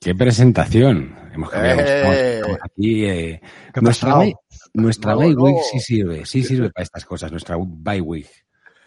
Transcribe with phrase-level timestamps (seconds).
[0.00, 1.14] ¡Qué presentación!
[1.32, 1.80] Hemos cambiado.
[1.82, 2.34] ¡Eh!
[2.36, 3.04] estamos aquí.
[3.04, 3.40] eh,
[3.72, 4.34] ¿Qué ha nuestra bye-
[4.72, 5.42] nuestra No, bye no.
[5.42, 7.30] week sí sirve, sí sirve para estas cosas.
[7.30, 8.28] Nuestra bye week.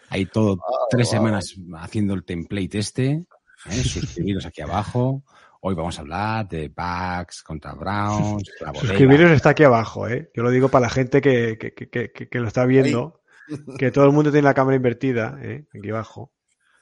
[0.08, 0.58] Hay todo
[0.90, 1.12] tres wow.
[1.18, 3.10] semanas haciendo el template este.
[3.70, 3.82] ¿eh?
[3.84, 5.22] Suscribiros aquí abajo.
[5.60, 8.42] Hoy vamos a hablar de Bucks contra Browns.
[8.80, 10.30] Suscribiros está aquí abajo, ¿eh?
[10.34, 13.20] Yo lo digo para la gente que, que, que, que- que lo está viendo,
[13.78, 15.64] que todo el mundo tiene la cámara invertida, ¿eh?
[15.78, 16.32] Aquí abajo.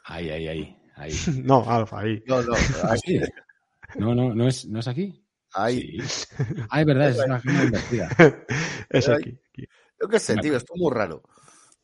[0.05, 0.77] Ahí, ahí, ahí.
[0.97, 1.13] ahí.
[1.45, 2.23] No, Alfa, ahí.
[2.27, 3.21] No, no, Ah, ahí.
[3.99, 5.25] No, no, no es, no es aquí.
[5.55, 6.01] ahí.
[6.01, 6.27] Sí.
[6.71, 8.09] Ah, es verdad, es una cámara invertida.
[8.89, 9.39] Es aquí.
[9.51, 9.65] aquí.
[10.01, 11.23] Yo qué sé, tío, esto es muy raro.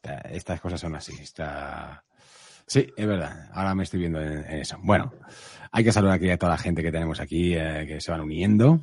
[0.02, 1.12] Esta- Estas cosas son así.
[1.20, 2.04] Está...
[2.66, 3.48] Sí, es verdad.
[3.54, 4.76] Ahora me estoy viendo en, en eso.
[4.82, 5.10] Bueno,
[5.72, 8.20] hay que saludar aquí a toda la gente que tenemos aquí eh, que se van
[8.20, 8.80] uniendo.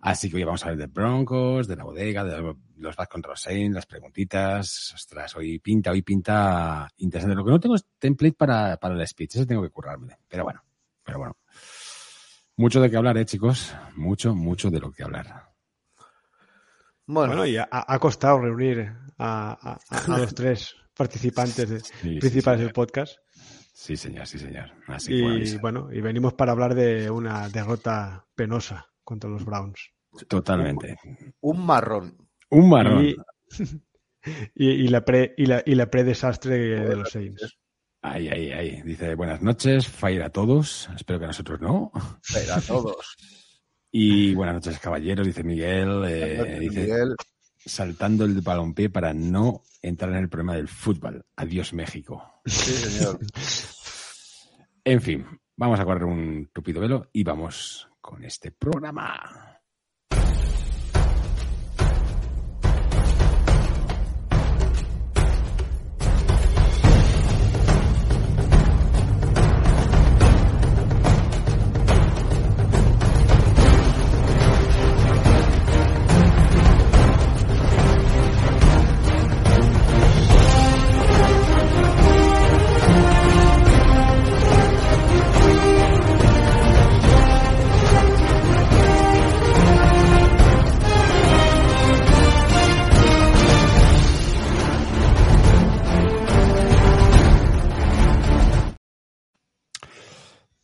[0.00, 2.40] Así que hoy vamos a hablar de Broncos, de la bodega, de
[2.76, 4.92] los Bucks contra los Saints, las preguntitas.
[4.94, 7.36] Ostras, hoy pinta, hoy pinta interesante.
[7.36, 9.36] Lo que no tengo es template para, para el speech.
[9.36, 10.16] Ese tengo que currarme.
[10.26, 10.60] Pero bueno,
[11.04, 11.36] pero bueno.
[12.60, 13.74] Mucho de qué hablar, eh, chicos.
[13.96, 15.48] Mucho, mucho de lo que hablar.
[17.06, 18.80] Bueno, Bueno, y ha, ha costado reunir
[19.18, 23.16] a, a- a- a los tres participantes de- Sí, principales sí, del podcast.
[23.72, 24.70] Sí, señor, sí, señor.
[24.88, 29.90] Así Y bueno, y venimos para hablar de una derrota penosa contra los Browns.
[30.28, 30.98] totalmente.
[31.40, 32.16] un marrón.
[32.50, 33.06] Un marrón.
[33.06, 33.16] Y,
[34.54, 37.58] y, y la pre y la, y la pre-desastre de los Saints.
[38.02, 38.82] Ahí, ahí, ahí.
[38.82, 40.88] Dice, buenas noches, fire a todos.
[40.96, 41.92] Espero que a nosotros no.
[42.32, 43.16] Pero a todos.
[43.92, 46.04] Y buenas noches, caballeros, dice Miguel.
[46.06, 47.14] eh, Gracias, dice, Miguel.
[47.58, 51.24] saltando el balompié para no entrar en el problema del fútbol.
[51.36, 52.40] Adiós, México.
[52.46, 53.18] Sí, señor.
[54.84, 59.49] En fin, vamos a correr un tupido velo y vamos con este programa.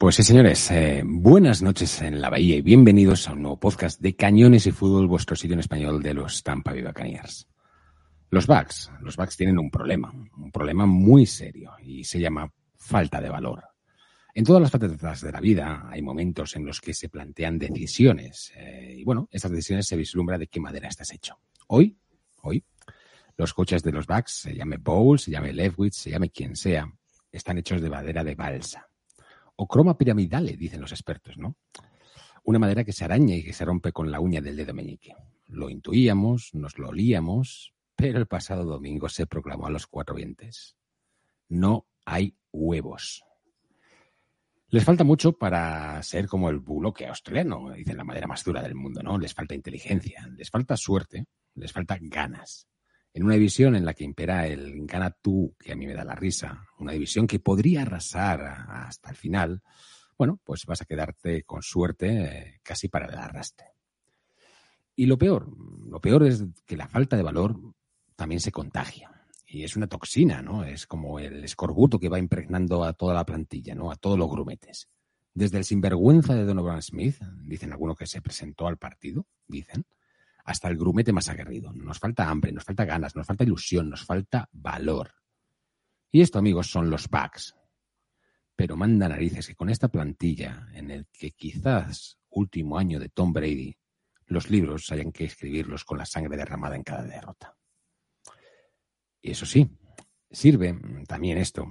[0.06, 4.00] Pues sí, señores, eh, buenas noches en la Bahía y bienvenidos a un nuevo podcast
[4.00, 7.48] de Cañones y Fútbol, vuestro sitio en español de los Tampa Bay Buccaneers.
[8.30, 13.20] Los Bucks, los Bucks tienen un problema, un problema muy serio y se llama falta
[13.20, 13.64] de valor.
[14.32, 18.52] En todas las facetas de la vida hay momentos en los que se plantean decisiones
[18.54, 21.40] eh, y bueno, esas decisiones se vislumbra de qué madera estás hecho.
[21.66, 21.98] Hoy,
[22.42, 22.64] hoy,
[23.36, 26.88] los coches de los Bucks, se llame Bowles, se llame Leftwich, se llame quien sea,
[27.32, 28.85] están hechos de madera de balsa
[29.56, 31.56] o croma piramidale, dicen los expertos, ¿no?
[32.44, 35.14] Una madera que se araña y que se rompe con la uña del dedo meñique.
[35.48, 40.76] Lo intuíamos, nos lo olíamos, pero el pasado domingo se proclamó a los cuatro vientos.
[41.48, 43.24] No hay huevos.
[44.68, 48.74] Les falta mucho para ser como el buloque australiano, dicen la madera más dura del
[48.74, 49.16] mundo, ¿no?
[49.16, 52.66] Les falta inteligencia, les falta suerte, les falta ganas.
[53.16, 56.04] En una división en la que impera el gana tú, que a mí me da
[56.04, 59.62] la risa, una división que podría arrasar hasta el final,
[60.18, 63.68] bueno, pues vas a quedarte con suerte eh, casi para el arrastre.
[64.94, 65.50] Y lo peor,
[65.88, 67.58] lo peor es que la falta de valor
[68.16, 69.10] también se contagia.
[69.46, 70.64] Y es una toxina, ¿no?
[70.64, 73.90] Es como el escorbuto que va impregnando a toda la plantilla, ¿no?
[73.90, 74.90] A todos los grumetes.
[75.32, 79.86] Desde el sinvergüenza de Donovan Smith, dicen algunos que se presentó al partido, dicen,
[80.46, 81.72] hasta el grumete más aguerrido.
[81.72, 85.12] Nos falta hambre, nos falta ganas, nos falta ilusión, nos falta valor.
[86.12, 87.56] Y esto, amigos, son los bugs.
[88.54, 93.32] Pero manda narices que con esta plantilla, en el que quizás último año de Tom
[93.32, 93.76] Brady,
[94.26, 97.56] los libros hayan que escribirlos con la sangre derramada en cada derrota.
[99.20, 99.68] Y eso sí,
[100.30, 100.78] sirve
[101.08, 101.66] también esto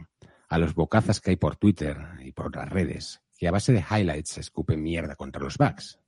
[0.50, 3.86] a los bocazas que hay por Twitter y por las redes, que a base de
[3.90, 6.00] highlights escupen mierda contra los bugs.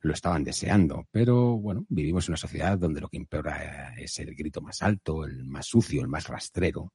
[0.00, 4.34] Lo estaban deseando, pero bueno, vivimos en una sociedad donde lo que impera es el
[4.34, 6.92] grito más alto, el más sucio, el más rastrero,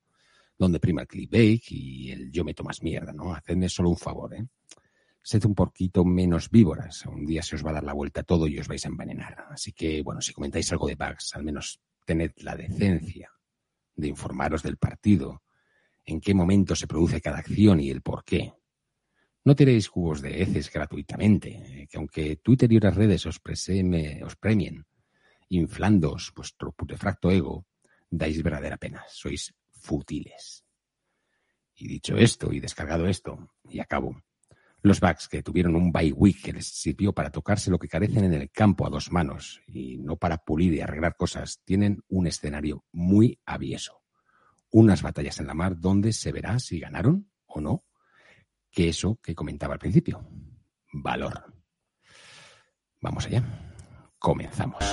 [0.58, 3.34] donde prima el clickbait y el yo meto más mierda, ¿no?
[3.34, 4.46] Hacedme solo un favor, ¿eh?
[5.22, 7.06] Sed un poquito menos víboras.
[7.06, 9.46] Un día se os va a dar la vuelta todo y os vais a envenenar.
[9.50, 13.32] Así que, bueno, si comentáis algo de bugs, al menos tened la decencia
[13.96, 15.44] de informaros del partido,
[16.06, 18.54] en qué momento se produce cada acción y el por qué.
[19.46, 21.50] No tiréis cubos de heces gratuitamente,
[21.82, 24.86] eh, que aunque Twitter y otras redes os, preseme- os premien,
[25.50, 27.66] inflándoos vuestro putefacto ego,
[28.10, 29.04] dais verdadera pena.
[29.10, 30.64] Sois fútiles.
[31.76, 34.22] Y dicho esto y descargado esto, y acabo,
[34.82, 38.26] Los Bucks, que tuvieron un bye week que les sirvió para tocarse lo que carecen
[38.26, 42.28] en el campo a dos manos y no para pulir y arreglar cosas, tienen un
[42.28, 44.02] escenario muy avieso.
[44.70, 47.86] Unas batallas en la mar donde se verá si ganaron o no,
[48.74, 50.28] que eso que comentaba al principio.
[50.92, 51.54] Valor.
[53.02, 53.44] Vamos allá.
[54.18, 54.84] Comenzamos.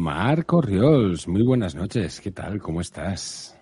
[0.00, 2.22] Marco Riols, muy buenas noches.
[2.22, 2.58] ¿Qué tal?
[2.58, 3.54] ¿Cómo estás?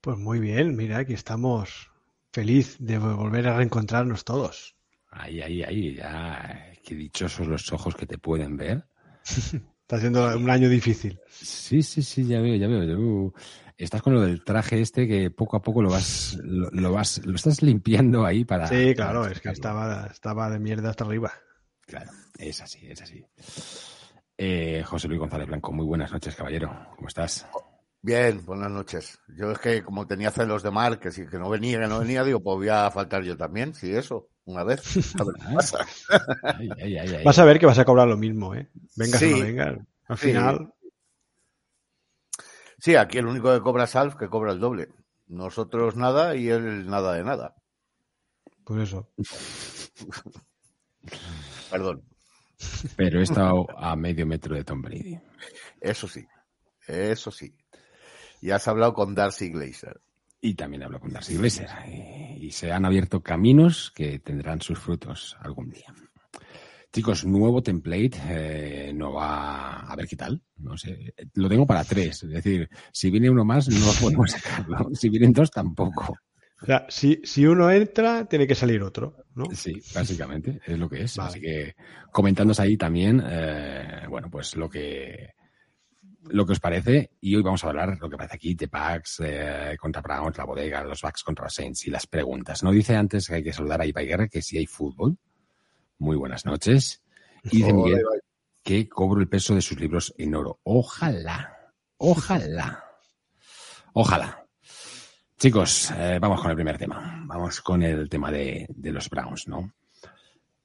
[0.00, 1.90] Pues muy bien, mira, aquí estamos
[2.32, 4.76] feliz de volver a reencontrarnos todos.
[5.10, 6.74] Ay, ay, ay, ya.
[6.84, 8.84] Qué dichosos los ojos que te pueden ver.
[9.82, 11.18] Está siendo un año difícil.
[11.28, 13.34] Sí, sí, sí, ya veo, ya veo.
[13.76, 17.34] Estás con lo del traje este que poco a poco lo vas, lo, vas, lo
[17.34, 18.68] estás limpiando ahí para.
[18.68, 21.32] Sí, claro, es que estaba, estaba de mierda hasta arriba.
[21.84, 23.24] Claro, es así, es así.
[24.42, 26.74] Eh, José Luis González Blanco, muy buenas noches, caballero.
[26.96, 27.46] ¿Cómo estás?
[28.00, 29.20] Bien, buenas noches.
[29.36, 31.98] Yo es que como tenía celos de mar, que si que no venía, que no
[31.98, 34.80] venía, digo, pues voy a faltar yo también, sí, eso, una vez.
[35.20, 35.86] A ver qué pasa.
[36.42, 38.70] Ay, ay, ay, vas a ver que vas a cobrar lo mismo, ¿eh?
[38.96, 39.78] Venga, sí, no venga.
[40.08, 40.28] Al sí.
[40.28, 40.72] final.
[42.78, 44.88] Sí, aquí el único que cobra es Alf, que cobra el doble.
[45.26, 47.56] Nosotros nada y él nada de nada.
[48.64, 49.06] Pues eso.
[51.70, 52.09] Perdón.
[52.96, 55.18] Pero he estado a medio metro de Tom Brady.
[55.80, 56.26] Eso sí,
[56.86, 57.54] eso sí.
[58.42, 60.00] Y has hablado con Darcy Glazer.
[60.40, 61.68] Y también hablo con Darcy Glazer.
[61.86, 65.94] Y, y, se han abierto caminos que tendrán sus frutos algún día.
[66.92, 70.42] Chicos, nuevo template, eh, no va a ver qué tal.
[70.56, 72.24] No sé, lo tengo para tres.
[72.24, 74.90] Es decir, si viene uno más, no podemos sacarlo.
[74.94, 76.16] Si vienen dos, tampoco.
[76.62, 79.46] O sea, si, si uno entra, tiene que salir otro, ¿no?
[79.52, 81.16] Sí, básicamente, es lo que es.
[81.16, 81.30] Vale.
[81.30, 81.74] Así que
[82.12, 85.34] comentándose ahí también, eh, bueno, pues lo que
[86.24, 89.20] lo que os parece, y hoy vamos a hablar lo que parece aquí, de Pax
[89.24, 92.62] eh, contra Browns, la bodega, los Bucks contra los Saints y las preguntas.
[92.62, 95.16] No dice antes que hay que saludar a Ibai Guerra que si hay fútbol.
[95.98, 97.02] Muy buenas noches.
[97.44, 98.02] Y dice Miguel
[98.62, 100.60] que cobro el peso de sus libros en oro.
[100.62, 102.84] Ojalá, ojalá,
[103.94, 104.39] ojalá.
[105.40, 107.22] Chicos, eh, vamos con el primer tema.
[107.24, 109.72] Vamos con el tema de, los Browns, ¿no?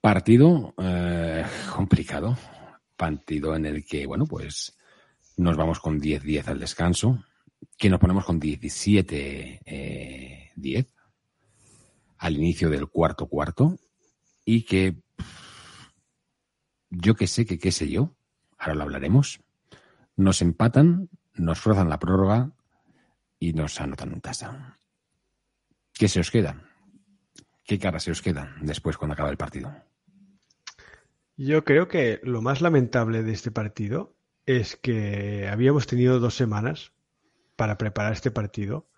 [0.01, 2.37] Partido eh, complicado.
[2.97, 4.77] Partido en el que, bueno, pues
[5.37, 7.23] nos vamos con 10-10 al descanso.
[7.77, 10.89] Que nos ponemos con 17-10 eh,
[12.17, 13.79] al inicio del cuarto cuarto.
[14.43, 15.01] Y que
[16.89, 18.13] yo que sé que qué sé yo,
[18.57, 19.39] ahora lo hablaremos.
[20.17, 22.51] Nos empatan, nos forzan la prórroga
[23.39, 24.77] y nos anotan un tasa.
[25.93, 26.61] ¿Qué se os queda?
[27.63, 29.75] ¿Qué cara se os queda después cuando acaba el partido?
[31.37, 34.15] Yo creo que lo más lamentable de este partido
[34.45, 36.93] es que habíamos tenido dos semanas
[37.55, 38.89] para preparar este partido,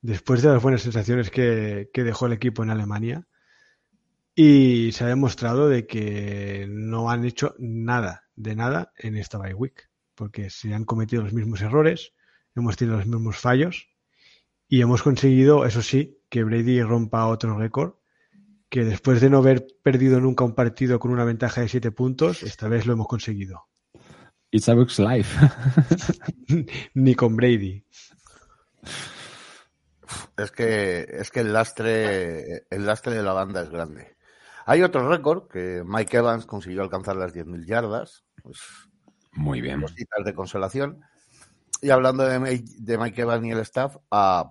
[0.00, 3.26] después de las buenas sensaciones que, que dejó el equipo en Alemania,
[4.34, 9.52] y se ha demostrado de que no han hecho nada, de nada en esta bye
[9.52, 12.12] week, porque se han cometido los mismos errores,
[12.60, 13.88] hemos tenido los mismos fallos
[14.68, 17.94] y hemos conseguido, eso sí, que Brady rompa otro récord,
[18.68, 22.42] que después de no haber perdido nunca un partido con una ventaja de siete puntos,
[22.42, 23.68] esta vez lo hemos conseguido.
[24.50, 25.38] It's a Bucks life.
[26.94, 27.84] Ni con Brady.
[30.36, 34.16] Es que, es que el lastre, el lastre de la banda es grande.
[34.64, 38.24] Hay otro récord que Mike Evans consiguió alcanzar las 10.000 yardas.
[38.42, 38.58] Pues,
[39.32, 39.80] Muy bien.
[39.80, 41.00] Cositas de consolación.
[41.80, 44.48] Y hablando de, de Mike Evans y el staff, uh,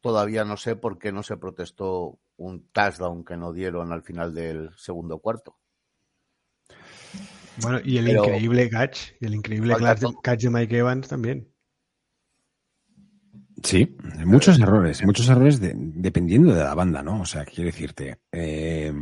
[0.00, 4.34] todavía no sé por qué no se protestó un touchdown que no dieron al final
[4.34, 5.56] del segundo cuarto.
[7.58, 9.76] Bueno, y el Pero, increíble catch, y el increíble
[10.22, 11.48] catch de Mike Evans también.
[13.62, 17.20] Sí, muchos errores, muchos errores de, dependiendo de la banda, ¿no?
[17.20, 18.92] O sea, quiero decirte, eh,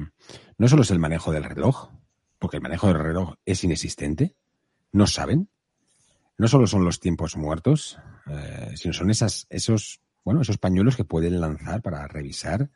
[0.59, 1.91] no solo es el manejo del reloj,
[2.39, 4.37] porque el manejo del reloj es inexistente,
[4.93, 5.49] no saben,
[6.41, 11.05] no solo son los tiempos muertos, eh, sino son esas, esos, bueno, esos pañuelos que
[11.05, 12.71] pueden lanzar para revisar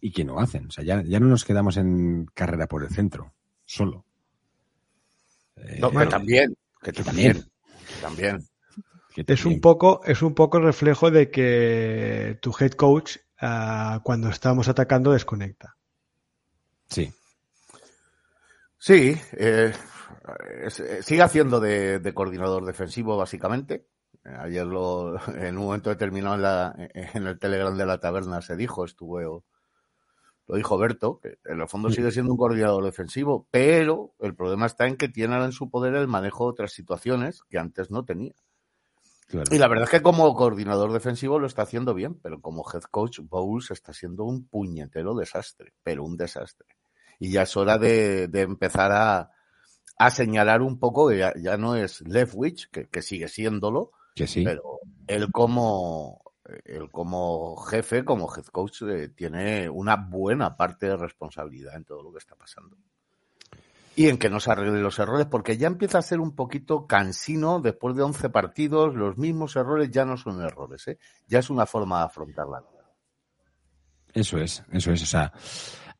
[0.00, 0.68] y que no hacen.
[0.68, 4.04] O sea, ya, ya no nos quedamos en carrera por el centro, solo.
[5.56, 7.34] No, eh, que también, que, que también,
[7.88, 8.48] que también.
[9.12, 14.28] Que es un poco, es un poco reflejo de que tu head coach uh, cuando
[14.28, 15.76] estamos atacando desconecta.
[16.88, 17.12] Sí.
[18.78, 19.72] Sí, eh,
[21.02, 23.86] sigue haciendo de, de, coordinador defensivo básicamente.
[24.24, 28.56] Ayer lo, en un momento determinado en, la, en el Telegram de la taberna se
[28.56, 29.44] dijo, estuvo,
[30.46, 34.66] lo dijo Berto, que en el fondo sigue siendo un coordinador defensivo, pero el problema
[34.66, 38.04] está en que tiene en su poder el manejo de otras situaciones que antes no
[38.04, 38.34] tenía.
[39.50, 42.82] Y la verdad es que como coordinador defensivo lo está haciendo bien, pero como head
[42.90, 46.66] coach Bowles está siendo un puñetero desastre, pero un desastre.
[47.20, 49.30] Y ya es hora de, empezar a,
[50.00, 54.44] a, señalar un poco que ya, no es Leftwich, que, que sigue siéndolo, que sí.
[54.44, 56.22] pero él como,
[56.64, 62.02] él como jefe, como head coach, eh, tiene una buena parte de responsabilidad en todo
[62.02, 62.76] lo que está pasando
[63.96, 66.86] y en que no se arreglen los errores, porque ya empieza a ser un poquito
[66.86, 70.98] cansino después de 11 partidos, los mismos errores ya no son errores, ¿eh?
[71.28, 72.84] ya es una forma de afrontar la vida.
[74.12, 75.32] Eso es, eso es, o sea,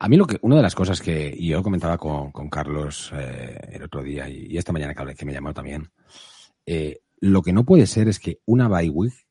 [0.02, 3.83] a mí lo que, una de las cosas que yo comentaba con, Carlos eh, el
[3.83, 5.92] otro día y, esta mañana que, que me llamó también,
[6.64, 9.26] eh, lo que no puede ser es que una bye week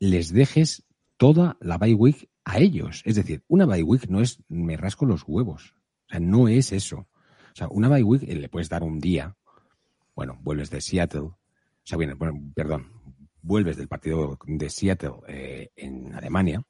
[0.00, 0.84] les dejes
[1.16, 3.02] toda la bye week a ellos.
[3.04, 5.76] Es decir, una bye week no es me rasco los huevos.
[6.06, 6.96] O sea, no es eso.
[6.96, 9.36] O sea, una bye week le puedes dar un día.
[10.16, 11.20] Bueno, vuelves de Seattle.
[11.20, 11.38] O
[11.84, 12.16] sea, bueno,
[12.52, 12.90] perdón,
[13.42, 16.64] vuelves del partido de Seattle eh, en Alemania.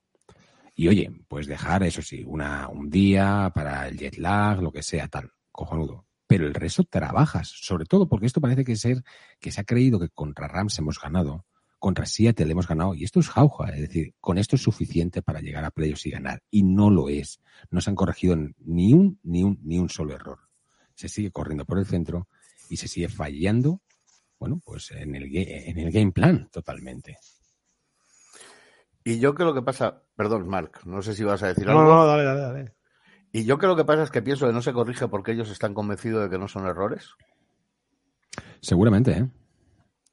[0.74, 4.82] Y oye, puedes dejar, eso sí, una, un día para el jet lag, lo que
[4.82, 6.06] sea, tal, cojonudo.
[6.26, 9.02] Pero el resto trabajas, sobre todo porque esto parece que ser
[9.38, 11.44] que se ha creído que contra Rams hemos ganado,
[11.78, 15.40] contra Seattle hemos ganado, y esto es jauja, es decir, con esto es suficiente para
[15.40, 17.40] llegar a playoffs y ganar, y no lo es.
[17.70, 20.38] No se han corregido ni un, ni un, ni un solo error
[20.94, 22.28] se sigue corriendo por el centro
[22.68, 23.82] y se sigue fallando,
[24.38, 27.18] bueno, pues en el, en el game plan totalmente.
[29.04, 31.82] Y yo creo que pasa, perdón, Mark, no sé si vas a decir algo.
[31.82, 32.74] No, no, dale, dale, dale.
[33.32, 35.74] Y yo creo que pasa es que pienso que no se corrige porque ellos están
[35.74, 37.10] convencidos de que no son errores.
[38.60, 39.28] Seguramente, ¿eh?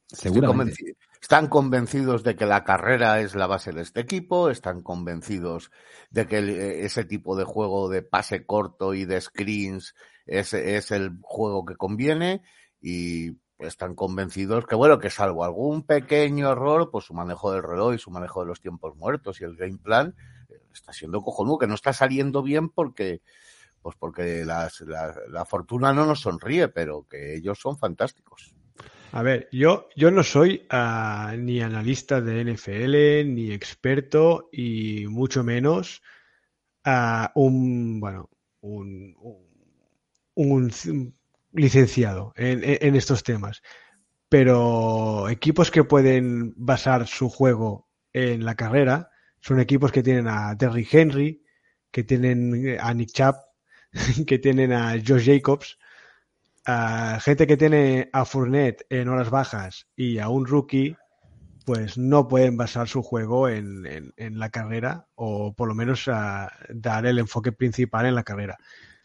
[0.08, 0.96] Seguramente.
[1.22, 5.69] Están convencidos de que la carrera es la base de este equipo, están convencidos
[6.10, 11.19] de que ese tipo de juego de pase corto y de screens es, es el
[11.22, 12.41] juego que conviene
[12.81, 17.94] y están convencidos que, bueno, que salvo algún pequeño error, pues su manejo del reloj
[17.94, 20.16] y su manejo de los tiempos muertos y el game plan
[20.50, 23.22] eh, está siendo cojonudo, que no está saliendo bien porque,
[23.82, 28.54] pues porque las, la, la, fortuna no nos sonríe, pero que ellos son fantásticos.
[29.12, 35.44] A ver, yo, yo no soy uh, ni analista de NFL, ni experto, y mucho
[35.44, 36.01] menos
[36.86, 38.30] uh, un, bueno,
[38.62, 39.16] un
[40.39, 40.72] un
[41.53, 43.62] licenciado en, estos temas.
[44.29, 49.10] Pero equipos que pueden basar su juego en la carrera
[49.41, 51.44] son equipos que tienen a Terry Henry,
[51.91, 53.36] que tienen a Nick Chubb,
[54.27, 55.79] que tienen a Josh Jacobs,
[56.65, 60.96] a gente que tiene a Fournette en horas bajas y a un rookie,
[61.65, 67.06] pues no pueden basar su juego en, la carrera o por lo menos a dar
[67.06, 68.58] el enfoque principal en la carrera.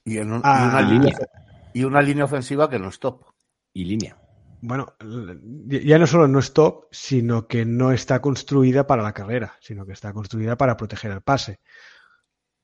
[0.05, 1.17] Y, en ah, una línea,
[1.75, 3.25] y una línea ofensiva que no es top.
[3.75, 4.17] Y línea.
[4.63, 4.95] Bueno,
[5.67, 9.85] ya no solo no es top, sino que no está construida para la carrera, sino
[9.85, 11.61] que está construida para proteger el pase.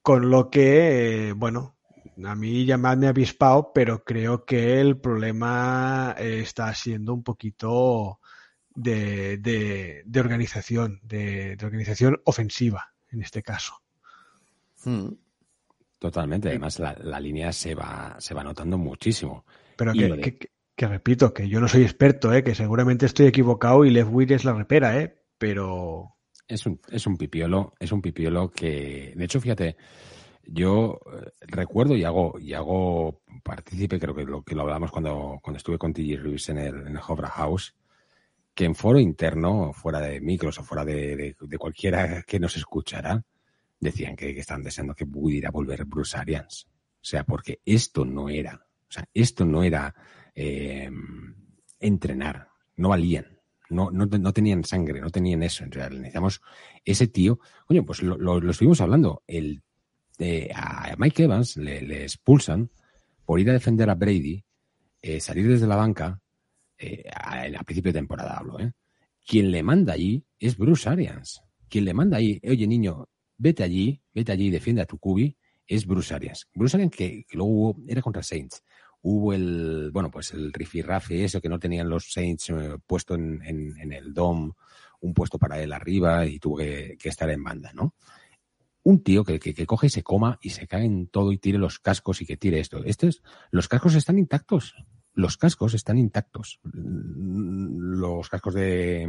[0.00, 1.76] Con lo que, eh, bueno,
[2.24, 8.20] a mí llamadme avispado, pero creo que el problema eh, está siendo un poquito
[8.74, 13.74] de, de, organización, de, organización ofensiva en este caso.
[14.84, 15.08] Hmm.
[16.00, 16.48] Totalmente.
[16.48, 19.44] Además, la, línea se va, se va notando muchísimo.
[19.76, 22.42] Pero que, repito, que yo no soy experto, ¿eh?
[22.42, 25.14] que seguramente estoy equivocado y Left es la repera, ¿eh?
[25.36, 26.16] pero...
[26.48, 29.76] Es un, es un pipiolo, es un pipiolo que, de hecho, fíjate,
[30.42, 35.38] yo eh, recuerdo y hago, y hago partícipe, creo que lo, que lo hablamos cuando,
[35.42, 37.76] cuando estuve con TG Reeves en el, en el Hofra House,
[38.54, 43.22] que en foro interno, fuera de micros o fuera de, de cualquiera que nos escuchara,
[43.80, 46.68] decían que, que estaban deseando que pudiera volver Bruce Arians.
[46.70, 49.94] O sea, porque esto no era, o sea, esto no era
[50.34, 50.90] eh,
[51.80, 55.64] entrenar, no valían, no, no, no, tenían sangre, no tenían eso.
[55.64, 56.40] En realidad, necesitamos
[56.84, 57.38] ese tío.
[57.66, 59.22] Coño, pues lo, lo, estuvimos hablando.
[59.26, 59.62] El,
[60.18, 62.70] eh, a Mike Evans le, expulsan
[63.24, 64.44] por ir a defender a Brady,
[65.00, 66.20] eh, salir desde la banca,
[66.76, 68.72] eh, a, a, principio de temporada hablo, ¿eh?
[69.24, 71.42] Quien le manda allí es Bruce Arians.
[71.68, 73.08] Quien le manda ahí, oye niño,
[73.40, 76.48] vete allí, vete allí y defiende a tu cubi, es Bruce Arias.
[76.54, 78.62] Bruce Arias que, luego hubo, era contra Saints.
[79.02, 83.40] Hubo el, bueno, pues el rifirrafe eso que no tenían los Saints eh, puesto en,
[83.42, 84.52] en, el DOM,
[85.00, 87.94] un puesto para él arriba y tuvo que, estar en banda, ¿no?
[88.82, 91.56] Un tío que, que, coge y se coma y se cae en todo y tire
[91.56, 92.84] los cascos y que tire esto.
[92.84, 94.74] Estos, los cascos están intactos.
[95.14, 96.60] los cascos están intactos.
[96.62, 99.06] Los cascos de,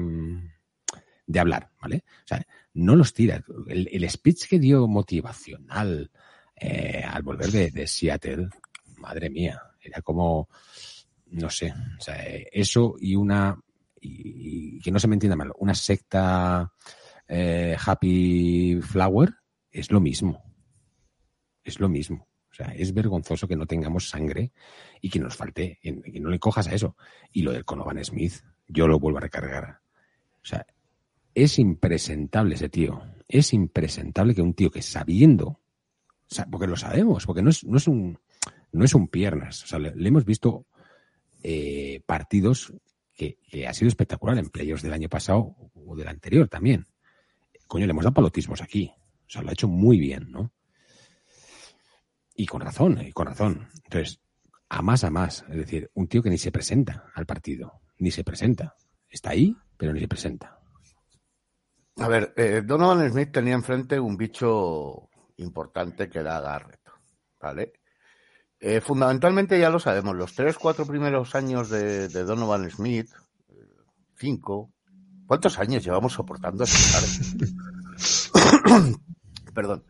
[1.32, 2.04] de hablar, ¿vale?
[2.24, 3.44] O sea, no los tira.
[3.68, 6.12] El, speech que dio motivacional
[6.56, 8.50] eh, al volver de, de Seattle,
[8.98, 10.50] madre mía, era como,
[11.32, 12.16] no sé, o sea,
[12.52, 13.58] eso y una,
[14.00, 16.72] y, que no se me entienda mal, una secta
[17.28, 19.34] eh, Happy Flower
[19.72, 20.44] es lo mismo.
[21.64, 22.28] Es lo mismo.
[22.52, 24.52] O sea, es vergonzoso que no tengamos sangre
[25.00, 26.98] y que nos falte, que no le cojas a eso.
[27.32, 28.34] Y lo del Conovan Smith,
[28.68, 29.80] yo lo vuelvo a recargar.
[30.44, 30.66] O sea,
[31.36, 33.02] es impresentable ese tío.
[33.28, 35.60] Es impresentable que un tío que sabiendo,
[36.50, 38.20] porque lo sabemos, porque no es, no es un,
[38.72, 39.64] no es un piernas.
[39.64, 40.66] O sea, le, hemos visto
[41.44, 42.74] eh, partidos
[43.16, 46.88] que, ha sido espectacular en playoffs del año pasado o del anterior también.
[47.68, 48.92] Coño, le hemos dado palotismos aquí.
[49.28, 50.52] O sea, lo ha hecho muy bien, ¿no?
[52.36, 53.68] Y con razón, y con razón.
[53.84, 54.20] Entonces,
[54.68, 55.46] a más a más.
[55.50, 57.82] Es decir, un tío que ni se presenta al partido.
[57.98, 58.76] Ni se presenta.
[59.10, 60.61] Está ahí, pero ni se presenta.
[62.02, 66.82] A ver, eh, Donovan Smith tenía enfrente un bicho importante que era Garrett,
[67.40, 67.74] ¿vale?
[68.60, 73.10] Eh, fundamentalmente ya lo sabemos, los tres, cuatro primeros años de, Donovan Smith,
[74.16, 74.74] cinco,
[75.28, 77.46] ¿cuántos años llevamos soportando a este
[79.54, 79.84] Perdón.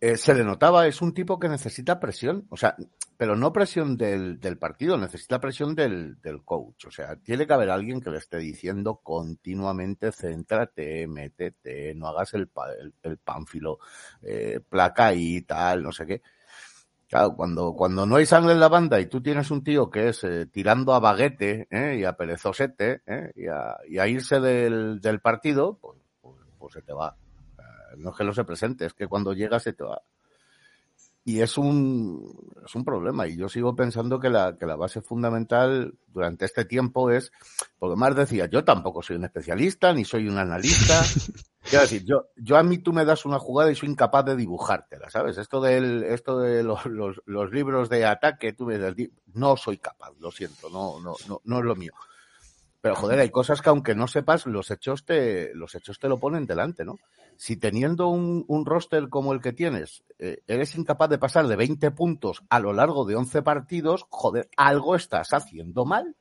[0.00, 2.76] Eh, se le notaba, es un tipo que necesita presión, o sea,
[3.16, 6.86] pero no presión del, partido, necesita presión del, coach.
[6.86, 12.34] O sea, tiene que haber alguien que le esté diciendo continuamente, céntrate, métete, no hagas
[12.34, 12.50] el,
[13.02, 13.78] el, pánfilo,
[14.22, 16.22] eh, placa y tal, no sé qué.
[17.08, 20.08] Claro, cuando, cuando no hay sangre en la banda y tú tienes un tío que
[20.08, 21.98] es eh, tirando a baguete ¿eh?
[22.00, 23.02] y a perezosete
[23.36, 27.16] y, a, y, a, irse del, del partido, pues, pues, pues, se te va.
[27.96, 30.02] No es que no se presente, es que cuando llega se te va.
[31.24, 33.26] Y es un, es un problema.
[33.26, 37.32] Y yo sigo pensando que la, que la base fundamental durante este tiempo es,
[37.78, 41.02] porque más decía, yo tampoco soy un especialista, ni soy un analista,
[41.68, 44.36] Quiero decir, yo, yo a mí tú me das una jugada y soy incapaz de
[44.36, 45.36] dibujártela, ¿sabes?
[45.36, 48.94] Esto del, esto de los, los, los libros de ataque, tú me das,
[49.34, 51.92] no soy capaz, lo siento, no, no, no, no es lo mío.
[52.80, 56.20] Pero joder, hay cosas que aunque no sepas, los hechos te, los hechos te lo
[56.20, 56.98] ponen delante, ¿no?
[57.38, 61.90] Si teniendo un, roster como el que tienes, eh, eres incapaz de pasar de 20
[61.90, 66.16] puntos a lo largo de 11 partidos, joder, algo estás haciendo mal.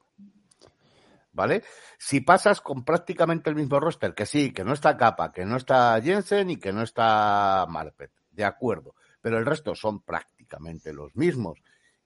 [1.35, 1.63] ¿vale?
[1.99, 5.57] Si pasas con prácticamente el mismo roster, que sí, que no está Capa, que no
[5.57, 11.15] está Jensen y que no está Marpet, de acuerdo, pero el resto son prácticamente los
[11.15, 11.59] mismos.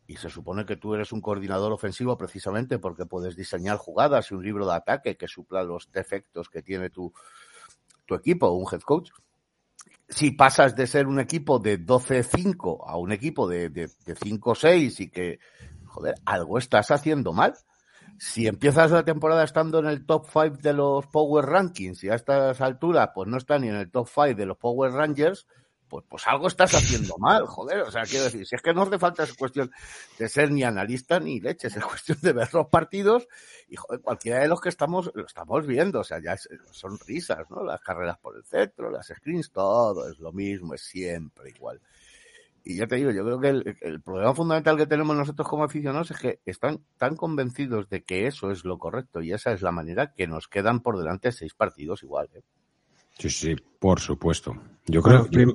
[0.07, 4.33] Y se supone que tú eres un coordinador ofensivo precisamente porque puedes diseñar jugadas y
[4.33, 7.13] un libro de ataque que supla los defectos que tiene tu,
[8.09, 9.11] tu equipo, un head coach.
[10.09, 14.99] Si pasas de ser un equipo de 12-5 a un equipo de, de, de 5-6
[14.99, 15.39] y que,
[15.85, 17.53] joder, algo estás haciendo mal
[18.19, 22.15] si empiezas la temporada estando en el top 5 de los Power Rankings y a
[22.15, 25.47] estas alturas pues no está ni en el top 5 de los Power Rangers,
[25.89, 27.81] pues, pues algo estás haciendo mal, joder.
[27.81, 29.71] O sea, quiero decir, si es que no hace falta es cuestión
[30.17, 33.27] de ser ni analista ni leches, es cuestión de ver los partidos
[33.67, 36.37] y joder, cualquiera de los que estamos, lo estamos viendo, o sea, ya
[36.71, 37.63] son risas, ¿no?
[37.63, 41.81] Las carreras por el centro, las screens, todo es lo mismo, es siempre igual.
[42.63, 46.11] Y ya te digo, yo creo que el, problema fundamental que tenemos nosotros como aficionados
[46.11, 49.71] es que están tan convencidos de que eso es lo correcto y esa es la
[49.71, 52.29] manera que nos quedan por delante seis partidos igual.
[52.33, 52.41] ¿eh?
[53.17, 54.55] Sí, sí, por supuesto.
[54.85, 55.47] Yo creo que...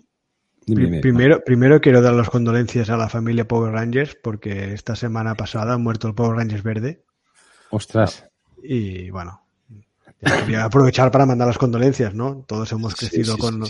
[0.67, 5.75] primero, primero quiero dar las condolencias a la familia Power Rangers porque esta semana pasada
[5.75, 7.05] ha muerto el Power Rangers verde.
[7.71, 8.25] Ostras.
[8.63, 9.45] Y bueno,
[10.25, 12.45] Quería aprovechar para mandar las condolencias, ¿no?
[12.47, 13.65] Todos hemos crecido con,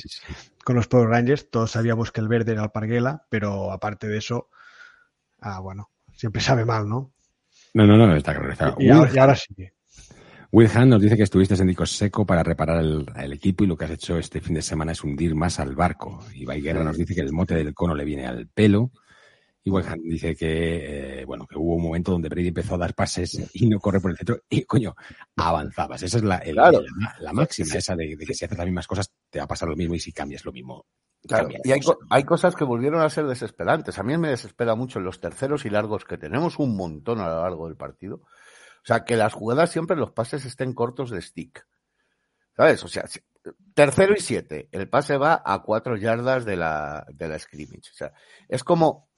[0.63, 4.19] con, los Power Rangers, todos sabíamos que el verde era el Parguela, pero aparte de
[4.19, 4.49] eso,
[5.41, 7.13] ah, bueno, siempre sabe mal, ¿no?
[7.75, 8.77] No, no, no, está claro.
[8.79, 9.49] Y, ahora, sí.
[10.55, 13.87] Will nos dice que estuviste en Dico Seco para reparar el, equipo y lo que
[13.87, 16.25] has hecho este fin de semana es hundir más al barco.
[16.33, 18.93] Y Guerra nos dice que el mote del cono le viene al pelo
[19.65, 23.51] Igual dice que, eh, bueno, que hubo un momento donde Brady empezó a dar pases
[23.55, 24.95] y no corre por el centro y, coño,
[25.35, 26.05] avanzabas.
[26.05, 26.41] Esa es la,
[27.19, 29.75] la, máxima, esa de, que si haces las mismas cosas te va a pasar lo
[29.75, 30.87] mismo y si cambias lo mismo.
[31.27, 33.99] Claro, y hay, hay, cosas que volvieron a ser desesperantes.
[33.99, 37.29] A mí me desespera mucho en los terceros y largos que tenemos un montón a
[37.29, 38.21] lo largo del partido.
[38.85, 41.67] O sea, que las jugadas siempre los pases estén cortos de stick.
[42.55, 42.85] ¿Sabes?
[42.85, 43.05] O sea,
[43.75, 44.69] tercero y siete.
[44.73, 47.91] El pase va a cuatro yardas de la, de la scrimmage.
[47.91, 48.13] O sea,
[48.47, 49.09] es como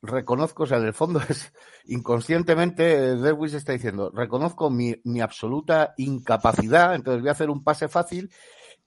[0.00, 1.52] reconozco, o sea, en el fondo es
[1.86, 7.88] inconscientemente, Lewis está diciendo, reconozco mi, mi absoluta incapacidad, entonces voy a hacer un pase
[7.88, 8.30] fácil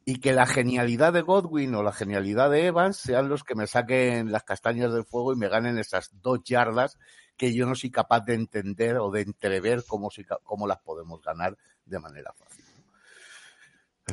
[0.06, 3.67] y que la genialidad de Godwin o la genialidad de Evans sean los que me
[3.67, 6.97] saquen las castañas del fuego y me ganen esas dos yardas
[7.39, 10.10] que yo no soy capaz de entender o de entrever cómo,
[10.43, 12.65] cómo las podemos ganar de manera fácil.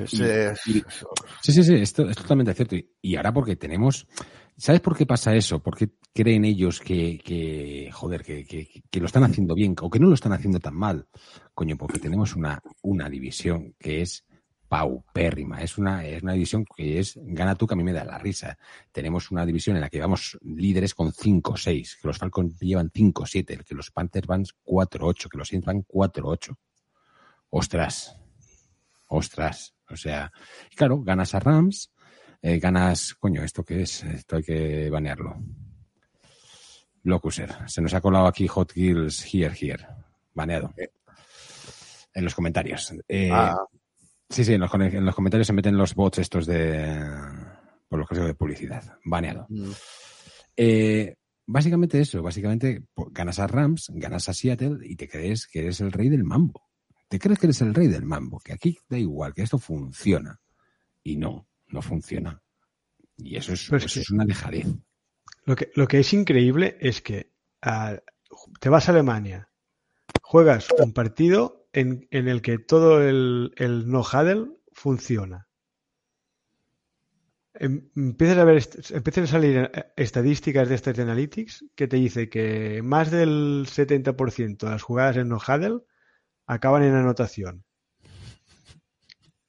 [0.06, 2.76] sí, sí, sí, esto es totalmente cierto.
[3.02, 4.06] Y, ahora porque tenemos,
[4.56, 5.60] ¿sabes por qué pasa eso?
[5.60, 9.90] ¿Por qué creen ellos que, que joder, que, que, que, lo están haciendo bien o
[9.90, 11.08] que no lo están haciendo tan mal?
[11.52, 14.24] Coño, porque tenemos una, una división que es
[14.68, 15.62] paupérrima.
[15.62, 18.18] Es una, es una división que es gana tú que a mí me da la
[18.18, 18.58] risa.
[18.92, 23.64] Tenemos una división en la que vamos líderes con 5-6, que los Falcons llevan 5-7,
[23.64, 26.56] que los Panthers van 4-8, que los Saints van 4-8.
[27.50, 28.16] Ostras,
[29.08, 29.74] ostras.
[29.88, 30.32] O sea,
[30.74, 31.92] claro, ganas a Rams,
[32.42, 34.02] eh, ganas, coño, ¿esto qué es?
[34.02, 35.36] Esto hay que banearlo.
[37.04, 37.54] Locuser.
[37.68, 39.86] Se nos ha colado aquí Hot Gills Here, Here.
[40.34, 40.74] Baneado.
[40.76, 40.90] Eh.
[42.12, 42.92] En los comentarios.
[43.06, 43.56] Eh, ah.
[44.28, 44.70] Sí, sí, en los,
[45.14, 47.00] comentarios se meten los bots estos de.
[47.88, 48.98] por los casos de publicidad.
[49.04, 49.46] Baneado.
[49.48, 49.70] Mm.
[50.56, 51.14] Eh,
[51.46, 55.92] básicamente eso, básicamente ganas a Rams, ganas a Seattle y te crees que eres el
[55.92, 56.62] rey del mambo.
[57.08, 60.40] Te crees que eres el rey del mambo, que aquí da igual, que esto funciona.
[61.04, 62.42] Y no, no funciona.
[63.16, 64.66] Y eso es, eso es una dejadez.
[65.44, 67.96] Lo que, lo que es increíble es que ah,
[68.60, 69.48] te vas a Alemania,
[70.20, 73.52] juegas un partido en, el que todo el,
[73.86, 75.46] no huddle funciona.
[77.54, 82.28] Em, empiezas a ver, empiezan a salir eh, estadísticas de de Analytics que te dice
[82.28, 85.80] que más del 70% de las jugadas en no huddle
[86.46, 87.64] acaban en anotación.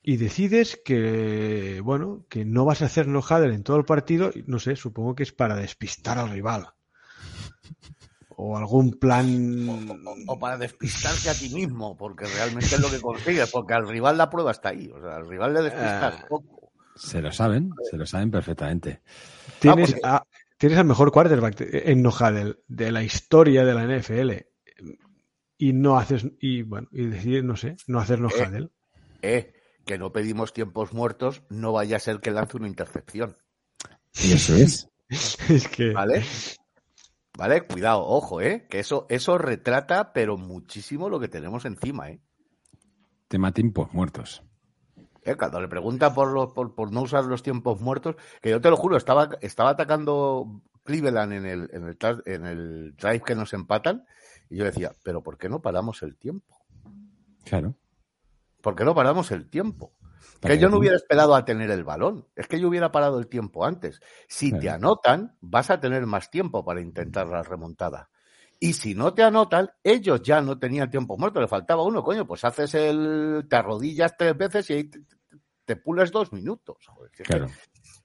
[0.01, 4.31] Y decides que, bueno, que no vas a hacer no huddle en todo el partido,
[4.45, 6.73] no sé, supongo que es para despistar al rival
[8.39, 9.89] o algún plan.
[10.27, 14.17] O, para despistarse a ti mismo, porque realmente es lo que consigues, porque al rival
[14.17, 14.89] la prueba está ahí.
[14.93, 16.71] O sea, al rival le despistas ah, poco.
[16.95, 19.01] Se lo saben, se lo saben perfectamente.
[19.59, 20.23] Tienes, ah,
[20.57, 24.31] tienes al mejor quarterback en Nojadel de la historia de la NFL
[25.57, 28.71] y no haces, y bueno, y decides, no sé, no hacer Nojadel.
[29.23, 33.35] Eh, eh, que no pedimos tiempos muertos, no vaya a ser que lance una intercepción.
[34.13, 34.89] Y eso es.
[35.09, 35.91] es que.
[35.91, 36.23] ¿Vale?
[37.37, 37.67] ¿Vale?
[37.67, 38.65] Cuidado, ojo, ¿eh?
[38.67, 42.19] Que eso, eso retrata, pero muchísimo lo que tenemos encima, ¿eh?
[43.27, 44.41] Tema tiempos muertos.
[45.21, 48.71] Eh, cuando le pregunta por, los, por, no usar los tiempos muertos, que yo te
[48.71, 53.53] lo juro, estaba, estaba atacando Cleveland en el, en, el, en el drive que nos
[53.53, 54.03] empatan,
[54.49, 56.57] y yo decía, pero ¿por qué no paramos el tiempo?
[57.43, 57.75] Claro.
[58.63, 59.91] ¿Por qué no paramos el tiempo?
[60.41, 62.27] Que yo no hubiera esperado a tener el balón.
[62.35, 63.99] Es que yo hubiera parado el tiempo antes.
[64.27, 68.09] Si te anotan, vas a tener más tiempo para intentar la remontada.
[68.59, 72.25] Y si no te anotan, ellos ya no tenían tiempo muerto, le faltaba uno, coño,
[72.25, 74.91] pues haces el, te arrodillas tres veces y ahí
[75.63, 76.77] te, pules dos minutos.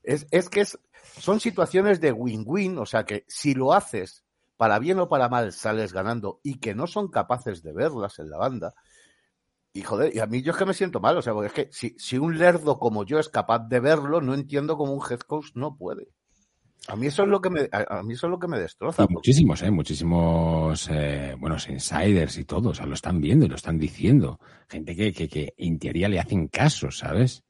[0.02, 0.78] es, es, que es,
[1.18, 4.24] son situaciones de win-win, o sea que si lo haces
[4.58, 8.28] para bien o para mal sales ganando y que no son capaces de verlas en
[8.28, 8.74] la banda,
[9.72, 11.52] y joder, y a mí yo es que me siento mal, o sea, porque es
[11.52, 15.02] que si, si un lerdo como yo es capaz de verlo, no entiendo cómo un
[15.08, 16.08] head coach no puede.
[16.88, 19.06] A mí eso es lo que me, a mí eso es lo que me destroza.
[19.08, 23.54] muchísimos, eh, muchísimos, eh, buenos insiders y todo, o sea, lo están viendo y lo
[23.54, 24.40] están diciendo.
[24.68, 27.44] Gente que, que, que en teoría le hacen caso, ¿sabes?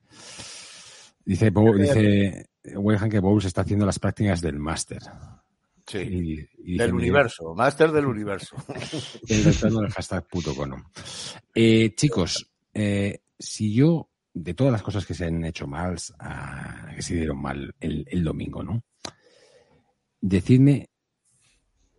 [1.25, 5.01] Dice, dice Weyhan que Bowles está haciendo las prácticas del máster.
[5.87, 8.57] Sí, del universo, máster del universo.
[9.29, 10.91] el hashtag puto cono.
[11.55, 15.97] Eh, chicos, eh, si yo, de todas las cosas que se han hecho mal,
[16.95, 18.85] que se dieron mal el, domingo, ¿no?
[20.21, 20.91] Decidme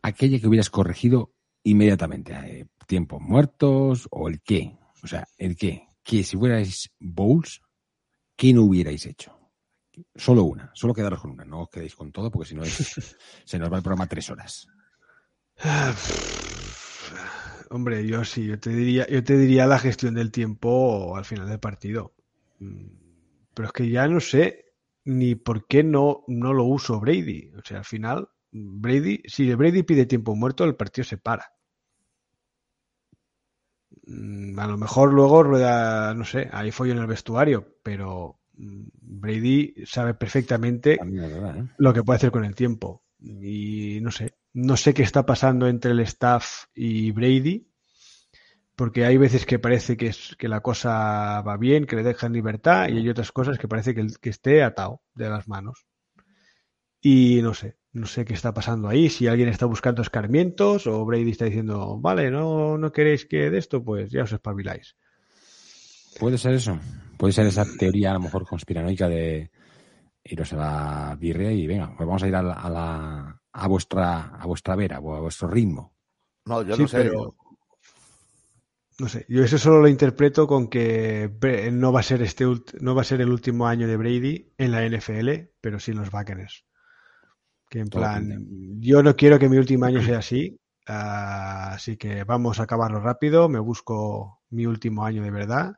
[0.02, 2.34] aquella que hubieras corregido inmediatamente.
[2.34, 4.78] Eh, tiempos muertos o el qué.
[5.04, 5.88] O sea, el qué.
[6.04, 7.62] Que si fuerais bowls,
[8.36, 9.43] ¿qué no hubierais hecho?
[10.16, 13.60] Solo una, solo quedaros con una, no os quedéis con todo porque si no se
[13.60, 14.68] nos va el programa tres horas.
[17.70, 21.48] Hombre, yo sí, yo te diría, yo te diría la gestión del tiempo al final
[21.48, 22.14] del partido.
[22.60, 22.88] Mm,
[23.54, 24.74] pero es que ya no sé
[25.06, 27.52] ni por qué no, no lo uso Brady.
[27.58, 31.52] O sea, al final, Brady, si Brady pide tiempo muerto, el partido se para.
[34.06, 39.74] Mm, a lo mejor luego rueda, no sé, hay follo en el vestuario, pero Brady
[39.86, 41.68] sabe perfectamente ¿eh?
[41.78, 43.04] lo que puede hacer con el tiempo.
[43.20, 47.68] Y no sé, no sé qué está pasando entre el staff y Brady,
[48.76, 52.34] porque hay veces que parece que, es, que la cosa va bien, que le dejan
[52.34, 55.86] libertad, y hay otras cosas que parece que, que esté atado de las manos.
[57.00, 61.06] Y no sé, no sé qué está pasando ahí, si alguien está buscando escarmientos o
[61.06, 64.96] Brady está diciendo, vale, no, no queréis que de esto, pues ya os espabiláis.
[66.20, 66.78] Puede ser eso.
[67.18, 69.52] Puede ser esa teoría a lo mejor conspiranoica de
[70.24, 74.46] iros a la birria y venga, pues vamos a ir a, la, a, vuestra a
[74.46, 75.94] vuestra vera o a vuestro ritmo.
[76.46, 76.98] No, yo Sí, no sé.
[77.04, 77.36] pero-
[79.00, 81.32] No sé, yo eso solo lo interpreto con que
[81.72, 84.54] no va a ser este ult- no va a ser el último año de Brady
[84.58, 86.64] en la NFL, pero sí en los Buccaneers.
[87.70, 88.86] Que en Todo plan, pinta.
[88.86, 93.50] yo no quiero que mi último año sea así, así que vamos a acabarlo rápido,
[93.50, 95.74] me busco mi último año de verdad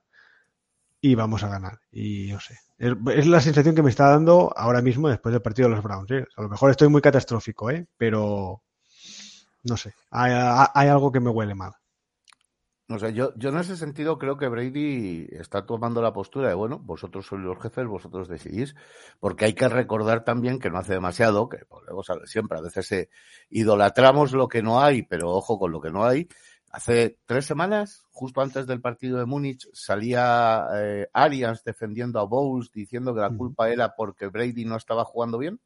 [1.06, 1.80] y vamos a ganar.
[1.92, 5.70] Y no sé, es, la sensación que me está dando ahora mismo después del partido
[5.70, 6.10] de los Browns.
[6.10, 6.26] ¿eh?
[6.36, 7.86] A lo mejor estoy muy catastrófico, ¿eh?
[7.96, 8.64] pero
[9.64, 11.74] no sé, hay, algo que me huele mal.
[12.88, 16.56] No sé, yo, yo en ese sentido creo que Brady está tomando la postura de,
[16.56, 18.76] bueno, vosotros sois los jefes, vosotros decidís,
[19.20, 22.92] porque hay que recordar también que no hace demasiado, que volvemos a siempre, a veces
[22.92, 23.10] eh,
[23.50, 26.28] idolatramos lo que no hay, pero ojo con lo que no hay.
[26.76, 32.70] Hace tres semanas, justo antes del partido de Múnich, salía eh, Arians defendiendo a Bowles
[32.70, 35.62] diciendo que la culpa era porque Brady no estaba jugando bien.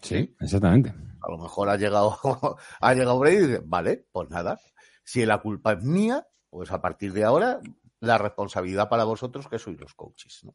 [0.00, 0.94] Sí, exactamente.
[1.20, 2.16] A lo mejor ha llegado,
[2.80, 4.58] ha llegado Brady y dice, vale, pues nada.
[5.04, 7.60] Si la culpa es mía, pues a partir de ahora,
[8.00, 10.54] la responsabilidad para vosotros que sois los coaches, ¿no?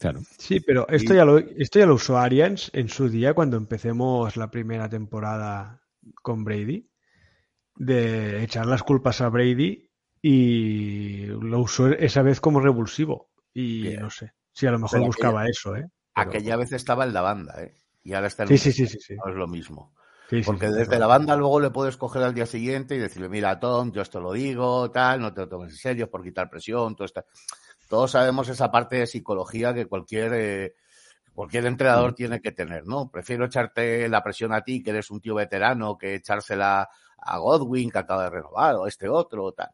[0.00, 0.18] Claro.
[0.36, 3.56] Sí, pero esto Y- ya lo, esto ya lo usó Arians en su día cuando
[3.56, 5.80] empecemos la primera temporada
[6.22, 6.90] con Brady,
[7.76, 9.88] de echar las culpas a Brady
[10.20, 13.30] y lo usó esa vez como revulsivo.
[13.54, 14.00] Y Bien.
[14.02, 15.86] no sé, si a lo mejor Pero buscaba eso, ¿eh?
[16.14, 17.74] Pero- Aquella vez estaba en la banda, ¿eh?
[18.04, 19.14] Y ahora está en Sí, sí, sí, sí, sí.
[19.16, 19.94] No es lo mismo.
[20.28, 21.00] Sí, Porque desde claro.
[21.00, 24.20] la banda luego le puedes coger al día siguiente y decirle, mira, Tom, yo esto
[24.20, 27.24] lo digo, tal, no te lo tomes en serio, por quitar presión, todo esto.
[27.88, 30.74] Todos sabemos esa parte de psicología que cualquier, eh,
[31.34, 33.10] cualquier entrenador tiene que tener, ¿no?
[33.10, 37.90] Prefiero echarte la presión a ti, que eres un tío veterano, que echársela a Godwin,
[37.90, 39.70] que acaba de renovar, o este otro, tal.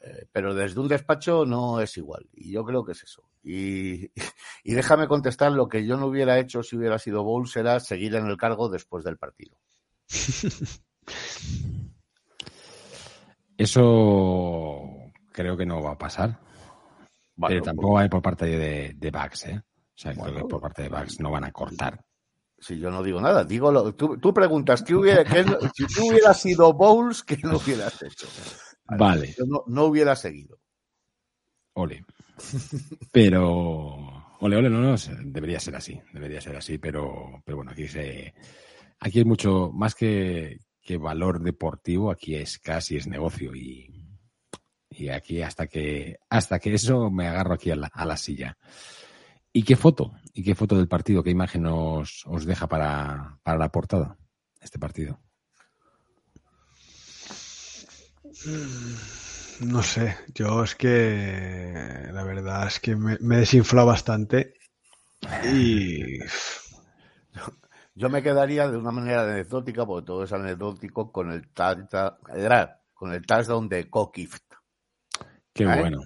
[0.00, 2.28] Eh, pero desde un despacho no es igual.
[2.32, 3.24] Y yo creo que es eso.
[3.42, 4.10] Y,
[4.64, 8.14] y déjame contestar, lo que yo no hubiera hecho si hubiera sido Bowles era seguir
[8.14, 9.56] en el cargo después del partido.
[13.56, 14.80] Eso
[15.32, 16.38] creo que no va a pasar.
[17.36, 19.62] Bueno, pero tampoco va a ir por parte de, de ¿eh?
[20.00, 22.02] O sea, creo que por parte de Bugs no van a cortar.
[22.58, 26.08] Si yo no digo nada, digo lo, tú, tú preguntas, ¿qué hubiera, qué si tú
[26.08, 28.26] hubieras sido Bowles, ¿qué no hubieras hecho?
[28.96, 29.34] Vale.
[29.36, 30.58] Yo no, no hubiera seguido.
[31.74, 32.06] Ole.
[33.12, 34.38] Pero.
[34.40, 38.32] Ole, ole, no, no, debería ser así, debería ser así, pero, pero bueno, aquí se,
[38.98, 44.08] aquí hay mucho, más que, que valor deportivo, aquí es casi es negocio y,
[44.88, 48.56] y aquí hasta que, hasta que eso me agarro aquí a la, a la silla.
[49.52, 50.12] ¿Y qué foto?
[50.32, 51.22] ¿Y qué foto del partido?
[51.22, 54.16] ¿Qué imagen os, os deja para, para la portada?
[54.60, 55.20] Este partido.
[59.60, 64.54] No sé, yo es que la verdad es que me, me he desinflado bastante
[65.54, 66.18] y
[67.94, 72.80] Yo me quedaría de una manera anecdótica, porque todo es anecdótico, con el, touchdown- era
[72.94, 74.42] con el touchdown de Kokift.
[75.52, 75.80] Qué ¿Eh?
[75.80, 76.00] bueno.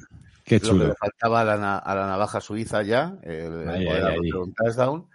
[0.45, 0.89] Qué Lo que chulo.
[0.89, 5.09] le faltaba a la, na- a la navaja suiza ya, el, el Ahí, un touchdown,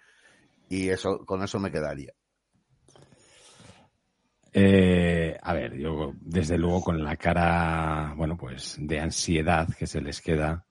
[0.70, 2.12] y eso, con eso me quedaría.
[4.52, 10.02] Eh, a ver, yo desde luego con la cara, bueno, pues de ansiedad que se
[10.02, 10.66] les queda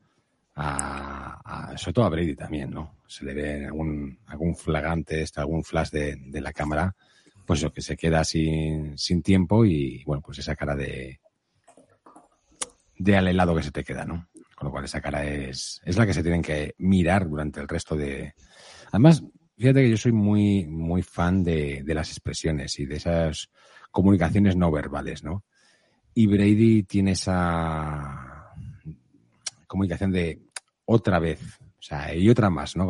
[0.57, 2.97] a, a- sobre todo a Brady también, ¿no?
[3.07, 6.95] Se le ve algún, algún flagante, este, algún flash de, de la cámara,
[7.47, 11.21] pues eso, que se queda sin, sin tiempo y, bueno, pues esa cara de,
[12.97, 14.27] de al helado que se te queda, ¿no?
[14.59, 17.69] Con lo cual esa cara es, es la que se tienen que mirar durante el
[17.69, 18.35] resto de...
[18.89, 19.23] Además,
[19.57, 23.51] fíjate que yo soy muy, muy fan de, de las expresiones y de esas
[23.93, 25.45] comunicaciones no verbales, ¿no?
[26.15, 28.53] Y Brady tiene esa
[29.69, 30.41] comunicación de
[30.87, 32.89] otra vez, o sea, y otra más, ¿no?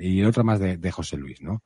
[0.00, 1.64] Y otra más de, José Luis, ¿no?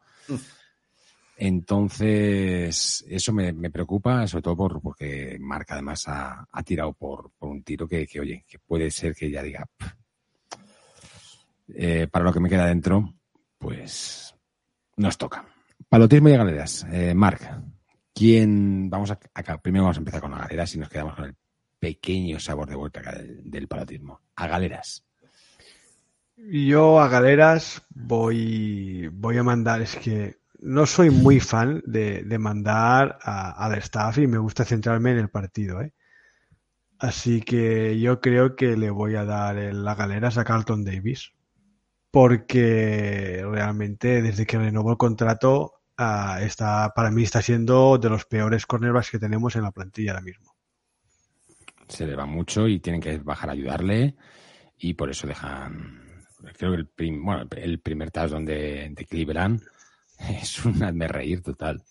[1.36, 7.48] Entonces, eso me, me preocupa, sobre todo por, porque Marca además ha, tirado por, por
[7.50, 9.66] un tiro que, que, oye, que puede ser que ya diga.
[11.68, 13.14] Eh, para lo que me queda dentro,
[13.58, 14.34] pues
[14.96, 15.44] nos toca.
[15.88, 16.86] Palotismo y galeras.
[16.92, 17.50] Eh, Marc,
[18.12, 18.88] ¿quién?
[18.88, 21.34] Vamos a, acá, primero vamos a empezar con la galeras y nos quedamos con el
[21.78, 24.20] pequeño sabor de vuelta del, del palotismo.
[24.36, 25.04] A galeras.
[26.36, 33.18] yo a galeras voy, voy a mandar, es que no soy muy fan de, mandar
[33.22, 35.92] a- al staff y me gusta centrarme en el partido, ¿eh?
[36.98, 41.32] Así que yo creo que le voy a dar la galeras a Carlton Davis.
[42.10, 48.24] Porque realmente desde que renovó el contrato, ah, está, para mí está siendo de los
[48.26, 50.54] peores cornerbacks que tenemos en la plantilla ahora mismo.
[51.88, 54.14] Se le va mucho y tienen que bajar a ayudarle
[54.78, 56.00] y por eso dejan.
[56.58, 59.62] Creo que el, prim- bueno, el primer touchdown de, de Cleveland
[60.40, 61.82] es un hazme reír total.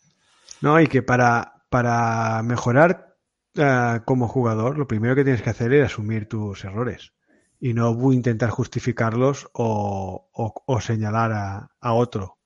[0.62, 3.18] No, y que para, para mejorar
[3.58, 7.14] uh, como jugador, lo primero que tienes que hacer es asumir tus errores
[7.60, 12.40] y no intentar justificarlos o, o, señalar a, a, otro.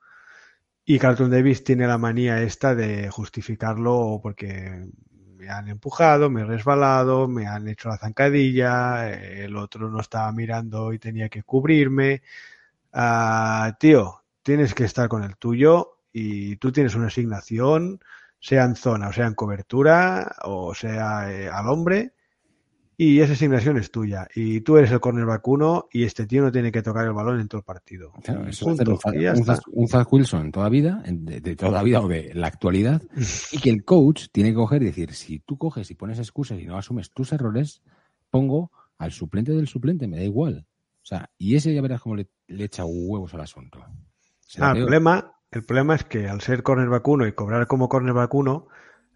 [0.86, 4.90] Y Carlton Davis tiene la manía esta de justificarlo porque
[5.36, 10.32] me han empujado, me he resbalado, me han hecho la zancadilla, el otro no estaba
[10.32, 12.22] mirando y tenía que cubrirme.
[12.94, 18.00] Uh, tío, tienes que estar con el tuyo y tú tienes una asignación,
[18.40, 22.14] sea en zona o sea en cobertura o sea eh, al hombre
[22.96, 24.26] y esa asignación es tuya.
[24.34, 27.42] Y tú eres el cornerback uno y este tío no tiene que tocar el balón
[27.42, 28.14] en todo el partido.
[28.24, 31.84] Claro, eso Punto, es un, un, un Zach Wilson toda vida, de, de, toda la
[31.84, 33.02] vida o de la actualidad,
[33.52, 36.58] y que el coach tiene que coger y decir, si tú coges y pones excusas
[36.58, 37.82] y no asumes tus errores,
[38.30, 40.66] pongo al suplente del suplente, me da igual.
[41.04, 43.86] O sea, y ese ya verás cómo le, le echa huevos al asunto.
[44.60, 48.34] Ah, el, problema, el problema es que al ser cornerback uno y cobrar como cornerback
[48.34, 48.68] uno,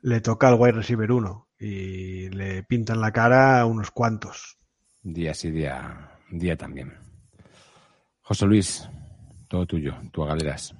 [0.01, 4.57] le toca al wide receiver uno y le pintan la cara a unos cuantos.
[5.01, 6.93] Día sí, día, día también.
[8.21, 8.89] José Luis,
[9.47, 10.75] todo tuyo, tú galeras.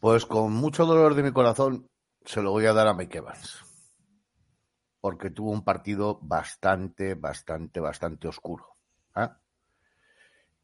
[0.00, 1.88] Pues con mucho dolor de mi corazón
[2.24, 3.62] se lo voy a dar a Mike Evans.
[5.00, 8.76] Porque tuvo un partido bastante, bastante, bastante oscuro.
[9.14, 9.28] ¿eh?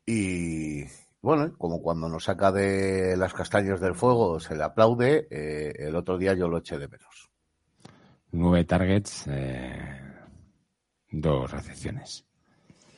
[0.06, 0.84] Y
[1.22, 5.96] bueno, como cuando nos saca de las castañas del fuego se le aplaude, eh, el
[5.96, 7.32] otro día yo lo eché de menos
[8.32, 10.00] nueve targets, eh,
[11.10, 12.24] dos recepciones.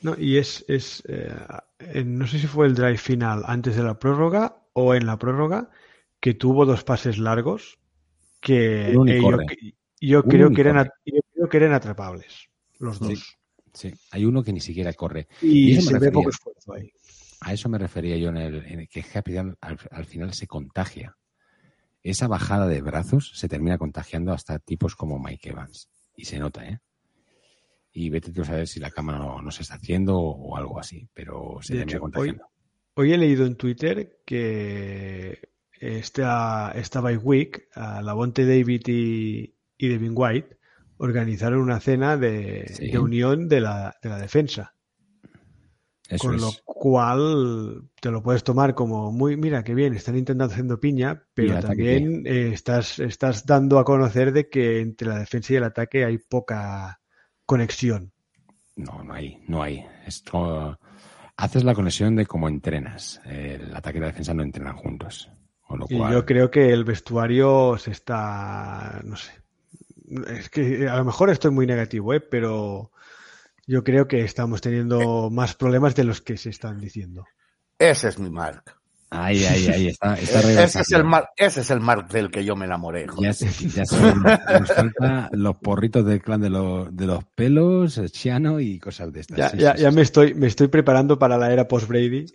[0.02, 3.98] No, y es, es eh, no sé si fue el drive final antes de la
[3.98, 5.70] prórroga o en la prórroga,
[6.20, 7.78] que tuvo dos pases largos
[8.40, 9.04] que eh, yo,
[10.00, 13.36] yo, creo que eran, yo, creo que eran, atrapables, los dos.
[13.72, 15.28] Sí, sí, hay uno que ni siquiera corre.
[15.40, 16.92] Y, y se ve poco esfuerzo ahí.
[17.44, 20.46] A eso me refería yo en el, en el que Happy al, al final se
[20.46, 21.16] contagia
[22.04, 25.88] esa bajada de brazos se termina contagiando hasta tipos como Mike Evans.
[26.16, 26.78] Y se nota, ¿eh?
[27.92, 30.78] Y vete tú a saber si la cámara no, no se está haciendo o, algo
[30.78, 32.44] así, pero se de termina hecho, contagiando.
[32.94, 35.48] Hoy, hoy, he leído en Twitter que
[35.80, 40.58] esta, esta bye week, a la Bonte David y, y Devin White
[40.98, 42.90] organizaron una cena de, sí.
[42.90, 44.73] de unión de la, de la defensa.
[46.14, 46.42] Eso Con es.
[46.42, 51.24] lo cual te lo puedes tomar como muy, mira, qué bien, están intentando haciendo piña,
[51.34, 55.64] pero también eh, estás, estás dando a conocer de que entre la defensa y el
[55.64, 57.00] ataque hay poca
[57.46, 58.12] conexión.
[58.76, 59.84] No, no hay, no hay.
[60.06, 60.78] Esto
[61.36, 63.20] haces la conexión de cómo entrenas.
[63.24, 65.30] El ataque y la defensa no entrenan juntos.
[65.60, 69.32] Con lo Y yo creo que el vestuario se está, no sé,
[70.28, 72.20] es que a lo mejor estoy muy negativo, ¿eh?
[72.20, 72.90] pero
[73.66, 77.24] yo creo que estamos teniendo más problemas de los que se están diciendo.
[77.78, 78.62] Ese es mi Mark.
[79.10, 80.14] Ahí, ahí, ahí está.
[80.20, 83.06] está ese, es el Mark ese es el Mark del que yo me enamoré.
[83.18, 87.96] Ya, sé, ya son, nos falta los porritos del clan de, lo, de los pelos,
[87.98, 89.38] el Chiano y cosas de estas.
[89.38, 89.96] Ya, sí, ya, sí, ya sí.
[89.96, 92.26] me, estoy, me estoy preparando para la era post-Brady.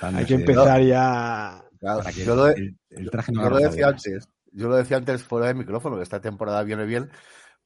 [0.00, 1.64] Hay que empezar ya.
[1.78, 4.28] Claro, Para que yo lo, el, el traje no yo lo agarre decía antes.
[4.52, 7.10] Yo lo decía antes fuera de micrófono, que esta temporada viene bien,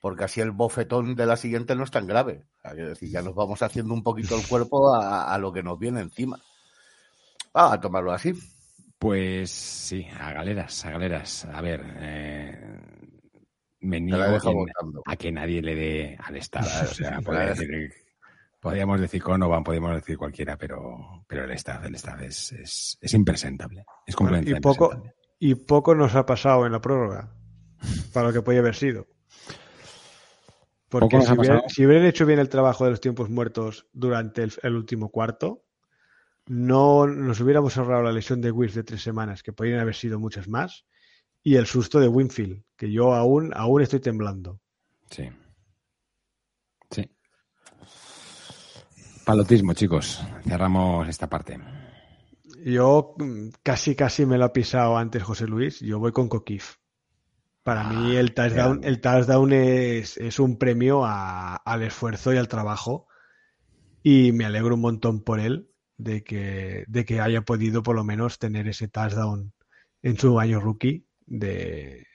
[0.05, 2.45] porque así el bofetón de la siguiente no es tan grave.
[2.61, 5.79] Quiero decir, ya nos vamos haciendo un poquito el cuerpo a, a lo que nos
[5.79, 6.39] viene encima.
[7.55, 8.35] Ah, a tomarlo así.
[8.99, 11.47] Pues sí, a galeras, a galeras.
[11.47, 12.81] A ver, eh,
[13.81, 14.37] me niego
[15.07, 16.69] a que nadie le dé al Estado.
[16.83, 17.91] O sea, podría decir,
[18.61, 23.15] podríamos decir Conovan, podríamos decir cualquiera, pero, pero el Estado, el Estado es, es, es
[23.15, 23.87] impresentable.
[24.07, 25.15] Es Bueno, completamente y poco, impresentable.
[25.39, 27.33] y poco nos ha pasado en la prórroga
[28.13, 29.14] para lo que podía haber sido.
[31.01, 31.21] Porque
[31.69, 35.65] si, hubieran hecho bien el trabajo de los tiempos muertos durante el, el último cuarto,
[36.47, 40.21] no nos hubiéramos ahorrado la lesión de Wirtz de tres semanas, que podrían haber sido
[40.21, 40.85] muchas más,
[41.43, 44.61] y el susto de Winfield, que yo aún, aún estoy temblando.
[45.11, 45.29] Sí.
[46.91, 47.11] Sí.
[49.25, 50.23] Palotismo, chicos.
[50.47, 51.59] Cerramos esta parte.
[52.65, 55.81] Yo mm, casi, casi me lo ha pisado antes José Luis.
[55.81, 56.77] Yo voy con Coquif.
[57.65, 62.47] Para mí el touchdown, el touchdown es, es un premio a- al esfuerzo y al
[62.47, 63.09] trabajo.
[64.03, 68.05] Y me alegro un montón por él de que, de que haya podido por lo
[68.05, 69.53] menos tener ese touchdown
[70.03, 71.07] en su año rookie.
[71.27, 72.07] De,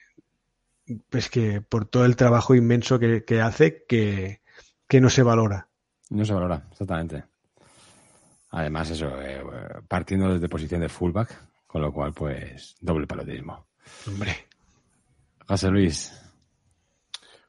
[1.08, 4.40] pues que por todo el trabajo inmenso que, que hace que,
[4.86, 5.68] que no se valora.
[6.10, 7.24] No se valora, exactamente.
[8.50, 9.42] Además, eso, eh,
[9.88, 11.36] partiendo desde posición de fullback,
[11.66, 13.66] con lo cual, pues, doble palotismo.
[14.06, 14.48] Hombre.
[15.50, 16.12] José Luis,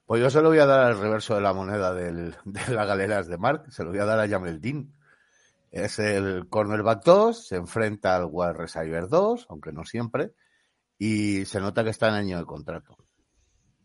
[0.07, 2.87] Pues yo se lo voy a dar al reverso de la moneda del, de las
[2.87, 4.91] galeras de Mark, se lo voy a dar a Jamel Dean.
[5.69, 10.31] Es el cornerback 2, se enfrenta al wide receiver 2, aunque no siempre,
[10.97, 12.97] y se nota que está en año de contrato.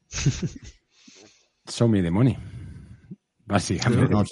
[1.69, 2.39] show me the money.
[3.45, 4.09] Básicamente.
[4.11, 4.25] no,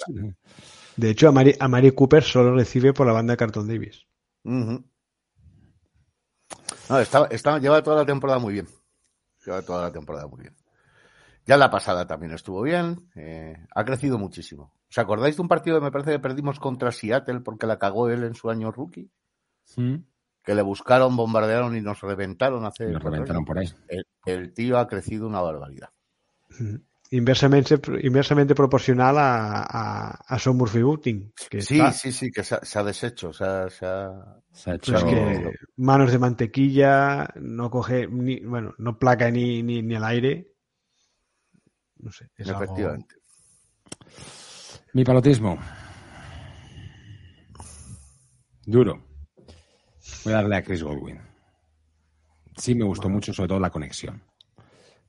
[0.97, 4.07] De hecho, a Mari, a Mari Cooper solo recibe por la banda Carton Davis.
[4.43, 4.83] No,
[6.99, 8.67] está, está- lleva toda la temporada muy bien.
[9.45, 10.55] Lleva toda la temporada muy bien.
[11.45, 13.09] Ya la pasada también estuvo bien.
[13.15, 14.73] eh, ha crecido muchísimo.
[14.89, 18.09] ¿Os acordáis de un partido que me parece que perdimos contra Seattle porque la cagó
[18.09, 19.11] él en su año rookie?
[19.75, 19.95] Mm.
[20.43, 22.87] Que le buscaron, bombardearon y nos reventaron hace.
[22.87, 23.47] Nos reventaron años.
[23.47, 23.67] por ahí.
[23.87, 25.89] El, el tío ha crecido una barbaridad.
[26.51, 26.81] Ujú.
[27.15, 32.43] Inversamente, inversamente proporcional a, a, a Sean Murphy Bunting, que Sí, está, sí, sí, que
[32.43, 33.31] se ha, se ha deshecho.
[33.31, 34.91] Se ha, se ha- Se ha hecho.
[34.93, 40.03] pues que manos de mantequilla, no coge, ni, bueno, no placa ni, ni, ni al
[40.03, 40.51] aire.
[41.97, 43.15] No sé, es algo- efectivamente.
[44.93, 45.57] Mi palotismo.
[48.65, 49.03] Duro.
[50.23, 51.19] Voy a darle a Chris Godwin.
[52.57, 54.21] Sí me gustó mucho, sobre todo la conexión.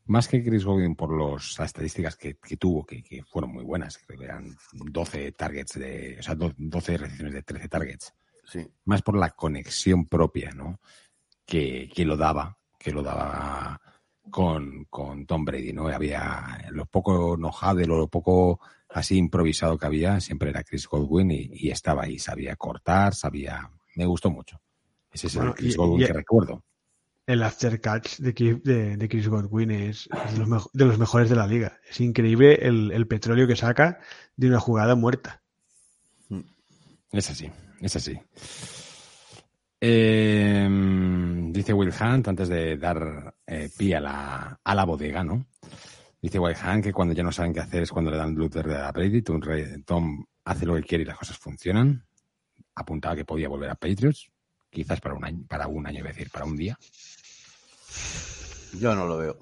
[0.07, 3.65] Más que Chris Godwin por los, las estadísticas que, que tuvo, que, que fueron muy
[3.65, 3.99] buenas.
[3.99, 8.15] Creo que eran 12 targets de, o sea, do- 12 recepciones de 13 targets.
[8.45, 8.67] Sí.
[8.85, 10.81] Más por la conexión propia, ¿no?
[11.45, 13.81] Que, que lo daba, que lo daba
[14.31, 15.89] con, con Tom Brady, ¿no?
[15.89, 21.49] Había lo poco enojado, lo poco así improvisado que había, siempre era Chris Godwin y,
[21.53, 24.61] y estaba ahí, sabía cortar, sabía, me gustó mucho.
[25.13, 26.65] Ese es Bueno, el Chris y- Godwin y- que recuerdo.
[27.27, 31.29] El after catch de, de, de Chris Godwin es, de, los mejo- de los mejores
[31.29, 31.79] de la liga.
[31.91, 33.99] Es increíble el, el petróleo que saca
[34.37, 35.43] de una jugada muerta.
[37.11, 37.51] Es así,
[37.81, 38.19] es así.
[39.81, 40.69] Eh,
[41.51, 45.47] dice Will Hunt, antes de dar eh, pie a la, a la bodega, ¿no?
[46.23, 48.51] Dice Will Hunt que cuando ya no saben qué hacer es cuando le dan luz
[48.51, 49.23] verde a Brady.
[49.23, 49.41] Tom,
[49.85, 52.05] Tom hace lo que quiere y las cosas funcionan.
[52.75, 54.29] Apuntaba que podía volver a Patriots,
[54.71, 56.79] quizás para un año, para un año, decir, para un día.
[58.79, 59.39] Yo no lo veo.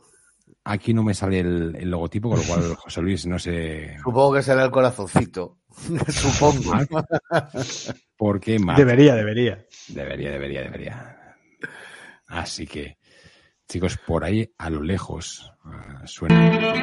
[0.65, 4.35] Aquí no me sale el, el logotipo, con lo cual José Luis no sé Supongo
[4.35, 5.59] que será el corazoncito.
[6.09, 6.73] Supongo.
[8.17, 8.79] por qué más.
[8.79, 9.67] Debería, debería.
[9.89, 11.37] Debería, debería, debería.
[12.29, 12.99] Así que,
[13.69, 16.75] chicos, por ahí a lo lejos ah, suena.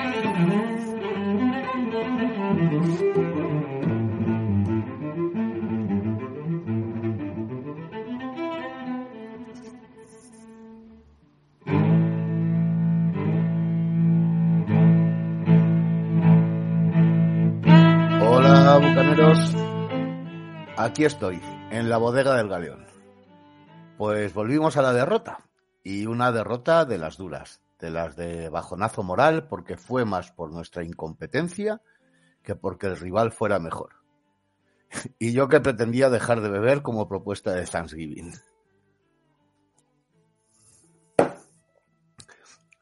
[20.83, 22.87] Aquí estoy, en la bodega del galeón.
[23.99, 25.47] Pues volvimos a la derrota.
[25.83, 30.51] Y una derrota de las duras, de las de bajonazo moral, porque fue más por
[30.51, 31.83] nuestra incompetencia
[32.41, 33.91] que porque el rival fuera mejor.
[35.19, 38.33] Y yo que pretendía dejar de beber como propuesta de Thanksgiving.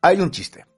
[0.02, 0.69] Hay un chiste.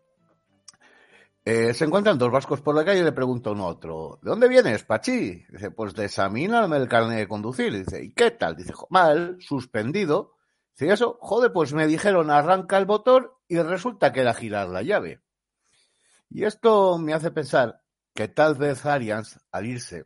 [1.43, 4.29] Eh, se encuentran dos vascos por la calle y le pregunta uno a otro, ¿de
[4.29, 5.43] dónde vienes, Pachi?
[5.49, 7.73] Dice, pues de examíname el carnet de conducir.
[7.73, 8.55] Dice, ¿y qué tal?
[8.55, 10.35] Dice, "Jo, mal, suspendido.
[10.73, 11.17] Dice, ¿y eso?
[11.19, 15.21] Joder, pues me dijeron arranca el motor y resulta que era girar la llave.
[16.29, 17.81] Y esto me hace pensar
[18.13, 20.05] que tal vez Arians, al irse,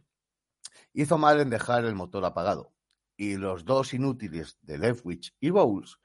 [0.94, 2.74] hizo mal en dejar el motor apagado.
[3.18, 5.98] Y los dos inútiles de Leftwich y Bowles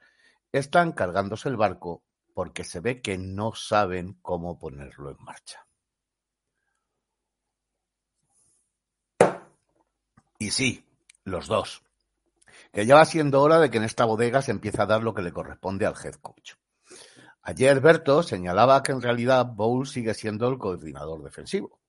[0.51, 2.03] están cargándose el barco
[2.33, 5.65] porque se ve que no saben cómo ponerlo en marcha.
[10.39, 10.83] Y sí,
[11.23, 11.83] los dos.
[12.71, 15.13] Que ya va siendo hora de que en esta bodega se empiece a dar lo
[15.13, 16.53] que le corresponde al head coach.
[17.43, 21.79] Ayer Berto señalaba que en realidad Bowles sigue siendo el coordinador defensivo.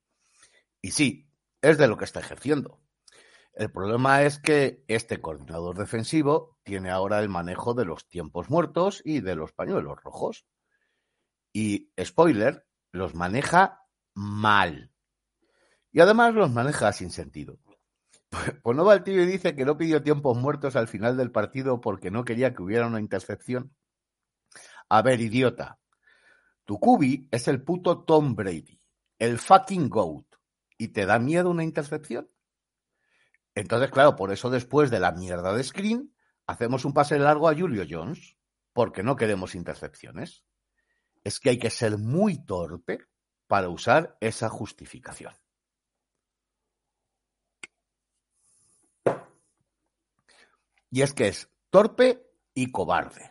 [0.80, 1.28] Y sí,
[1.60, 2.80] es de lo que está ejerciendo.
[3.54, 9.02] El problema es que este coordinador defensivo tiene ahora el manejo de los tiempos muertos
[9.04, 10.46] y de los pañuelos rojos.
[11.52, 13.82] Y, spoiler, los maneja
[14.14, 14.90] mal.
[15.90, 17.58] Y además los maneja sin sentido.
[18.62, 21.30] Pues no va el tío y dice que no pidió tiempos muertos al final del
[21.30, 23.76] partido porque no quería que hubiera una intercepción.
[24.88, 25.78] A ver, idiota.
[26.64, 28.80] Tu cubi es el puto Tom Brady,
[29.18, 30.24] el fucking GOAT.
[30.78, 32.31] ¿Y te da miedo una intercepción?
[33.54, 36.14] Entonces, claro, por eso después de la mierda de screen,
[36.46, 38.36] hacemos un pase largo a Julio Jones,
[38.72, 40.44] porque no queremos intercepciones.
[41.24, 43.00] Es que hay que ser muy torpe
[43.46, 45.34] para usar esa justificación.
[50.90, 53.30] Y es que es torpe y cobarde.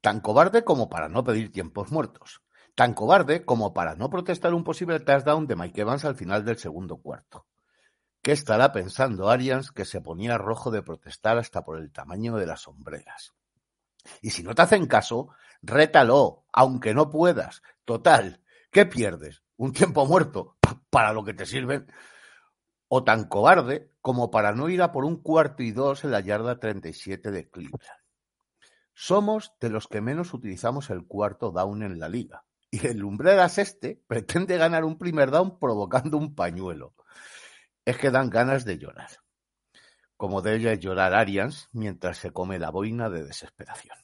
[0.00, 2.42] Tan cobarde como para no pedir tiempos muertos.
[2.74, 6.58] Tan cobarde como para no protestar un posible touchdown de Mike Evans al final del
[6.58, 7.46] segundo cuarto.
[8.24, 12.46] ¿Qué estará pensando Arians que se ponía rojo de protestar hasta por el tamaño de
[12.46, 13.34] las sombreras?
[14.22, 15.28] Y si no te hacen caso,
[15.60, 17.62] rétalo, aunque no puedas.
[17.84, 19.42] Total, ¿qué pierdes?
[19.58, 20.56] ¿Un tiempo muerto?
[20.88, 21.86] para lo que te sirven,
[22.88, 26.20] o tan cobarde como para no ir a por un cuarto y dos en la
[26.20, 28.00] yarda 37 de Cleveland.
[28.94, 32.46] Somos de los que menos utilizamos el cuarto down en la liga.
[32.70, 36.94] Y el Lumbreras este pretende ganar un primer down provocando un pañuelo.
[37.84, 39.10] Es que dan ganas de llorar.
[40.16, 43.96] Como debe llorar Arians mientras se come la boina de desesperación.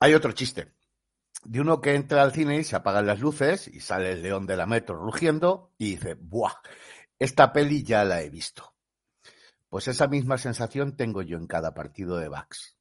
[0.00, 0.74] Hay otro chiste
[1.44, 4.46] de uno que entra al cine y se apagan las luces y sale el león
[4.46, 6.54] de la metro rugiendo y dice, ¡buah!
[7.18, 8.74] Esta peli ya la he visto.
[9.68, 12.76] Pues esa misma sensación tengo yo en cada partido de Bax.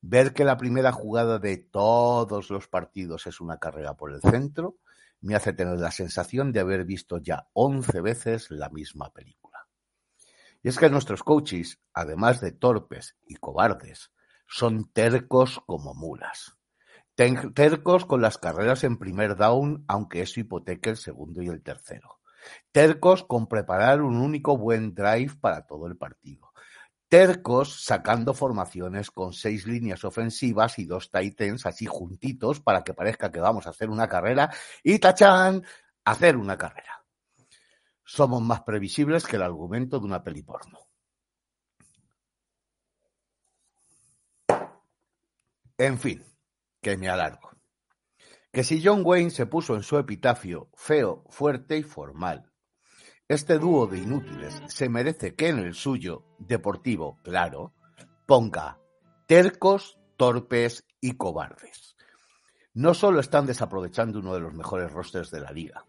[0.00, 4.76] Ver que la primera jugada de todos los partidos es una carrera por el centro
[5.20, 9.66] me hace tener la sensación de haber visto ya once veces la misma película.
[10.62, 14.12] Y es que nuestros coaches, además de torpes y cobardes,
[14.46, 16.60] son tercos como mulas
[17.54, 22.20] Tercos con las carreras en primer down, aunque eso hipoteque el segundo y el tercero.
[22.72, 26.49] Tercos con preparar un único buen drive para todo el partido.
[27.10, 33.32] Tercos sacando formaciones con seis líneas ofensivas y dos titans así juntitos para que parezca
[33.32, 34.48] que vamos a hacer una carrera
[34.84, 35.64] y tachan,
[36.04, 37.04] hacer una carrera.
[38.04, 40.78] Somos más previsibles que el argumento de una peli porno.
[45.78, 46.24] En fin,
[46.80, 47.50] que me alargo.
[48.52, 52.49] Que si John Wayne se puso en su epitafio feo, fuerte y formal,
[53.30, 57.72] este dúo de inútiles se merece que en el suyo, deportivo, claro,
[58.26, 58.80] ponga
[59.28, 61.96] tercos, torpes y cobardes.
[62.74, 65.84] No solo están desaprovechando uno de los mejores rosters de la liga,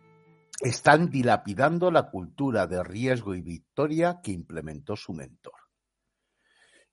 [0.61, 5.55] están dilapidando la cultura de riesgo y victoria que implementó su mentor.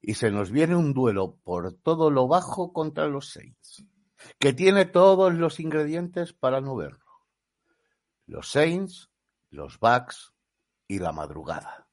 [0.01, 3.85] Y se nos viene un duelo por todo lo bajo contra los Saints
[4.39, 7.05] que tiene todos los ingredientes para no verlo.
[8.25, 9.11] Los Saints,
[9.51, 10.33] los Bucks
[10.89, 11.87] y la madrugada.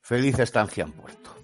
[0.00, 1.34] Feliz estancia en puerto.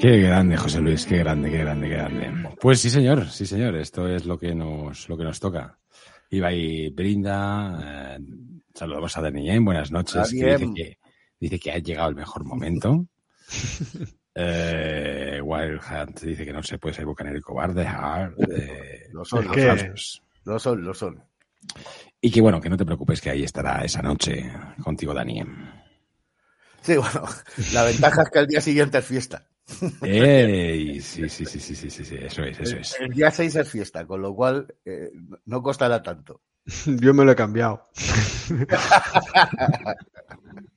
[0.00, 2.56] Qué grande, José Luis, qué grande, qué grande, qué grande.
[2.60, 5.80] Pues sí, señor, sí, señor, esto es lo que nos, lo que nos toca.
[6.30, 8.18] Iba y brinda, eh,
[8.72, 10.98] saludamos a Daniel, buenas noches, que dice, que
[11.38, 13.06] dice que ha llegado el mejor momento.
[14.34, 17.86] eh, Wild Hunt dice que no se puede ser bucanero y cobarde.
[17.86, 19.46] Hard, eh, lo son,
[20.44, 21.22] lo son, lo son.
[22.20, 24.50] Y que bueno, que no te preocupes que ahí estará esa noche
[24.82, 25.48] contigo, Daniel.
[26.80, 27.24] Sí, bueno,
[27.72, 29.48] la ventaja es que el día siguiente es fiesta.
[30.02, 32.96] Ey, sí, sí, sí, sí, sí, sí, eso es, eso es.
[33.00, 35.10] El, día 6 es fiesta, con lo cual eh,
[35.46, 36.42] no costará tanto.
[36.86, 37.88] Yo me lo he cambiado.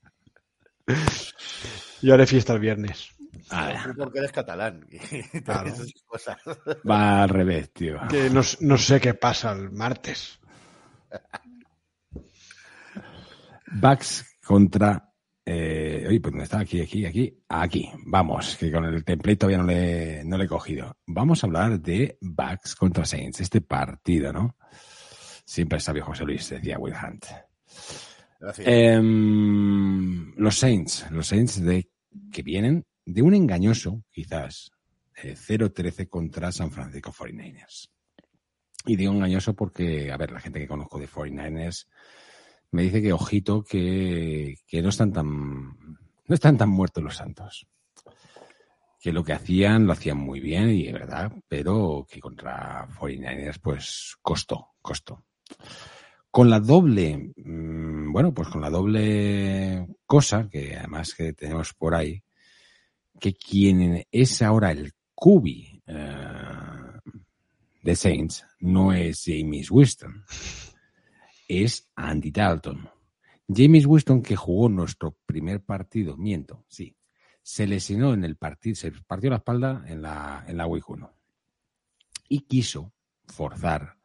[2.01, 3.09] Yo haré fiesta el viernes.
[3.51, 4.87] Ah, porque eres catalán.
[6.89, 7.99] Va al revés, tío.
[8.09, 10.39] Que no, no sé qué pasa el martes.
[13.71, 15.09] Bucks contra
[15.51, 16.59] eh, oye, pues ¿dónde está?
[16.59, 17.43] Aquí, aquí, aquí.
[17.49, 17.89] Aquí.
[18.05, 20.95] Vamos, que con el template todavía no le, no le he cogido.
[21.07, 24.57] Vamos a hablar de Bucks contra Saints, este partido, ¿no?
[25.43, 27.25] Siempre sabio José Luis, decía Will Hunt.
[28.59, 31.89] Em, los Saints, los Saints de,
[32.31, 34.71] que vienen de un engañoso, quizás,
[35.13, 37.89] 0-13 contra San Francisco 49ers.
[38.85, 41.87] Y digo engañoso porque, a ver, la gente que conozco de 49ers
[42.71, 47.67] me dice que ojito que, no están tan no están tan muertos los santos.
[48.99, 53.59] Que lo que hacían lo hacían muy bien y es verdad, pero que contra 49ers
[53.61, 55.25] pues costó, costó.
[56.31, 61.95] Con la doble, mm, bueno, pues con la doble cosa que además que tenemos por
[61.95, 62.21] ahí,
[63.19, 66.99] que quien es ahora el cubi eh,
[67.81, 70.23] de Saints no es James Winston
[71.47, 72.89] es Andy Dalton.
[73.51, 76.95] James Winston, que jugó nuestro primer partido, miento, sí,
[77.41, 81.11] se lesionó en el partido, se partió la espalda en la, en la Week 1
[82.29, 82.93] y quiso
[83.25, 83.97] forzar,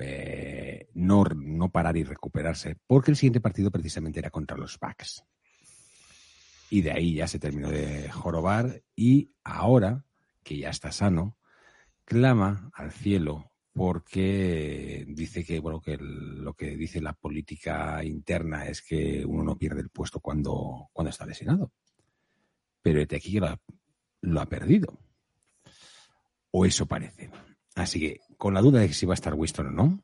[0.00, 5.24] eh, no, no parar y recuperarse, porque el siguiente partido precisamente era contra los Bucks.
[6.70, 10.04] Y de ahí ya se terminó de jorobar y ahora,
[10.42, 11.36] que ya está sano,
[12.04, 18.82] clama al cielo porque dice que bueno que lo que dice la política interna es
[18.82, 21.72] que uno no pierde el puesto cuando, cuando está lesionado.
[22.82, 23.60] Pero este aquí lo ha,
[24.22, 24.98] lo ha perdido.
[26.50, 27.30] O eso parece.
[27.74, 30.02] Así que, con la duda de si va a estar Winston o no,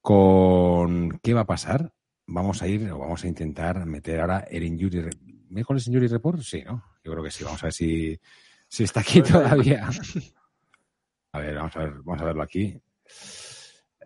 [0.00, 1.92] con qué va a pasar,
[2.26, 5.10] vamos a ir o vamos a intentar meter ahora el Injury.
[5.50, 6.40] ¿Mejor el Injury Report?
[6.40, 6.82] Sí, ¿no?
[7.04, 7.44] Yo creo que sí.
[7.44, 8.18] Vamos a ver si,
[8.66, 9.86] si está aquí todavía.
[11.32, 12.80] A ver, vamos a ver, vamos a verlo aquí.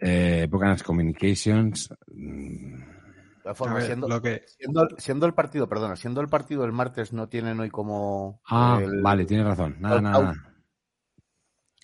[0.01, 1.95] Eh, Buccaneers Communications.
[2.13, 6.21] mm, De todas formas, A ver, siendo, lo que- siendo, siendo el partido, perdona, siendo
[6.21, 8.41] el partido el martes, no tienen hoy como.
[8.49, 9.77] Ah, el- vale, tienes razón.
[9.79, 10.48] Nada, nada, nada.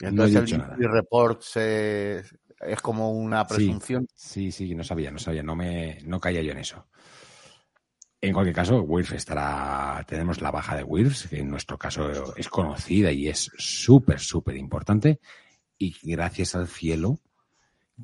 [0.04, 0.74] Y Entonces no he el dicho nada.
[0.76, 2.18] injury report se-
[2.60, 4.06] es como una presunción.
[4.14, 6.86] Sí, sí, no sabía, no sabía, no me, no caía yo en eso.
[8.20, 12.48] En cualquier caso, Wirf estará, tenemos la baja de Wirfs, que en nuestro caso es
[12.48, 15.20] conocida y es súper, súper importante.
[15.76, 17.18] Y gracias al cielo,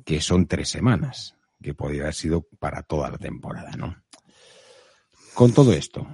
[0.05, 3.95] que son tres semanas, que podría haber sido para toda la temporada, ¿no?
[5.33, 6.05] Con todo esto,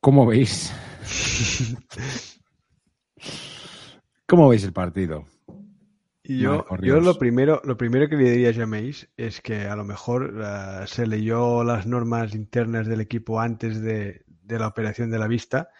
[0.00, 0.70] ¿cómo veis?
[4.30, 5.26] ¿Cómo veis el partido?
[6.24, 10.40] Yo, lo primero, lo primero que le diría a Jameis es que a lo mejor
[10.40, 15.26] eh, se leyó las normas internas del equipo antes de, de la operación de la
[15.26, 15.70] vista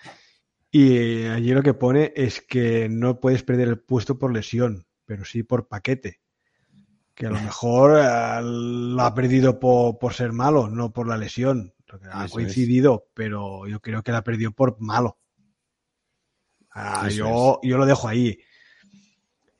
[0.70, 5.24] y allí lo que pone es que no puedes perder el puesto por lesión, pero
[5.24, 6.20] sí por paquete.
[7.14, 11.16] Que a lo mejor eh, lo ha perdido po- por, ser malo, no por la
[11.16, 11.74] lesión.
[12.12, 15.18] Ha Eso coincidido, pero yo creo que la perdió por malo.
[16.72, 18.38] Ah, yo, yo lo dejo ahí.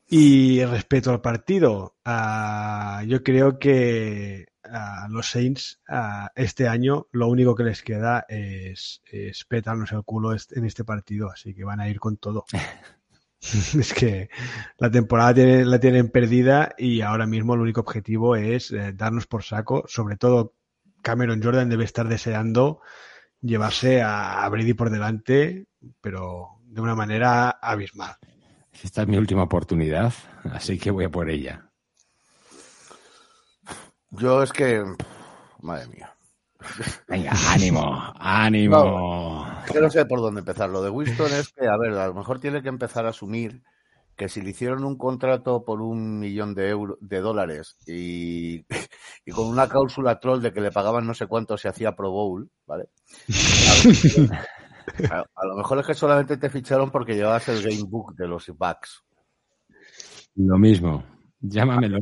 [0.09, 7.29] Y respecto al partido, ah, yo creo que a los Saints ah, este año lo
[7.29, 11.81] único que les queda es, es petarnos el culo en este partido, así que van
[11.81, 12.45] a ir con todo.
[13.41, 14.29] es que
[14.79, 19.27] la temporada tiene- la tienen perdida y ahora mismo el único objetivo es eh, darnos
[19.27, 19.85] por saco.
[19.87, 20.55] Sobre todo
[21.03, 22.81] Cameron Jordan debe estar deseando
[23.41, 25.67] llevarse a Brady por delante,
[26.03, 28.17] pero de una manera abismal.
[28.83, 30.13] Esta es mi última oportunidad,
[30.53, 31.69] así que voy a por ella.
[34.11, 34.83] Yo es que.
[35.61, 36.15] Madre mía.
[37.09, 39.47] Venga, ánimo, ánimo.
[39.67, 40.69] Es que no sé por dónde empezar.
[40.69, 43.63] Lo de Winston es que, a ver, a lo mejor tiene que empezar a asumir
[44.17, 48.65] que si le hicieron un contrato por un millón de euros, de dólares y,
[49.25, 52.11] y con una cláusula troll de que le pagaban no sé cuánto se hacía Pro
[52.11, 52.89] Bowl, ¿vale?
[55.11, 58.49] A, lo mejor es que solamente te ficharon porque llevabas el game book de los
[58.49, 59.05] Bucks.
[60.37, 61.05] Lo mismo,
[61.41, 61.99] llámamelo.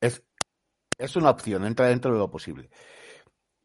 [0.00, 0.22] Es,
[0.98, 2.70] es una opción, entra dentro de lo posible.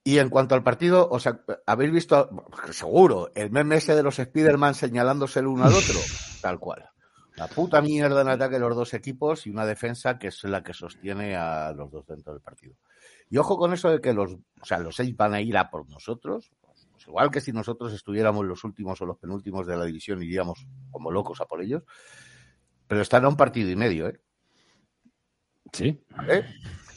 [0.03, 2.30] Y en cuanto al partido, o sea, habéis visto,
[2.72, 5.99] seguro, el meme ese de los Spider-Man señalándose el uno al otro,
[6.41, 6.89] tal cual.
[7.36, 10.64] La puta mierda en ataque de los dos equipos y una defensa que es la
[10.64, 12.76] que sostiene a los dos dentro del partido.
[13.30, 15.70] Y ojo con eso de que los, o sea, los seis van a ir a
[15.70, 16.51] por nosotros,
[17.10, 21.12] igual que si nosotros estuviéramos los últimos o los penúltimos de la división iríamos como
[21.12, 21.84] locos a por ellos,
[22.88, 24.22] pero están a un partido y medio, ¿eh?
[25.74, 26.45] Sí, ¿vale?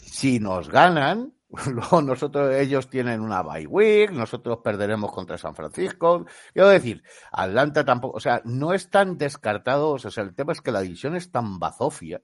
[0.04, 1.32] Si nos ganan,
[1.72, 6.26] luego nosotros, ellos tienen una bye week, nosotros perderemos contra San Francisco.
[6.52, 7.02] Quiero decir,
[7.32, 11.16] Atlanta tampoco, o sea, no están descartados, o sea, el tema es que la división
[11.16, 12.22] es tan bazofia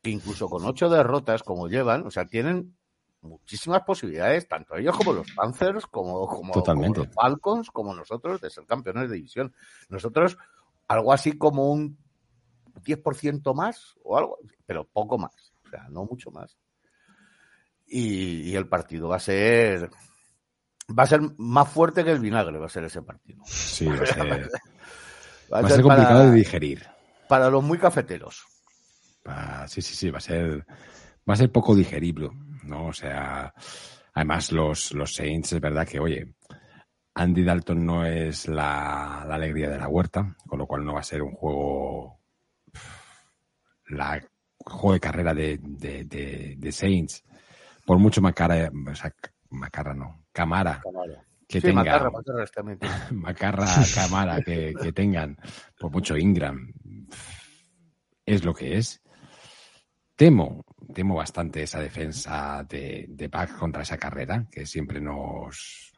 [0.00, 2.76] que incluso con ocho derrotas como llevan, o sea, tienen
[3.22, 7.00] muchísimas posibilidades, tanto ellos como los Panthers, como, como, Totalmente.
[7.00, 9.54] como los Falcons, como nosotros, de ser campeones de división.
[9.88, 10.38] Nosotros,
[10.88, 11.98] algo así como un
[12.84, 16.56] 10% más o algo, pero poco más, o sea, no mucho más.
[17.86, 19.90] Y, y el partido va a ser
[20.98, 23.42] va a ser más fuerte que el vinagre, va a ser ese partido.
[23.44, 24.50] sí, va a ser,
[25.52, 26.86] Va a, va a ser ser complicado para, de digerir.
[27.28, 28.44] para los muy cafeteros.
[29.66, 30.64] Sí, sí, sí, va a ser,
[31.28, 32.30] va a ser poco digerible,
[32.66, 32.86] ¿no?
[32.88, 33.52] O sea,
[34.14, 36.34] además los, los Saints, es verdad que, oye,
[37.14, 41.00] Andy Dalton no es la, la alegría de la huerta, con lo cual no va
[41.00, 42.20] a ser un juego,
[43.88, 44.22] la
[44.58, 47.24] juego de carrera de, de, de, de Saints,
[47.86, 49.14] por mucho Macara, o sea,
[49.50, 50.82] Macara no, Camara
[51.48, 51.84] que sí, tenga.
[51.84, 52.76] Macarra, Macarra.
[53.12, 55.38] Macarra, Camara que, que tengan,
[55.78, 56.72] por mucho Ingram,
[58.24, 59.00] es lo que es.
[60.16, 65.92] Temo, temo bastante esa defensa de, de Pack contra esa carrera, que siempre nos,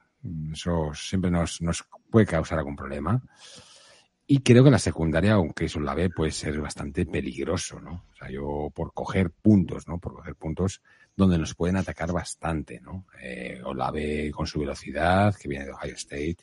[0.53, 3.22] eso siempre nos, nos puede causar algún problema.
[4.31, 8.05] Y creo que la secundaria, aunque eso la ve, puede ser bastante peligroso, ¿no?
[8.12, 9.99] O sea, yo por coger puntos, ¿no?
[9.99, 10.83] Por coger puntos
[11.16, 13.07] donde nos pueden atacar bastante, ¿no?
[13.22, 16.37] Eh, Olave con su velocidad, que viene de Ohio State.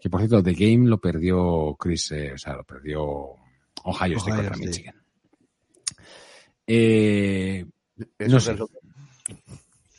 [0.00, 3.02] Que por cierto, The Game lo perdió Chris, eh, o sea, lo perdió
[3.84, 4.66] Ohio State Ohio contra State.
[4.66, 5.05] Michigan.
[6.66, 7.64] Eh,
[8.18, 8.54] Eso No es sé.
[8.56, 8.68] lo-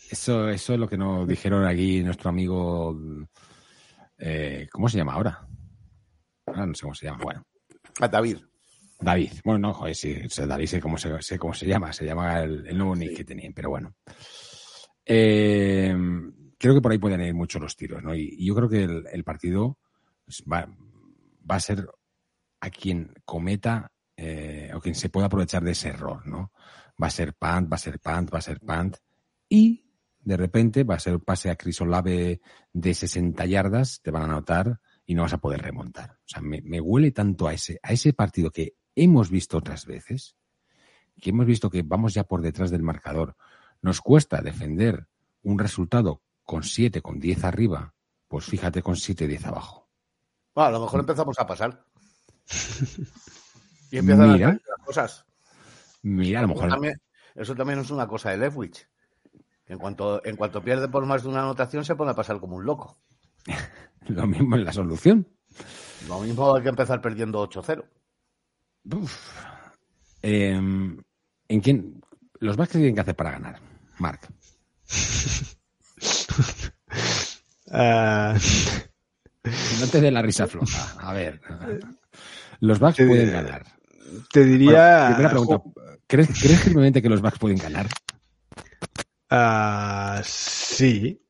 [0.10, 2.98] eso, eso es lo que nos dijeron aquí nuestro amigo.
[4.18, 5.48] Eh, ¿Cómo se llama ahora?
[6.46, 7.24] Ahora no sé cómo se llama.
[7.24, 7.44] Bueno,
[8.00, 8.38] a David.
[9.00, 9.32] David.
[9.44, 10.16] Bueno, no, joder, sí,
[10.48, 13.54] David sé cómo se, sé cómo se llama, se llama el, nuevo nick que tenían,
[13.54, 13.96] pero bueno.
[15.06, 15.96] Eh,
[16.58, 18.16] creo que por ahí pueden ir mucho los tiros, ¿no?
[18.16, 19.78] Y, yo creo que el, partido
[20.26, 20.68] pues, va,
[21.50, 21.88] va, a ser
[22.62, 26.52] a quien cometa eh, o quien se pueda aprovechar de ese error, ¿no?
[27.02, 28.98] Va a ser punt, va a ser punt, va a ser punt.
[29.48, 29.86] Y
[30.20, 32.42] de repente va a ser un pase a Crisolave
[32.74, 36.18] de 60 yardas, te van a anotar y no vas a poder remontar.
[36.26, 39.86] O sea, me, me huele tanto a ese, a ese partido que hemos visto otras
[39.86, 40.36] veces,
[41.22, 43.36] que hemos visto que vamos ya por detrás del marcador.
[43.82, 45.08] Nos cuesta defender
[45.44, 47.94] un resultado con 7, con 10 arriba,
[48.28, 49.88] pues fíjate con 7, 10 abajo.
[50.56, 51.86] Bueno, a lo mejor empezamos a pasar.
[53.92, 55.26] y empiezan Mira, a hacer las cosas.
[56.04, 56.66] Mira, a lo mejor.
[57.36, 58.88] Eso también, es una cosa de Lefwich.
[59.68, 62.56] En cuanto, en cuanto pierde por más de una anotación, se pone a pasar como
[62.56, 62.98] un loco.
[64.08, 65.28] lo mismo es la solución.
[66.08, 67.84] Lo mismo hay que empezar perdiendo 8-0.
[70.22, 70.98] Em,
[71.48, 72.02] ¿En quién?
[72.40, 73.60] ¿Los Bucks tienen que hacer para ganar?
[74.00, 74.22] Mark.
[77.70, 78.34] Ah.
[79.82, 80.96] No te dé la risa floja.
[81.00, 81.42] A ver.
[82.62, 83.66] Los Bucks pueden ganar.
[84.32, 85.08] Te diría.
[85.10, 85.62] primera pregunta.
[86.08, 87.88] ¿Crees, ¿Crees firmemente que los Bucks pueden ganar?
[89.30, 91.22] Uh, sí.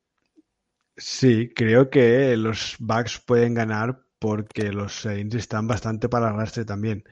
[0.96, 7.04] Sí, creo que los Bucks pueden ganar porque los Saints están bastante para arrastre también.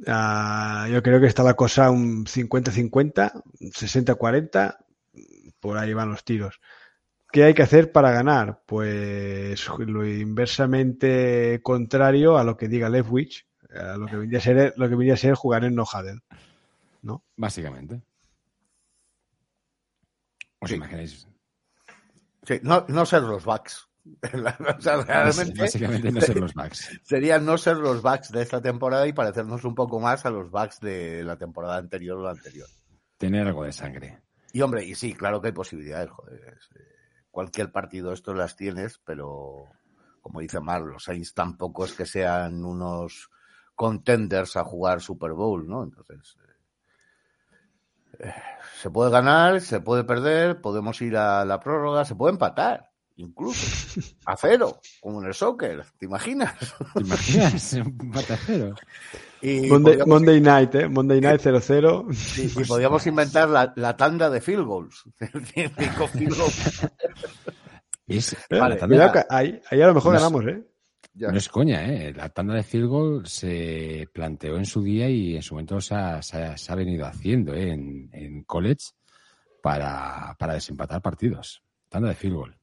[0.00, 4.76] Uh, yo creo que está la cosa un 50-50, 60-40,
[5.60, 6.60] por ahí van los tiros.
[7.30, 8.62] ¿Qué hay que hacer para ganar?
[8.64, 14.74] Pues lo inversamente contrario a lo que diga Leftwich, a lo que vendría a ser,
[14.76, 16.20] lo que a ser jugar en no Haddle.
[17.02, 17.22] ¿No?
[17.36, 18.02] Básicamente.
[20.60, 21.28] ¿Os imagináis?
[22.44, 23.88] Sí, no, no ser los backs.
[25.58, 26.98] Básicamente no ser los backs.
[27.02, 30.50] Sería no ser los backs de esta temporada y parecernos un poco más a los
[30.50, 32.68] backs de la temporada anterior o la anterior.
[33.18, 34.22] Tener algo de sangre.
[34.52, 36.58] Y hombre, y sí, claro que hay posibilidades, joder.
[36.74, 36.82] Eh,
[37.30, 39.66] cualquier partido esto las tienes, pero
[40.22, 43.30] como dice Mar, los Saints tampoco es que sean unos
[43.78, 45.84] contenders a jugar Super Bowl, ¿no?
[45.84, 46.36] Entonces,
[48.18, 48.34] eh,
[48.82, 54.00] se puede ganar, se puede perder, podemos ir a la prórroga, se puede empatar, incluso
[54.26, 56.54] a cero, como en el soccer, ¿te imaginas?
[56.92, 57.72] ¿Te imaginas?
[57.74, 58.74] Empate a cero.
[59.42, 60.88] Y Monday, Night, ¿eh?
[60.88, 62.12] Monday Night 0-0.
[62.12, 65.04] Sí, y podríamos inventar la, la, tanda de field goals.
[65.18, 66.88] field goals.
[68.08, 68.80] Es, vale,
[69.30, 70.66] ahí, ahí, a lo mejor ganamos, ¿eh?
[71.18, 72.12] No es coña, ¿eh?
[72.14, 75.94] La tanda de field goal se planteó en su día y en su momento se
[75.94, 77.72] ha, se ha, venido haciendo ¿eh?
[77.72, 78.90] en, en, college
[79.62, 81.62] para, para, desempatar partidos.
[81.88, 82.56] Tanda de field goal.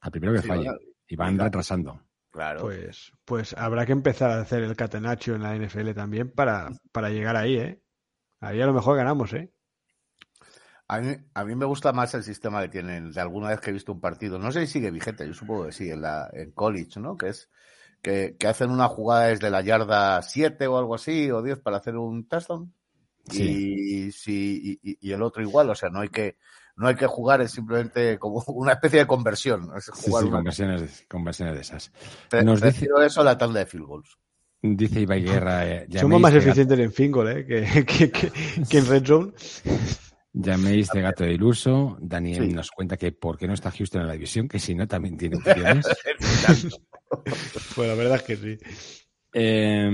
[0.00, 0.70] Al primero que sí, falle.
[1.06, 2.00] Y van retrasando.
[2.30, 2.62] Claro.
[2.62, 7.10] Pues, pues habrá que empezar a hacer el catenaccio en la NFL también para, para
[7.10, 7.80] llegar ahí, ¿eh?
[8.40, 9.52] Ahí a lo mejor ganamos, ¿eh?
[10.88, 13.70] A mí, a mí me gusta más el sistema que tienen de alguna vez que
[13.70, 14.38] he visto un partido.
[14.38, 17.16] No sé si sigue vigente, yo supongo que sí, en, la, en college, ¿no?
[17.16, 17.50] Que es
[18.04, 21.78] que, que hacen una jugada desde la yarda 7 o algo así, o 10 para
[21.78, 22.72] hacer un touchdown.
[23.30, 23.42] Sí.
[23.42, 26.36] Y, sí, y, y, el otro igual, o sea, no hay que
[26.76, 29.70] no hay que jugar, es simplemente como una especie de conversión.
[29.74, 31.92] Es jugar sí, sí, conversiones, conversiones de esas.
[32.44, 34.18] Nos dice eso la tabla de field goals.
[34.60, 35.66] Dice Ibai Guerra.
[35.66, 38.32] Eh, Somos más eficientes en field eh, que, que, que,
[38.68, 39.32] que, en red zone.
[40.34, 41.96] Llaméis de gato de iluso.
[42.00, 42.52] Daniel sí.
[42.52, 45.16] nos cuenta que por qué no está Houston en la división, que si no también
[45.16, 45.86] tiene opciones.
[47.74, 48.58] pues la verdad es que sí.
[49.36, 49.90] Eh,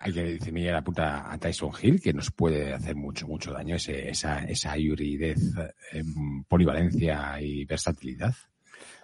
[0.00, 3.76] hay que decir Miguel apunta a Tyson Hill, que nos puede hacer mucho, mucho daño,
[3.76, 5.38] ese, esa, esa hibridez,
[5.92, 6.02] eh,
[6.48, 8.34] polivalencia y versatilidad.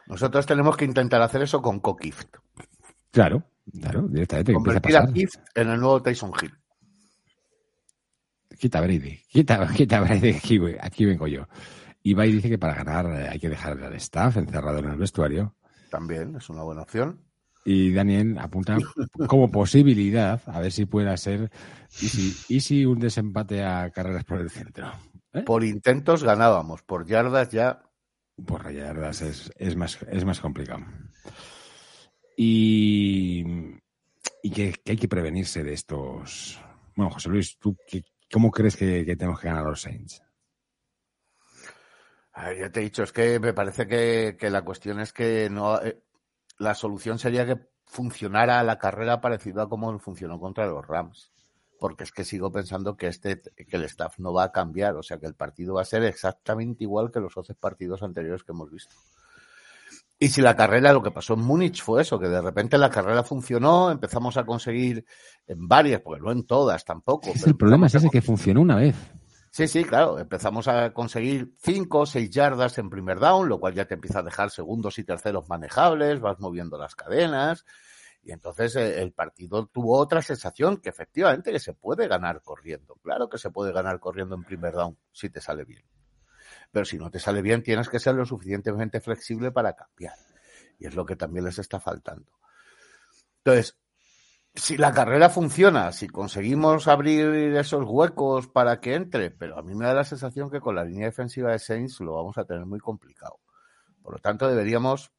[0.08, 2.34] Nosotros tenemos que intentar hacer eso con Coquift.
[3.12, 3.44] Claro,
[3.80, 4.54] claro, directamente.
[4.54, 6.52] Convertir a, a en el nuevo Tyson Hill.
[8.58, 11.46] Quita Brady, quita, quita Brady, aquí, aquí vengo yo.
[12.02, 15.54] Ibai dice que para ganar hay que dejar al staff encerrado en el vestuario.
[15.92, 17.20] También es una buena opción.
[17.66, 18.78] Y Daniel apunta
[19.28, 21.50] como posibilidad, a ver si pueda ser,
[22.00, 24.90] y si, y si un desempate a carreras por el centro.
[25.34, 25.42] ¿Eh?
[25.42, 27.82] Por intentos ganábamos, por yardas ya.
[28.46, 30.82] Por yardas es, es, más, es más complicado.
[32.38, 33.44] Y,
[34.42, 36.58] y que, que, hay que prevenirse de estos.
[36.96, 40.22] Bueno, José Luis, ¿tú qué, cómo crees que, que, tenemos que ganar a los Saints?
[42.34, 45.80] Ya te he dicho, es que me parece que, que la cuestión es que no.
[45.82, 46.02] Eh,
[46.58, 51.30] la solución sería que funcionara la carrera parecida a como funcionó contra los Rams.
[51.78, 55.02] Porque es que sigo pensando que este, que el staff no va a cambiar, o
[55.02, 58.52] sea que el partido va a ser exactamente igual que los 11 partidos anteriores que
[58.52, 58.94] hemos visto.
[60.18, 62.88] Y si la carrera, lo que pasó en Múnich fue eso, que de repente la
[62.88, 65.04] carrera funcionó, empezamos a conseguir
[65.48, 67.30] en varias, porque no en todas tampoco.
[67.30, 68.94] Es el problema es ese que funcionó una vez.
[69.54, 70.18] Sí, sí, claro.
[70.18, 74.20] Empezamos a conseguir cinco o seis yardas en primer down, lo cual ya te empieza
[74.20, 77.66] a dejar segundos y terceros manejables, vas moviendo las cadenas.
[78.22, 82.94] Y entonces eh, el partido tuvo otra sensación que efectivamente que se puede ganar corriendo.
[83.02, 85.84] Claro que se puede ganar corriendo en primer down si te sale bien.
[86.70, 90.14] Pero si no te sale bien, tienes que ser lo suficientemente flexible para cambiar.
[90.78, 92.32] Y es lo que también les está faltando.
[93.44, 93.76] Entonces,
[94.54, 99.74] si la carrera funciona, si conseguimos abrir esos huecos para que entre, pero a mí
[99.74, 102.66] me da la sensación que con la línea defensiva de Saints lo vamos a tener
[102.66, 103.40] muy complicado.
[104.02, 105.12] Por lo tanto, deberíamos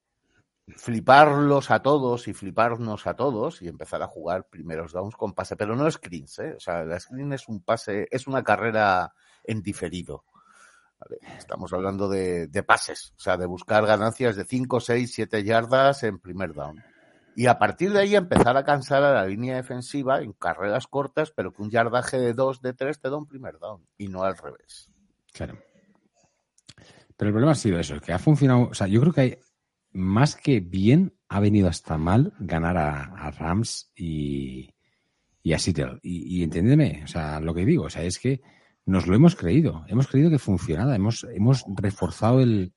[0.68, 5.56] fliparlos a todos y fliparnos a todos y empezar a jugar primeros downs con pase,
[5.56, 6.54] pero no screens, ¿eh?
[6.56, 9.14] O sea, la screen es un pase, es una carrera
[9.44, 10.26] en diferido.
[11.38, 16.20] Estamos hablando de, pases, o sea, de buscar ganancias de 5, 6, 7 yardas en
[16.20, 16.82] primer down.
[17.36, 21.32] Y a partir de ahí empezar a cansar a la línea defensiva en carreras cortas,
[21.32, 24.24] pero que un yardaje de 2, de 3 te da un primer down y no
[24.24, 24.90] al revés.
[25.34, 25.58] Claro.
[27.18, 29.38] Pero el problema ha sido eso, que ha funcionado, o sea, yo creo que hay,
[29.92, 34.70] más que bien, ha venido hasta mal ganar a, Rams y,
[35.54, 36.00] a Seattle.
[36.02, 38.42] Y, y entiéndeme, o sea, lo que digo, o sea, es que
[38.86, 42.74] nos lo hemos creído, hemos creído que funcionaba, hemos, hemos reforzado el,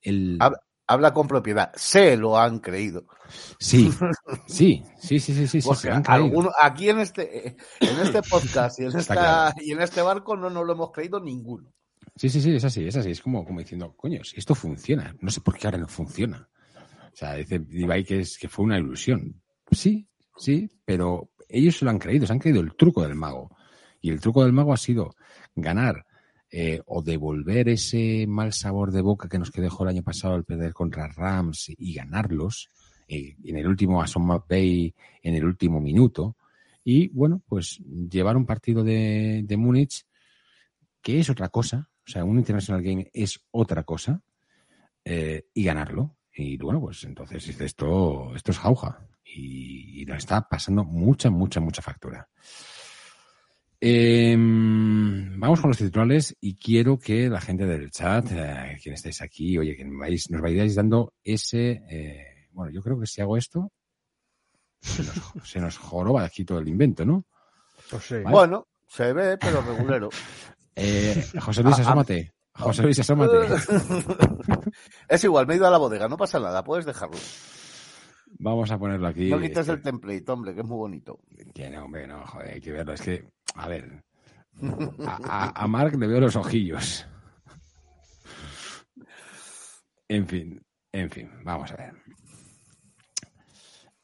[0.87, 3.05] Habla, con propiedad, se lo han creído.
[3.59, 3.91] Sí,
[4.47, 6.51] sí, sí, sí, sí, sí, se han creído.
[6.61, 10.65] aquí en este, en este podcast y en, esta, y en este barco no nos
[10.65, 11.73] lo hemos creído ninguno.
[12.15, 15.15] Sí, sí, sí, es así, es así, es como, como diciendo, coño, si esto funciona,
[15.19, 16.49] no sé por qué ahora no funciona.
[16.75, 19.41] O sea, dice Ibai que, es, que fue una ilusión.
[19.69, 20.07] Sí,
[20.37, 23.55] sí, pero ellos se lo han creído, se han creído el truco del mago.
[24.01, 25.15] Y el truco del mago ha sido
[25.55, 26.06] ganar
[26.49, 30.45] eh, o devolver ese mal sabor de boca que nos dejó el año pasado al
[30.45, 32.69] perder contra Rams y ganarlos
[33.07, 36.37] eh, en el último a Bay en el último minuto
[36.85, 40.05] y bueno pues llevar un partido de, de Múnich
[41.01, 44.21] que es otra cosa o sea un international game es otra cosa
[45.03, 46.17] eh, y ganarlo.
[46.33, 51.59] Y bueno pues entonces esto esto es jauja y, y nos está pasando mucha mucha
[51.59, 52.29] mucha factura
[53.79, 59.21] Em, vamos con los titulares y quiero que la gente del chat, eh, quien estéis
[59.21, 61.83] aquí, oye, que nos, vais, nos vayáis dando ese...
[61.89, 63.71] Eh, bueno, yo creo que si hago esto,
[64.81, 67.25] se nos, se nos joroba aquí todo el invento, ¿no?
[67.89, 70.09] Pues bueno, se ve, pero regulero.
[70.79, 72.33] Eh, José Luis, asómate.
[72.53, 73.35] José Luis, asómate.
[75.09, 77.17] es igual, me he ido a la bodega, no pasa nada, puedes dejarlo.
[78.37, 79.31] Vamos a ponerlo aquí.
[79.31, 81.19] No quites el template, hombre, que es muy bonito.
[81.55, 82.93] Que no, hombre, no, joder, hay que verlo.
[82.93, 84.03] Es que a ver,
[85.05, 87.05] a, Mark le veo los ojillos.
[90.07, 91.93] En fin, en fin, vamos a ver.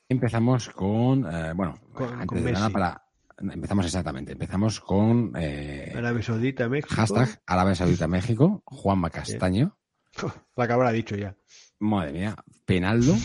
[0.10, 1.80] Empezamos con, eh, bueno,
[2.20, 3.04] antes de nada para,
[3.40, 6.94] empezamos exactamente, empezamos con eh, Arabia Saudita, México.
[6.94, 9.78] Hashtag Arabia Saudita, México, Juanma Castaño.
[10.56, 11.36] La que habrá dicho ya.
[11.80, 12.36] Madre mía,
[12.66, 13.16] Penaldo,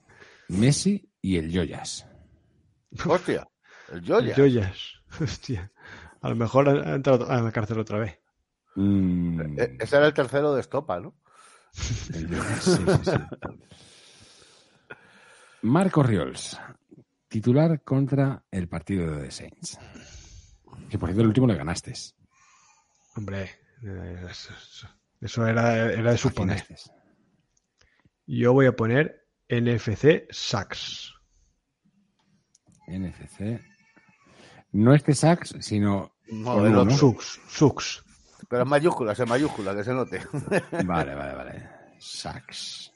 [0.48, 2.06] Messi y el Joyas.
[3.04, 3.46] Hostia,
[3.92, 4.38] el Joyas.
[4.38, 4.99] El Joyas.
[5.20, 5.72] Hostia.
[6.20, 8.18] A lo mejor ha entrado a la cárcel otra vez.
[8.76, 9.58] Mm.
[9.58, 11.14] E-, ese era el tercero de Estopa, ¿no?
[11.72, 12.26] Sí,
[12.60, 13.12] sí, sí.
[15.62, 16.58] Marco Riols,
[17.28, 19.78] titular contra el partido de The Saints.
[20.88, 21.92] Que por cierto, el último le ganaste.
[23.14, 23.50] Hombre,
[25.20, 26.64] eso, era, era de suponer.
[28.26, 31.12] Yo voy a poner NFC Sax.
[32.88, 33.60] NFC
[34.72, 36.12] no este sax, sino.
[36.28, 37.40] No, el Sux.
[37.48, 38.04] Sux.
[38.48, 40.20] Pero en mayúsculas, en mayúsculas, que se note.
[40.84, 41.68] Vale, vale, vale.
[41.98, 42.90] Sax.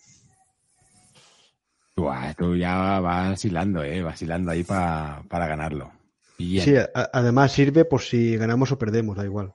[1.95, 4.03] Tú, ya vas hilando, ¿eh?
[4.03, 5.93] Vas hilando ahí para ganarlo.
[6.39, 6.75] Sí,
[7.13, 9.55] además sirve por si ganamos o perdemos, da igual.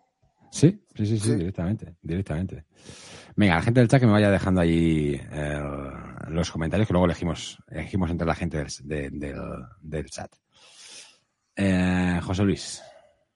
[0.52, 2.66] Sí, sí, sí, sí, directamente, directamente.
[3.36, 5.22] Venga, la gente del chat que me vaya dejando ahí
[6.30, 10.32] los comentarios que luego elegimos, elegimos entre la gente del chat.
[11.62, 12.82] Eh, José Luis.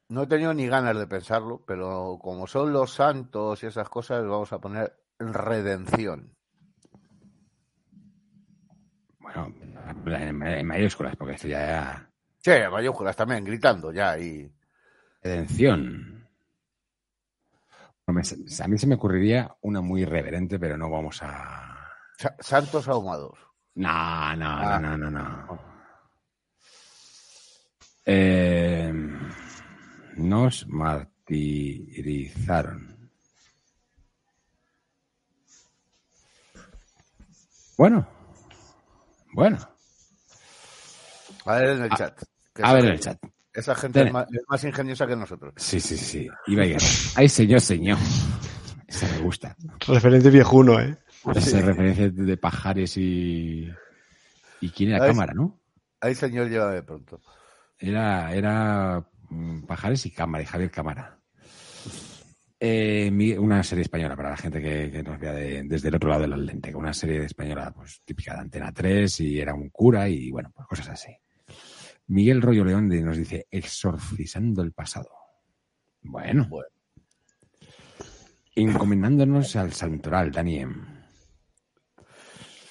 [0.07, 4.25] No he tenido ni ganas de pensarlo, pero como son los santos y esas cosas,
[4.25, 6.33] vamos a poner redención.
[9.19, 9.53] Bueno,
[10.05, 12.09] en, mayúsculas, porque esto ya.
[12.37, 14.49] Sí, en mayúsculas también, gritando ya y.
[15.21, 16.29] Redención.
[18.07, 21.89] a mí se me ocurriría una muy irreverente, pero no vamos a.
[22.39, 23.37] santos ahumados.
[23.75, 24.79] No, no, no, ah.
[24.79, 25.72] no, no, no.
[28.05, 28.93] Eh,
[30.17, 33.09] nos martirizaron.
[37.77, 38.05] Bueno,
[39.33, 39.57] Bueno.
[41.45, 42.17] A ver en el chat.
[42.53, 43.31] que A esa ver en el gente- chat.
[43.53, 45.53] Esa gente es más, es más ingeniosa que nosotros.
[45.57, 46.27] Sí, sí, sí.
[46.47, 46.77] Iba a ir.
[47.15, 47.97] Ay, señor, señor.
[48.87, 49.55] Esa me gusta.
[49.87, 50.97] Referente viejuno, ¿eh?
[51.35, 53.69] Esa referencia de pajares y.
[54.61, 55.59] ¿Y quién era Ay, cámara, no?
[55.99, 57.19] Ahí, señor, llega de pronto.
[57.85, 61.19] Era, era mm, Pajares y Cámara, y Javier Cámara.
[62.57, 66.09] Eh, una serie española para la gente que, que nos vea de- desde el otro
[66.09, 70.07] lado del lente, una serie española pues típica de Antena 3 y era un cura
[70.07, 71.11] y bueno, pues cosas así.
[72.07, 75.09] Miguel Rollo León nos dice, exorcizando el pasado.
[76.01, 76.47] Bueno.
[76.47, 76.69] Bueno.
[78.55, 80.69] Encomendándonos al santoral, Daniel.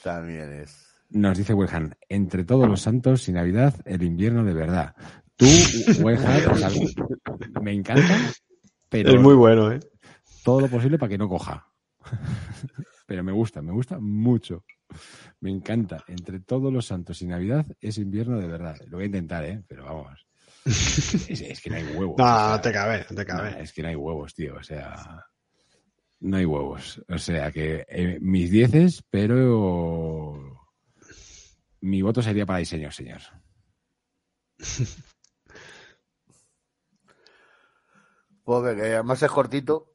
[0.03, 0.82] También es.
[1.13, 4.95] Nos dice Wilhelm, entre todos los santos y Navidad, el invierno de verdad.
[5.37, 6.71] Tú, o sea,
[7.61, 8.19] me encanta,
[8.89, 9.81] pero Es muy bueno, ¿eh?
[10.43, 11.67] todo lo posible para que no coja.
[13.07, 14.65] pero me gusta, me gusta mucho.
[15.41, 16.05] Me encanta.
[16.09, 18.77] Entre todos los santos y Navidad es invierno de verdad.
[18.87, 19.63] Lo voy a intentar, ¿eh?
[19.67, 20.27] Pero vamos.
[20.65, 22.17] Es, es que no hay huevos.
[22.19, 23.63] No, o sea, no te cabe, no te no, cabe.
[23.63, 24.55] es que no hay huevos, tío.
[24.57, 25.27] O sea,
[26.21, 27.03] no hay huevos.
[27.09, 30.22] O sea, que eh, mis dieces, pero
[31.83, 33.21] mi voto sería para diseño, señor.
[38.45, 39.95] Pues que además es cortito.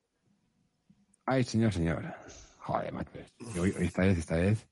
[1.26, 2.02] Ay, señor, señor.
[2.60, 3.12] Joder, macho.
[3.60, 4.68] Hoy, esta vez, esta vez,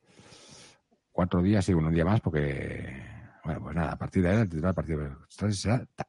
[1.12, 3.04] cuatro días y un día más porque,
[3.44, 4.74] bueno, pues nada, a partir de ahí, el titular
[5.94, 6.08] tal.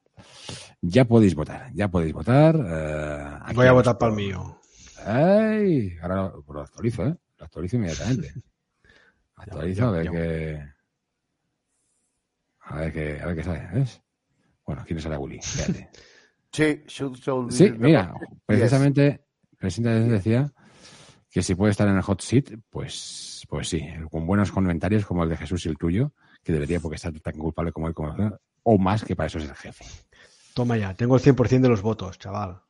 [0.81, 2.55] Ya podéis votar, ya podéis votar.
[2.57, 4.61] eh, aquí Voy a votar para el mío.
[5.05, 7.17] Ay, ahora lo, lo actualizo, ¿eh?
[7.39, 8.33] Lo actualizo inmediatamente.
[9.37, 10.11] Actualizo Ya, a ver ya.
[10.13, 10.76] qué.
[12.69, 14.03] A ver qué, a ver qué sale, ¿ves?
[14.65, 15.39] Bueno, ¿quién sale Willy?
[15.39, 15.91] Espérate.
[16.53, 18.29] Sí, should, should Sí, mira, Yes.
[18.47, 19.27] precisamente,
[19.59, 20.51] precisamente decía
[21.31, 25.25] que si puede estar en el hot seat, pues, pues sí, con buenos comentarios como
[25.25, 28.39] el de Jesús y el tuyo, que debería porque está tan culpable como él, como
[28.63, 29.85] o más que para eso es el jefe.
[30.55, 32.63] Toma ya, tengo el 100% de los votos, chaval.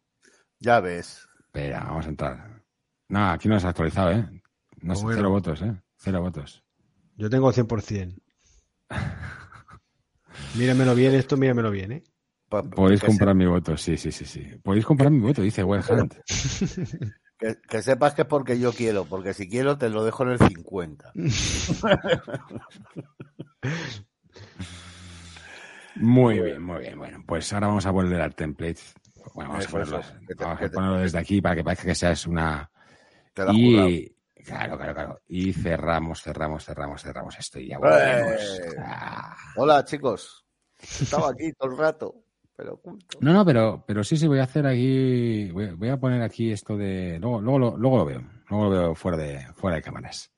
[0.58, 1.28] Ya ves.
[1.38, 2.64] Espera, vamos a entrar.
[3.08, 4.42] No, aquí no se ha actualizado, ¿eh?
[4.82, 5.80] No sé, cero votos, ¿eh?
[5.96, 6.64] Cero votos.
[7.16, 8.20] Yo tengo el 100%.
[10.58, 12.02] Míramelo bien esto, míramelo bien, ¿eh?
[12.48, 14.40] Pa- Podéis comprar mi voto, sí, sí, sí, sí.
[14.62, 16.14] Podéis comprar mi voto, dice Well Hunt.
[17.38, 20.30] que, que sepas que es porque yo quiero, porque si quiero te lo dejo en
[20.30, 21.12] el 50.
[25.96, 26.98] Muy bien, muy bien.
[26.98, 28.80] Bueno, pues ahora vamos a volver al template.
[29.34, 31.56] Bueno, vamos a ponerlo, eso, que te- vamos que a te- ponerlo desde aquí para
[31.56, 32.70] que parezca que seas una...
[33.32, 33.52] Te la.
[33.54, 34.12] Y...
[34.44, 35.20] Claro, claro, claro.
[35.26, 38.60] Y cerramos, cerramos, cerramos, cerramos esto y ya volvemos.
[38.60, 38.76] ¡Eh!
[38.78, 39.36] Ah.
[39.56, 40.45] Hola, chicos.
[40.80, 42.14] Estaba aquí todo el rato,
[42.54, 43.18] pero oculto.
[43.20, 46.50] No, no, pero, pero sí, sí, voy a hacer aquí, voy, voy a poner aquí
[46.50, 49.82] esto de, luego, luego, lo, luego lo veo, luego lo veo fuera de, fuera de
[49.82, 50.30] cámaras.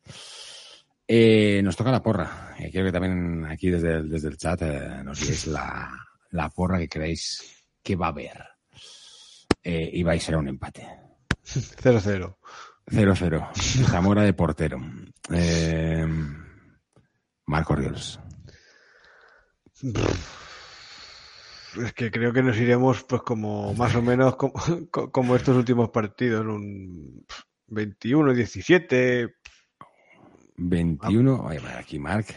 [1.06, 2.54] Eh, nos toca la porra.
[2.58, 5.90] Eh, quiero que también aquí desde el, desde el chat eh, nos digáis la,
[6.30, 8.44] la porra que creéis que va a haber.
[9.62, 10.86] Eh, y va a ser un empate.
[11.44, 12.36] 0-0.
[12.86, 13.54] 0-0.
[13.86, 14.78] Zamora de portero.
[15.32, 16.06] Eh,
[17.46, 18.20] Marco Rios.
[21.82, 24.54] Es que creo que nos iremos pues como más o menos como,
[24.90, 27.24] co- como estos últimos partidos, un
[27.68, 29.34] 21-17,
[30.56, 31.36] 21.
[31.42, 32.28] Voy a poner aquí Marc.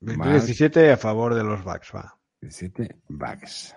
[0.00, 0.42] Marc.
[0.42, 2.18] 21-17 a favor de los Bucks, va.
[2.40, 3.76] 17 backs.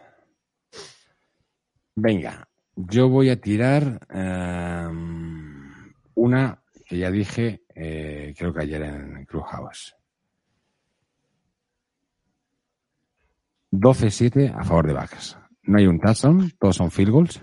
[1.95, 9.25] Venga, yo voy a tirar ehm, una que ya dije, eh, creo que ayer en
[9.25, 9.95] Clubhouse.
[13.73, 15.35] 12-7 a favor de backs.
[15.63, 17.41] No hay un touchdown, todos son field goals.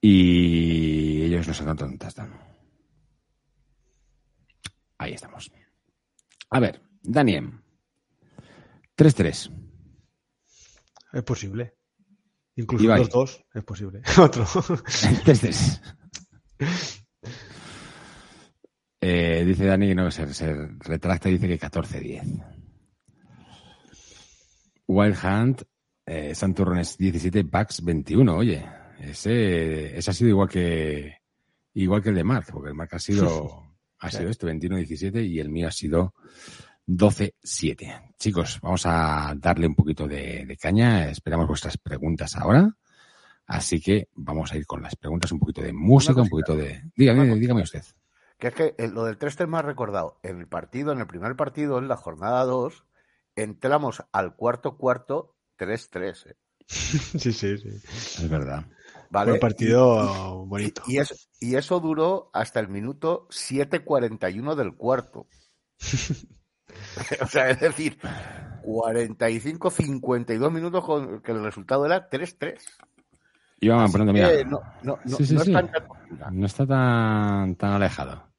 [0.00, 2.32] Y ellos no sacan un touchdown.
[4.96, 5.50] Ahí estamos.
[6.50, 7.52] A ver, Daniel.
[8.96, 9.50] 3-3.
[11.12, 11.74] Es posible.
[12.56, 14.02] Incluso los dos, es posible.
[14.18, 14.44] Otro.
[14.46, 15.96] 3-3.
[19.02, 22.59] Eh, dice Dani que no, se, se retracta y dice que 14-10.
[24.90, 25.62] Wild Hunt,
[26.04, 28.36] eh, Santurrones 17, Bucks 21.
[28.36, 28.66] Oye,
[28.98, 31.18] ese, ese ha sido igual que
[31.74, 35.38] igual que el de Mark, porque el Mark ha sido, ha sido esto, 21-17 y
[35.38, 36.14] el mío ha sido
[36.88, 38.14] 12-7.
[38.18, 41.08] Chicos, vamos a darle un poquito de, de caña.
[41.08, 42.68] Esperamos vuestras preguntas ahora.
[43.46, 46.82] Así que vamos a ir con las preguntas, un poquito de música, un poquito de...
[46.96, 47.82] Dígame, dígame usted.
[48.38, 50.18] Que es que eh, lo del 3-3 me ha recordado.
[50.22, 52.84] En el partido, en el primer partido, en la jornada 2,
[53.42, 56.26] entramos al cuarto cuarto 3-3.
[56.30, 56.36] eh,
[56.66, 57.68] sí, sí, sí.
[57.68, 58.64] Es verdad.
[59.10, 59.30] ¿Vale?
[59.30, 60.82] Fue un partido bonito.
[60.86, 65.26] Y, y eso, y eso duró hasta el minuto 7.41 del cuarto.
[67.22, 67.98] o sea, es decir,
[68.64, 72.58] 45-52 minutos con que el resultado era 3-3.
[73.62, 74.30] Iban poniendo, mira.
[74.44, 75.52] No, no, no, Sí, sí, no sí.
[75.52, 75.70] es tan
[76.32, 78.30] No está tan, tan alejado.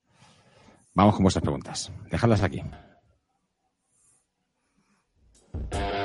[0.94, 1.92] Vamos con vuestras preguntas.
[2.10, 2.64] Dejadlas aquí.
[5.54, 6.01] Bueno,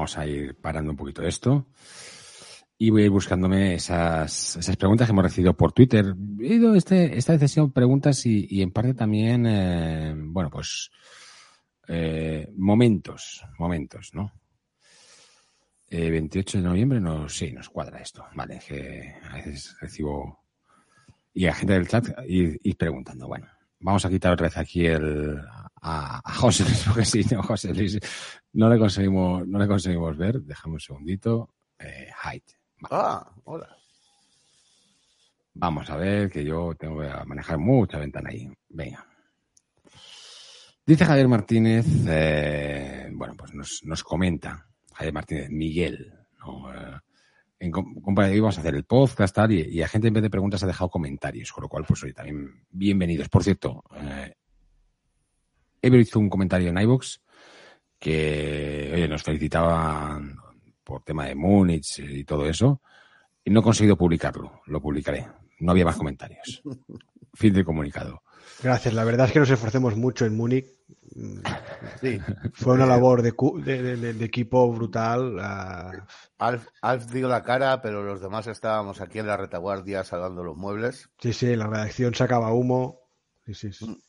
[0.00, 1.66] vamos a ir parando un poquito esto.
[2.78, 6.14] Y voy a ir buscándome esas, esas preguntas que hemos recibido por Twitter.
[6.40, 10.90] He ido este, esta vez preguntas y, en parte también, eh, bueno, pues
[11.86, 14.32] eh, momentos, momentos, ¿no?
[15.90, 18.24] Eh, 28 de noviembre, no, sí, nos cuadra esto.
[18.34, 20.46] Vale, que a veces recibo
[21.34, 23.28] y a gente del chat ir, ir preguntando.
[23.28, 23.48] Bueno,
[23.80, 25.38] vamos a quitar otra vez aquí el
[25.82, 27.98] a, a José Luis, porque sí, no, José Luis
[28.52, 30.40] no le conseguimos, no le conseguimos ver.
[30.42, 31.50] Déjame un segundito.
[31.78, 32.42] Eh, hide.
[32.80, 32.90] Vale.
[32.90, 33.76] Ah, hola.
[35.54, 38.48] Vamos a ver, que yo tengo que manejar mucha ventana ahí.
[38.68, 39.06] Venga.
[40.86, 46.72] Dice Javier Martínez, eh, bueno, pues nos, nos comenta, Javier Martínez, Miguel, ¿no?
[46.72, 46.98] Eh,
[47.60, 50.62] en vamos a hacer el podcast tal, y, y a gente en vez de preguntas
[50.62, 53.28] ha dejado comentarios, con lo cual, pues oye, también bienvenidos.
[53.28, 54.34] Por cierto, eh,
[55.82, 57.18] he visto un comentario en iVoox
[58.00, 60.34] que, oye, nos felicitaban
[60.82, 62.80] por tema de Múnich y todo eso,
[63.44, 65.26] y no he conseguido publicarlo, lo publicaré.
[65.60, 66.62] No había más comentarios.
[67.34, 68.22] Fin del comunicado.
[68.62, 68.92] Gracias.
[68.94, 70.66] La verdad es que nos esforcemos mucho en Múnich.
[71.14, 71.38] Mm,
[72.00, 72.18] Sí.
[72.54, 73.32] Fue una labor de,
[73.64, 75.38] de- de- de- equipo brutal.
[75.40, 75.92] ah,
[76.38, 80.56] Alf, Alf dio la cara, pero los demás estábamos aquí en la retaguardia salvando los
[80.56, 81.10] muebles.
[81.20, 83.00] sí, sí, la redacción sacaba humo.
[83.46, 84.02] Sí, sí, sí.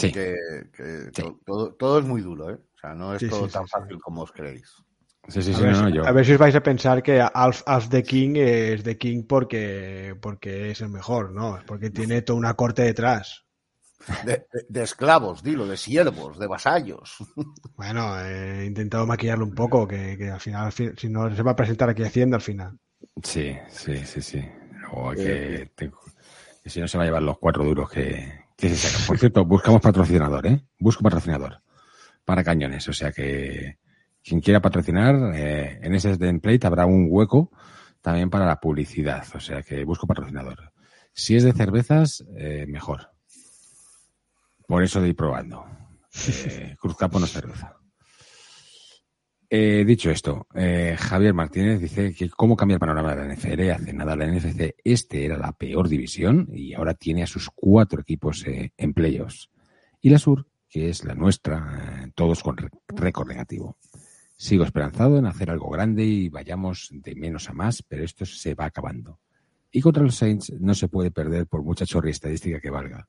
[0.00, 0.12] Sí.
[0.12, 0.34] Que,
[0.76, 1.22] que Sí.
[1.22, 2.54] to- todo, todo es muy duro, ¿eh?
[2.74, 3.80] O sea, no es Sí, todo sí, tan sí, sí.
[3.80, 4.70] fácil como os creéis.
[5.28, 6.06] Sí, sí, A ver, no, no, si- yo.
[6.06, 9.24] a ver si os vais a pensar que Alf, Alf the King es The King
[9.26, 11.56] porque, porque es el mejor, ¿no?
[11.58, 13.44] Es porque tiene toda una corte detrás.
[14.24, 17.16] De, de- de esclavos, dilo, de siervos, de vasallos.
[17.76, 21.42] Bueno, he intentado maquillarlo un poco, que, que al final, al fin- si no se
[21.42, 22.78] va a presentar aquí Hacienda al final.
[23.22, 24.44] Sí, sí, sí, sí.
[24.80, 25.90] Luego hay que, te-
[26.62, 28.44] que si no se va a llevar los cuatro duros que,
[29.06, 30.64] Por cierto, buscamos patrocinador, ¿eh?
[30.78, 31.62] Busco patrocinador
[32.24, 32.88] para cañones.
[32.88, 33.78] O sea que
[34.22, 37.50] quien quiera patrocinar, eh, en ese template habrá un hueco
[38.00, 39.24] también para la publicidad.
[39.34, 40.72] O sea que busco patrocinador.
[41.12, 43.10] Si es de cervezas, eh, mejor.
[44.66, 45.64] Por eso de ir probando.
[46.28, 47.76] Eh, Cruz no cerveza.
[49.48, 53.70] Eh, dicho esto, eh, Javier Martínez dice que cómo cambia el panorama de la NFL.
[53.70, 58.00] Hace nada la NFC este era la peor división y ahora tiene a sus cuatro
[58.00, 59.50] equipos eh, en playoffs.
[60.00, 62.56] Y la Sur, que es la nuestra, eh, todos con
[62.88, 63.76] récord negativo.
[64.36, 68.54] Sigo esperanzado en hacer algo grande y vayamos de menos a más, pero esto se
[68.54, 69.20] va acabando.
[69.70, 73.08] Y contra los Saints no se puede perder por mucha chorri estadística que valga.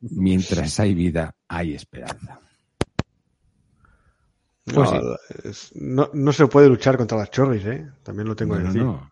[0.00, 2.40] Mientras hay vida, hay esperanza.
[4.66, 5.48] No, Pues sí.
[5.48, 7.86] es- no, no se puede luchar contra las chorris, ¿eh?
[8.02, 8.82] También lo tengo que decir.
[8.82, 9.10] no.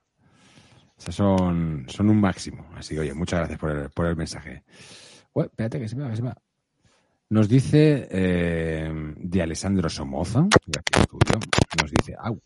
[0.99, 2.67] Son, son un máximo.
[2.77, 4.65] Así que, oye, muchas gracias por el, por el mensaje.
[5.33, 6.37] Ué, espérate, que se me va, que se me va.
[7.31, 12.39] Nos dice eh, de Alessandro Somoza, nos dice, au,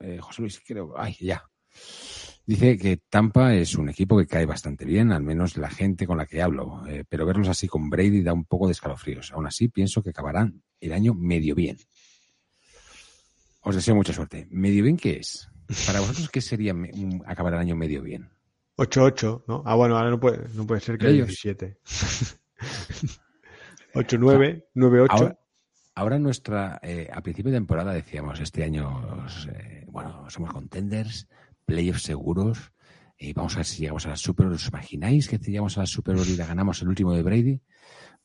[0.00, 1.42] eh, José Luis, creo, ay, ya.
[2.44, 6.18] Dice que Tampa es un equipo que cae bastante bien, al menos la gente con
[6.18, 9.32] la que hablo, eh, pero verlos así con Brady da un poco de escalofríos.
[9.32, 11.78] Aún así, pienso que acabarán el año medio bien.
[13.66, 14.46] Os deseo mucha suerte.
[14.52, 15.50] ¿Medio bien qué es?
[15.88, 16.72] Para vosotros, ¿qué sería
[17.26, 18.30] acabar el año medio bien?
[18.76, 19.64] 8-8, ¿no?
[19.66, 21.26] Ah, bueno, ahora no puede, no puede ser que Ellos.
[21.26, 21.76] 17.
[23.94, 25.06] 8-9, 9-8.
[25.10, 25.38] Ahora,
[25.96, 31.26] ahora nuestra, eh, a principio de temporada decíamos, este año, eh, bueno, somos contenders,
[31.64, 32.70] playoffs seguros,
[33.18, 34.54] y vamos a ver si llegamos a la Super Bowl.
[34.54, 37.24] ¿Os imagináis que si llegamos a la Super Bowl y la ganamos el último de
[37.24, 37.60] Brady?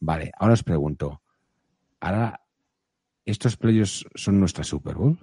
[0.01, 1.23] Vale, ahora os pregunto,
[1.99, 2.41] ¿ahora
[3.25, 5.17] estos playoffs son nuestra Super Bowl?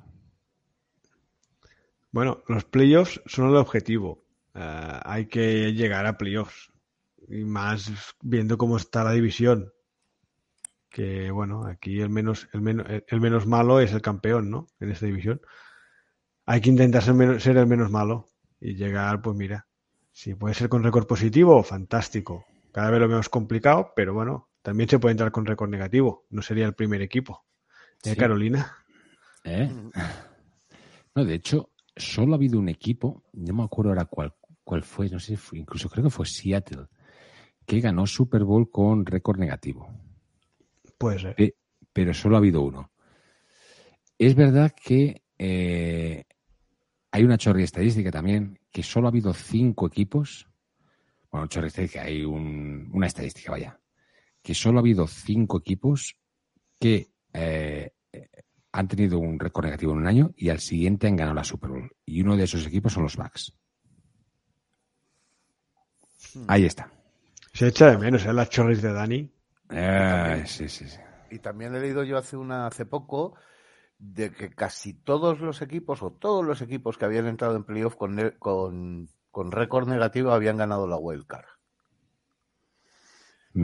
[2.11, 4.25] Bueno, los playoffs son el objetivo.
[4.55, 6.73] Eh, hay que llegar a playoffs.
[7.29, 9.73] Y más viendo cómo está la división.
[10.91, 14.67] Que bueno, aquí el menos, el menos, el menos malo es el campeón, ¿no?
[14.81, 15.41] En esta división.
[16.47, 18.29] Hay que intentar ser, menos- ser el menos malo.
[18.61, 19.67] Y llegar, pues mira,
[20.11, 22.45] si puede ser con récord positivo, fantástico.
[22.73, 26.27] cada vez lo vemos complicado, pero bueno, también se puede entrar con récord negativo.
[26.31, 27.45] No sería el primer equipo.
[28.05, 28.17] ¿Eh, Sí.
[28.17, 28.77] Carolina?
[29.45, 29.69] ¿Eh?
[31.15, 34.35] No, de hecho, solo ha habido un equipo, no me acuerdo ahora cuál,
[34.65, 36.87] cuál fue, no sé, fue- incluso creo que fue Seattle,
[37.67, 39.89] que ganó Super Bowl con récord negativo.
[40.97, 41.35] Puede ser.
[41.37, 41.57] Pe-
[41.93, 42.91] pero solo ha habido uno.
[44.19, 46.25] Es verdad que eh,
[47.13, 50.49] hay una chorri estadística también, que solo ha habido cinco equipos,
[51.31, 53.81] bueno, chorri estadística, hay un- una estadística, vaya,
[54.43, 56.17] que solo ha habido cinco equipos
[56.81, 57.93] que eh,
[58.79, 61.71] han tenido un récord negativo en un año y al siguiente han ganado la Super
[61.71, 61.91] Bowl.
[62.07, 63.53] Y uno de esos equipos son los Bucks.
[66.47, 66.89] Ahí está.
[67.53, 68.33] Se echa de menos, ¿eh?
[68.33, 69.33] Las chorris de Dani.
[69.71, 70.99] Eh, sí, sí, sí.
[71.29, 73.35] Y también he leído yo hace una hace poco
[73.99, 77.97] de que casi todos los equipos o todos los equipos que habían entrado en playoff
[77.97, 81.27] con, con, con récord negativo habían ganado la wild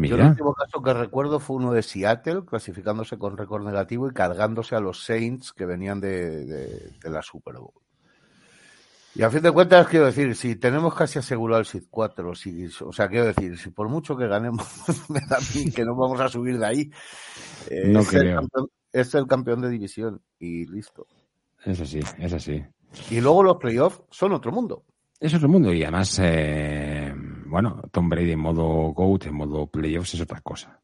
[0.03, 4.13] Yo el último caso que recuerdo fue uno de Seattle, clasificándose con récord negativo y
[4.13, 7.73] cargándose a los Saints que venían de, de- de la Super Bowl.
[9.17, 12.67] Y a fin de cuentas, quiero decir, si tenemos casi asegurado el SID 4, si,
[12.85, 14.67] o sea, quiero decir, si por mucho que ganemos,
[15.09, 15.39] me da
[15.75, 16.91] que no vamos a subir de ahí.
[17.71, 18.37] Eh, No es, el creo.
[18.41, 21.07] campeón, es el campeón de división y listo.
[21.65, 22.65] es así, es así.
[23.11, 24.85] Y luego los playoffs son otro mundo.
[25.21, 25.73] Eso es el mundo.
[25.73, 26.94] Y además, eh,
[27.55, 30.81] bueno, Tom Brady en modo GOAT, en modo playoffs es otra cosa.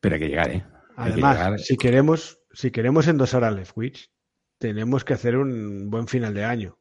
[0.00, 0.64] Pero hay que llegar, ¿eh?
[0.96, 1.58] Hay que Además, llegar.
[1.60, 4.10] si queremos, si queremos endosar a Leftwich,
[4.58, 6.78] tenemos que hacer un buen final de año.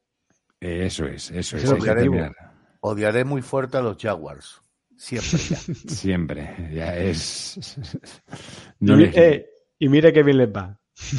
[0.60, 1.64] Eso es, eso es.
[1.65, 1.85] Haremos.
[1.85, 2.35] terminar.
[2.81, 4.61] Odiaré muy fuerte a los Jaguars.
[4.98, 5.57] Siempre ya.
[5.88, 6.69] Siempre.
[6.73, 7.57] Ya es.
[8.80, 9.45] y, No mi- le- eh,
[9.80, 10.77] y mire que bien les va.
[10.93, 11.18] Sí,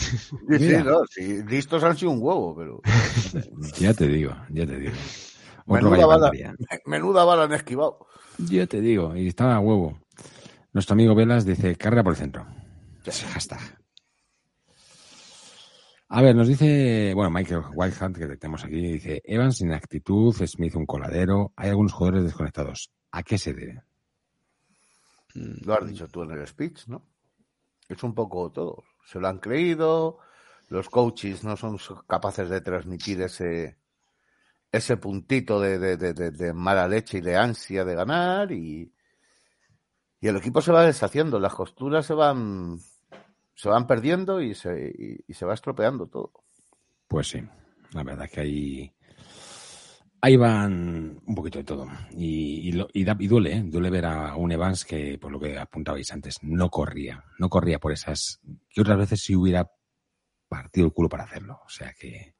[0.59, 2.81] sí, no, sí, listos han sido un huevo, pero
[3.81, 4.93] Ya te digo, ya te digo.
[5.67, 6.31] Menuda bala,
[6.87, 8.07] menuda bala han esquivado.
[8.39, 9.99] Ya te digo, y estaba a huevo.
[10.73, 12.47] Nuestro amigo Velas dice, carga por el centro.
[13.05, 13.83] Hashtag.
[16.09, 20.77] A ver, nos dice, bueno, Michael Whitehunt, que tenemos aquí, dice, Evans sin actitud, Smith
[20.77, 22.91] un coladero, hay algunos jugadores desconectados.
[23.13, 23.83] ¿A qué se debe?
[25.35, 27.03] Lo has dicho tú en el speech, ¿no?
[27.89, 28.85] Es un poco todo.
[29.07, 30.19] Se lo han creído,
[30.69, 33.79] los coaches no son capaces de transmitir ese
[34.73, 38.91] ese puntito de, de- de- de- mala leche y de ansia de ganar y,
[40.21, 42.79] y el equipo se va deshaciendo, las costuras se van
[43.55, 46.33] se van perdiendo y se, y- se va estropeando todo.
[47.07, 47.43] Pues sí,
[47.93, 48.93] la verdad que ahí,
[50.23, 51.87] ahí van un poquito de todo.
[52.17, 53.63] Y, lo- da- y duele, ¿eh?
[53.65, 57.79] duele ver a un Evans que, por lo que apuntabais antes, no corría, no corría
[57.79, 58.41] por esas,
[58.71, 59.71] que otras veces sí hubiera
[60.49, 61.61] partido el culo para hacerlo.
[61.65, 62.35] O sea que...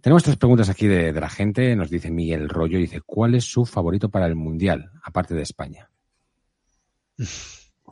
[0.00, 1.74] Tenemos tres preguntas aquí de, de la gente.
[1.76, 5.90] Nos dice Miguel Rollo, dice, ¿cuál es su favorito para el Mundial, aparte de España?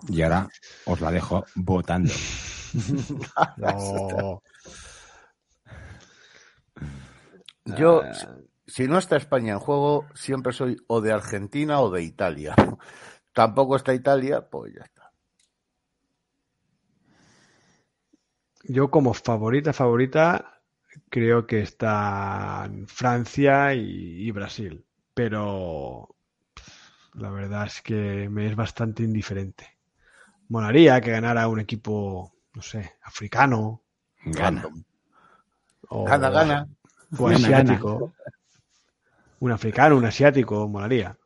[0.09, 0.49] Y ahora
[0.87, 2.13] os la dejo votando.
[3.57, 4.43] No.
[7.77, 8.15] Yo, Ah.
[8.15, 8.27] si,
[8.67, 12.55] si no está España en juego, siempre soy o de Argentina o de Italia.
[13.35, 15.11] Tampoco está Italia, pues ya está.
[18.65, 20.60] Yo como favorita, favorita,
[21.09, 23.83] creo que están Francia y,
[24.27, 24.85] y Brasil.
[25.15, 26.17] Pero
[27.15, 29.79] la verdad es que me es bastante indiferente.
[30.49, 33.83] Molaría que ganara un equipo, no sé, africano
[34.25, 34.73] Gana.
[35.91, 36.59] o, Gana, gana.
[37.19, 38.13] o Gana, asiático.
[39.41, 41.19] Un africano, un asiático, molaría.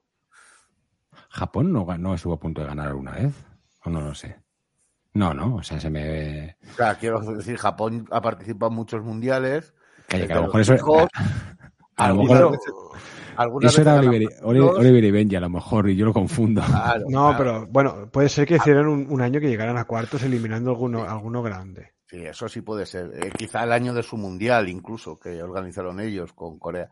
[1.28, 3.34] ¿Japón no, ga- no estuvo a punto de ganar alguna vez?
[3.84, 4.42] ¿O no lo sé?
[5.14, 6.56] No, no, o sea, se me...
[6.72, 9.72] O sea, quiero decir, Japón ha participado en muchos mundiales.
[10.08, 10.74] Calla, que Desde a lo mejor eso...
[10.74, 11.08] hijos,
[11.96, 12.50] A lo mejor...
[12.50, 12.72] veces-
[13.62, 14.00] Eso era
[14.42, 16.62] Oliver, y Benji, a lo mejor, y yo lo confundo.
[16.66, 17.36] Claro, No, claro.
[17.38, 21.04] pero bueno, puede ser que hicieran un, un año que llegaran a cuartos eliminando alguno,
[21.04, 21.92] alguno grande.
[22.06, 23.10] Sí, eso sí puede ser.
[23.14, 26.90] Eh, quizá el año de su mundial, incluso, que organizaron ellos con Corea.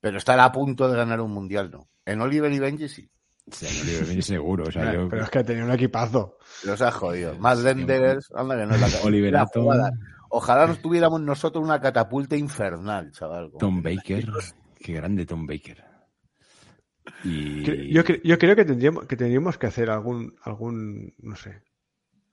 [0.00, 1.88] Pero estar a punto de ganar un mundial, no.
[2.04, 3.10] En Oliver y Benji sí.
[3.52, 3.66] Sí,
[4.02, 5.08] Oliver seguro, o sea, yo...
[5.08, 6.38] Pero es que tenía un equipazo.
[6.64, 7.38] Los ha jodido.
[7.38, 9.62] Más Lenders, anda que no es la Oliver la Atom.
[9.64, 9.90] jugada.
[10.30, 13.50] Ojalá nos tuviéramos nosotros una catapulta infernal, chaval.
[13.58, 14.26] Tom Baker,
[14.78, 15.84] qué grande Tom Baker.
[17.24, 17.62] Y...
[17.64, 21.62] Cre- Yo, cre- yo creo que tendríamos, que tendríamos que hacer algún, algún, no sé,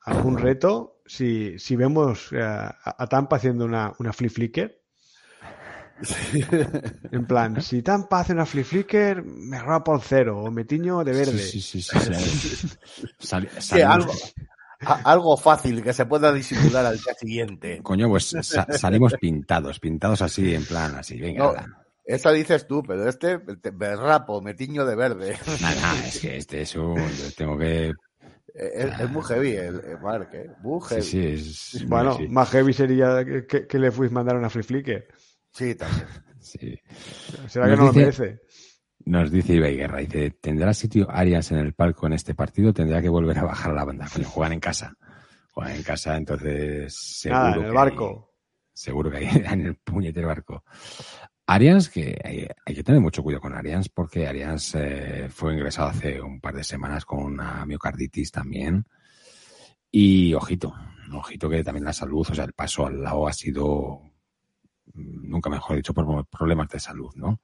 [0.01, 4.78] algún reto si, si vemos eh, a, a Tampa haciendo una, una flip flicker.
[7.11, 11.03] En plan, si Tampa hace una flip flicker, me roba por cero o me tiño
[11.03, 11.39] de verde.
[11.39, 12.67] Sí, sí, sí, sí.
[13.19, 13.49] Sal-
[13.85, 14.13] algo,
[14.85, 17.79] a- algo fácil que se pueda disimular al día siguiente.
[17.83, 21.79] Coño, pues sa- salimos pintados, pintados así, en plan, así, venga, No.
[22.05, 23.39] Esa dices tú, pero este
[23.71, 25.37] me rapo, me tiño de verde.
[25.61, 26.95] Nada, es que este es un.
[26.97, 27.93] Yo tengo que.
[28.55, 30.49] Es, es muy heavy el, el Mark, ¿eh?
[30.63, 31.03] Muy heavy.
[31.03, 31.87] Sí, sí, es.
[31.87, 32.27] Bueno, sí.
[32.27, 35.07] más heavy sería que, que le fuis mandar una free flicker.
[35.51, 36.07] Sí, también.
[36.41, 36.79] Sí.
[37.49, 38.41] ¿Será Nos que no lo dice- merece?
[39.05, 42.73] Nos dice Ibai Guerra, dice, ¿tendrá sitio Arias en el palco en este partido?
[42.73, 44.07] Tendrá que volver a bajar a la banda.
[44.07, 44.93] Juegan en casa.
[45.51, 48.33] Juegan en casa, entonces seguro Nada, en el que hay- barco.
[48.73, 50.63] seguro que hay en el puñetero barco.
[51.47, 55.89] Arias, que hay, hay que tener mucho cuidado con Arias, porque Arias eh, fue ingresado
[55.89, 58.85] hace un par de semanas con una miocarditis también.
[59.91, 60.73] Y ojito,
[61.13, 64.01] ojito que también la salud, o sea, el paso al lado ha sido,
[64.99, 67.41] nunca mejor dicho, por problemas de salud, ¿no?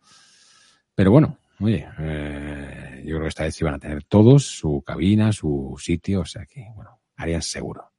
[0.93, 5.31] Pero bueno, oye, eh, yo creo que esta vez iban a tener todos su cabina,
[5.31, 7.91] su sitio, o sea que, bueno, Arias seguro.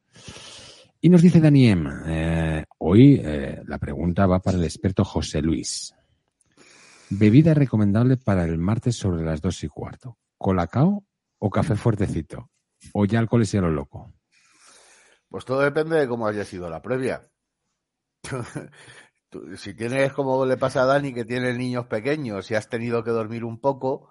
[1.01, 5.95] Y nos dice Daniem, eh, hoy eh, la pregunta va para el experto José Luis.
[7.11, 10.19] Bebida recomendable para el martes sobre las dos y cuarto.
[10.39, 11.05] ¿Colacao
[11.39, 12.51] o café fuertecito?
[12.93, 14.13] ¿O ya alcohol y lo loco?
[15.29, 17.29] Pues todo depende de cómo haya sido la previa.
[19.29, 23.03] Tú, si tienes, como le pasa a Dani, que tiene niños pequeños y has tenido
[23.03, 24.11] que dormir un poco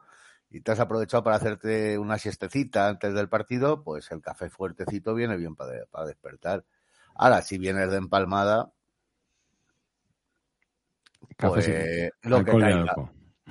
[0.50, 5.14] y te has aprovechado para hacerte una siestecita antes del partido, pues el café fuertecito
[5.14, 6.66] viene bien para, para despertar.
[7.16, 8.72] Ahora, si vienes de empalmada,
[11.38, 12.96] Café pues lo que caiga.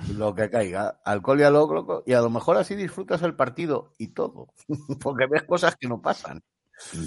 [0.09, 3.35] Lo que caiga, alcohol y a lo loco, y a lo mejor así disfrutas el
[3.35, 4.49] partido y todo,
[5.01, 6.43] porque ves cosas que no pasan.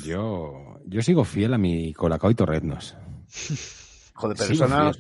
[0.03, 2.97] Yo, yo sigo fiel a mi Colacao y Torreznos.
[4.21, 4.91] Joder, pero eso no,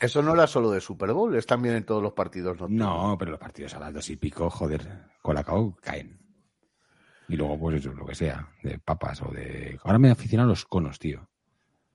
[0.00, 2.78] eso no era solo de Super Bowl, es también en todos los partidos nocturnos.
[2.86, 6.18] No, pero los partidos a las dos y pico, joder, Colacao caen.
[7.28, 9.78] Y luego, pues eso, lo que sea, de papas o de...
[9.84, 11.26] Ahora me aficiono a los conos, tío.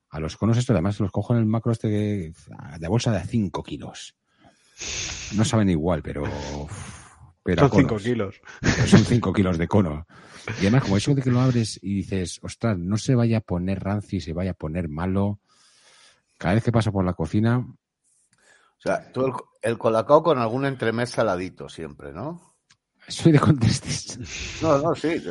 [0.08, 2.32] A los conos esto, además los cojo en el macro este que-
[2.78, 4.16] de bolsa de 5 kilos.
[5.36, 6.24] No saben igual, pero...
[7.44, 8.02] pero a Son 5 conos.
[8.02, 8.40] kilos.
[8.60, 10.06] Pero son 5 kilos de cono.
[10.58, 13.42] Y además, como eso de que lo abres y dices, ostras, no se vaya a
[13.42, 15.38] poner rancio y se vaya a poner malo.
[16.40, 20.64] Cada vez que paso por la cocina, O sea, tú el, el colacao con algún
[20.64, 22.56] entremés saladito siempre, ¿no?
[23.08, 24.18] soy de contestes.
[24.62, 25.22] No, no, sí.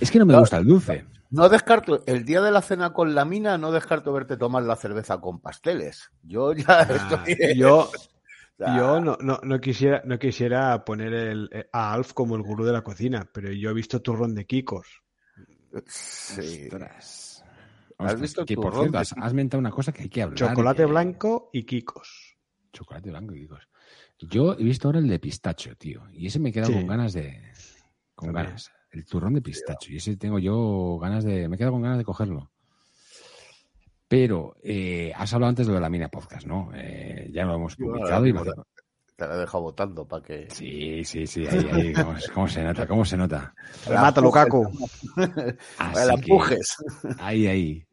[0.00, 0.40] Es que no me No.
[0.40, 1.06] gusta el dulce.
[1.30, 4.76] No descarto, el día de la cena con la mina, no descarto verte tomar la
[4.76, 6.10] cerveza con pasteles.
[6.22, 7.56] Yo ya Ah, estoy...
[7.56, 7.90] yo,
[8.58, 12.64] yo no, no, no quisiera, no quisiera poner el, eh, a Alf como el gurú
[12.66, 14.88] de la cocina, pero yo he visto turrón de Kikos.
[15.86, 16.64] sí.
[16.64, 17.19] Ostras.
[18.06, 20.38] ¿Has visto que por cierto, has, has mentado una cosa que hay que hablar.
[20.38, 22.36] Chocolate blanco y Kikos.
[22.72, 23.56] Chocolate blanco, digo.
[24.18, 26.02] Yo he visto ahora el de pistacho, tío.
[26.12, 26.78] Y ese me he quedado Sí.
[26.78, 27.42] con ganas de.
[28.14, 28.46] Con También.
[28.46, 28.70] ganas.
[28.90, 29.92] El turrón de pistacho.
[29.92, 31.48] Y ese tengo yo ganas de.
[31.48, 32.50] Me he quedado con ganas de cogerlo.
[34.08, 36.70] Pero eh, has hablado antes de lo de la mina podcast, ¿no?
[36.74, 38.44] Eh, ya lo hemos publicado y lo-
[39.20, 40.48] Te la he dejado votando para que...
[40.50, 41.46] Sí, sí, sí.
[41.46, 41.92] Ahí, ahí.
[41.92, 42.86] ¿Cómo, cómo se nota?
[42.86, 43.54] ¿Cómo se nota?
[45.76, 46.76] Así la que- empujes.
[47.18, 47.86] Ahí, ahí.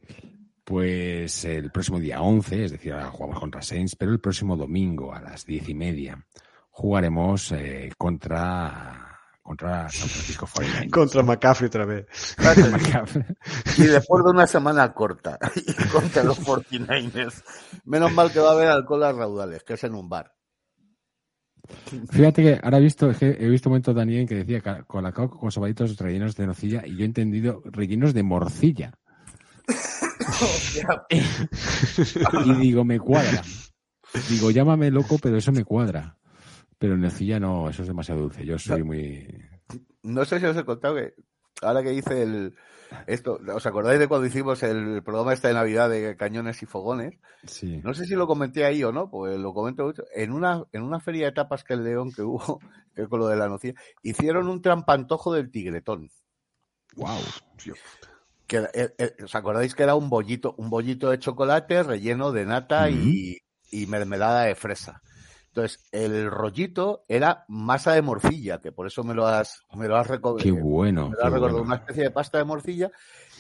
[0.63, 5.13] Pues el próximo día 11, es decir, ahora jugamos contra Saints, pero el próximo domingo
[5.13, 6.25] a las diez y media
[6.71, 10.89] jugaremos eh, contra, contra San Francisco 49ers.
[10.91, 12.05] Contra McCaffrey otra vez.
[13.77, 15.37] Y después de una semana corta
[15.91, 17.43] contra los 49ers.
[17.83, 20.36] Menos mal que va a haber alcohol a raudales, que es en un bar.
[22.11, 24.83] Fíjate que ahora he visto, es que he visto un momento Daniel que decía ca-
[24.83, 28.93] colacao con sobaditos rellenos de nocilla y yo he entendido rellenos de morcilla.
[32.45, 33.41] Y digo, me cuadra.
[34.29, 36.17] Digo, llámame loco, pero eso me cuadra.
[36.77, 38.45] Pero nocilla no, eso es demasiado dulce.
[38.45, 39.27] Yo soy muy...
[40.03, 41.13] No sé si os he contado que
[41.61, 42.53] ahora que hice el
[43.05, 47.15] esto, ¿os acordáis de cuando hicimos el programa este de Navidad de cañones y fogones?
[47.45, 47.81] Sí.
[47.83, 50.03] No sé si lo comenté ahí o no, pues lo comento mucho.
[50.13, 52.59] En una, en una feria de tapas que el León que hubo,
[52.95, 56.09] que con lo de la nocilla, hicieron un trampantojo del tigretón.
[56.95, 57.19] Wow.
[58.47, 62.45] Que, eh, eh, ¿Os acordáis que era un bollito, un bollito de chocolate relleno de
[62.45, 63.37] nata y,
[63.69, 65.01] y mermelada de fresa?
[65.57, 69.97] Entonces, el rollito era masa de morcilla, que por eso me lo has, me lo
[69.97, 70.05] has
[70.37, 71.09] Qué eh, bueno.
[71.09, 71.61] me lo has recordado, bueno.
[71.63, 72.91] una especie de pasta de morcilla.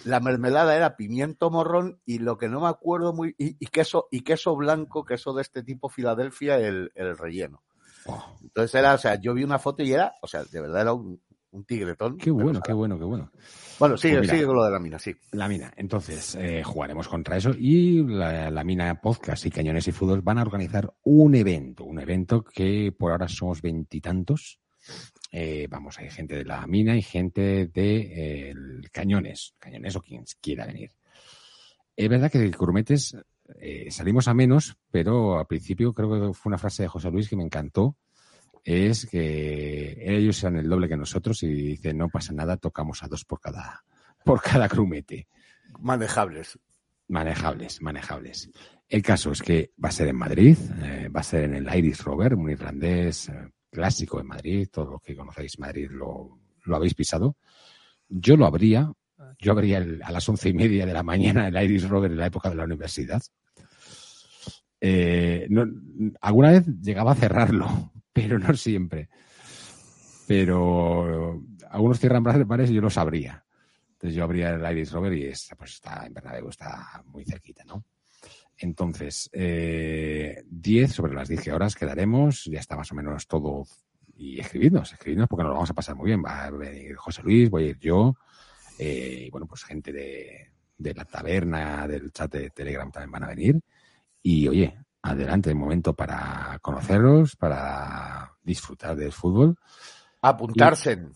[0.03, 4.07] La mermelada era pimiento morrón y lo que no me acuerdo muy, y, y queso,
[4.09, 7.61] y queso blanco, queso de este tipo Filadelfia, el, el relleno.
[8.07, 10.81] Oh, Entonces era, o sea, yo vi una foto y era, o sea, de verdad
[10.81, 11.21] era un,
[11.57, 12.17] un tigretón.
[12.17, 13.31] qué bueno, qué bueno, qué bueno.
[13.79, 14.33] Bueno, sigue, Pues mira.
[14.33, 15.13] sigue con lo de la mina, sí.
[15.31, 15.71] La mina.
[15.75, 20.39] Entonces, eh, jugaremos contra eso y la, la mina podcast y cañones y fútbol van
[20.39, 24.59] a organizar un evento, un evento que por ahora somos veintitantos.
[25.31, 28.53] Eh, vamos, hay gente de la mina y gente de eh,
[28.91, 30.91] cañones, cañones o quien quiera venir.
[31.95, 33.17] Es verdad que Grumetes
[33.59, 37.27] eh, salimos a menos, pero al principio creo que fue una frase de José Luis
[37.29, 37.95] que me encantó.
[38.69, 43.07] Es que ellos eran el doble que nosotros y dice, no pasa nada, tocamos a
[43.07, 43.81] dos por cada,
[44.25, 45.29] por cada crumete.
[45.79, 46.59] Manejables.
[47.07, 48.49] Manejables, manejables.
[48.89, 51.73] El caso es que va a ser en Madrid, eh, va a ser en el
[51.77, 56.75] Iris Rover, un irlandés eh, clásico de Madrid, todo lo que conocéis Madrid lo, lo
[56.75, 57.37] habéis pisado.
[58.09, 58.91] Yo lo habría,
[59.39, 62.17] yo abría el- a las once y media de la mañana el Iris Rover en
[62.17, 63.21] la época de la universidad.
[64.81, 65.65] Eh, no-
[66.19, 69.09] alguna vez llegaba a cerrarlo, pero no siempre.
[70.27, 73.45] Pero algunos cierran bares y yo los abría.
[73.93, 77.63] Entonces yo abría el Iris Rover y está, pues está en Bernabéu, está muy cerquita,
[77.63, 77.85] ¿no?
[78.57, 83.65] Entonces, eh, 10 sobre las 10 horas quedaremos, ya está más o menos todo.
[84.15, 86.23] Y escribidnos, escribidnos porque nos lo vamos a pasar muy bien.
[86.23, 88.15] Va a venir José Luis, voy a ir yo,
[88.79, 93.27] eh, bueno, pues gente de, de la taberna, del chat de Telegram también van a
[93.27, 93.59] venir.
[94.23, 99.57] Y oye, adelante, momento para conoceros, para disfrutar del fútbol.
[100.21, 101.07] Apuntarse.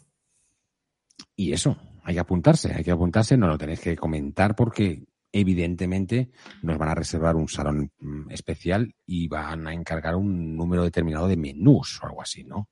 [1.35, 6.29] Y eso, hay que apuntarse, hay que apuntarse, no lo tenéis que comentar porque evidentemente
[6.61, 11.27] nos van a reservar un salón mm, especial y van a encargar un número determinado
[11.27, 12.69] de menús o algo así, ¿no?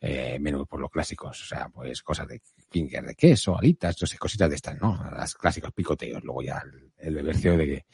[0.00, 2.40] Eh, menús por los clásicos, o sea, pues cosas de
[2.70, 4.98] finger de queso, alitas, no sé, cositas de estas, ¿no?
[5.16, 7.84] Las clásicos picoteos, luego ya el, el bebercio de,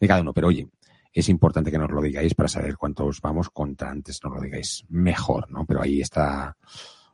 [0.00, 0.32] de cada uno.
[0.34, 0.68] Pero oye,
[1.20, 4.84] es importante que nos lo digáis para saber cuántos vamos, contra antes nos lo digáis
[4.88, 5.66] mejor, ¿no?
[5.66, 6.56] Pero ahí está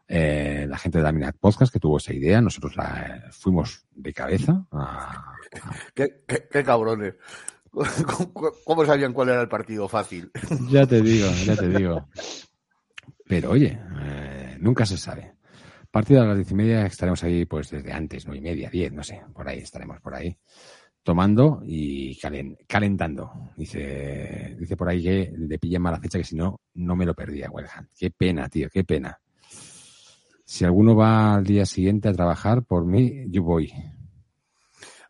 [0.07, 4.13] eh, la gente de Laminat Podcast que tuvo esa idea, nosotros la eh, fuimos de
[4.13, 5.35] cabeza a,
[5.95, 7.15] Qué, qué- qué cabrones.
[7.71, 10.31] ¿Cómo- ¿Cómo sabían cuál era el partido fácil?
[10.71, 12.09] Ya te digo, ya te digo.
[13.27, 15.35] Pero oye, eh, nunca se sabe.
[15.91, 18.93] Partido a las diez y media estaremos ahí pues desde antes, nueve y media, diez,
[18.93, 20.37] no sé, por ahí estaremos por ahí.
[21.09, 23.33] Tomando y calen- calentando.
[23.57, 27.15] Dice, dice por ahí que le pilla mala fecha que si no, no me lo
[27.15, 27.89] perdía, Wellham.
[27.99, 29.19] Qué pena, tío, qué pena.
[30.45, 33.73] Si alguno va al día siguiente a trabajar, por mí, yo voy.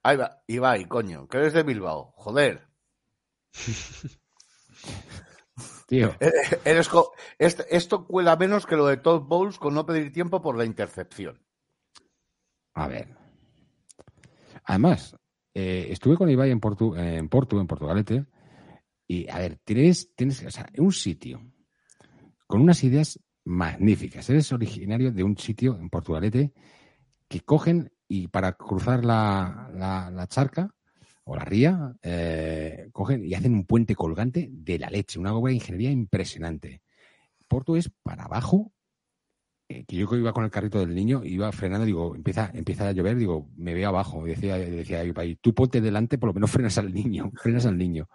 [0.05, 2.13] Ahí va, Ibai, coño, que eres de Bilbao.
[2.15, 2.69] Joder.
[5.89, 6.31] Tío, Eh,
[6.65, 10.41] Eres co- este- esto cuela menos que lo de Todd Bowles con no pedir tiempo
[10.41, 11.43] por la intercepción.
[12.75, 13.17] A ver.
[14.63, 15.17] Además,
[15.59, 18.27] eh, estuve con Ibai en Portu, en Portu, en Portugalete,
[19.09, 21.41] y a ver, tienes, tienes, o sea, un sitio
[22.47, 24.29] con unas ideas magníficas.
[24.31, 26.53] Eres originario de un sitio en Portugalete
[27.29, 30.75] que cogen y para cruzar la, la- charca
[31.25, 35.51] o la ría, eh, cogen y hacen un puente colgante de la leche, una obra
[35.51, 36.83] de ingeniería impresionante.
[37.49, 38.73] Porto es para abajo
[39.69, 43.17] que yo iba con el carrito del niño, iba frenando, digo, empieza, empieza a llover,
[43.19, 44.25] digo, me veo abajo.
[44.25, 45.03] Decía, decía
[45.43, 48.09] tú ponte delante, por lo menos frenas al niño, frenas al niño.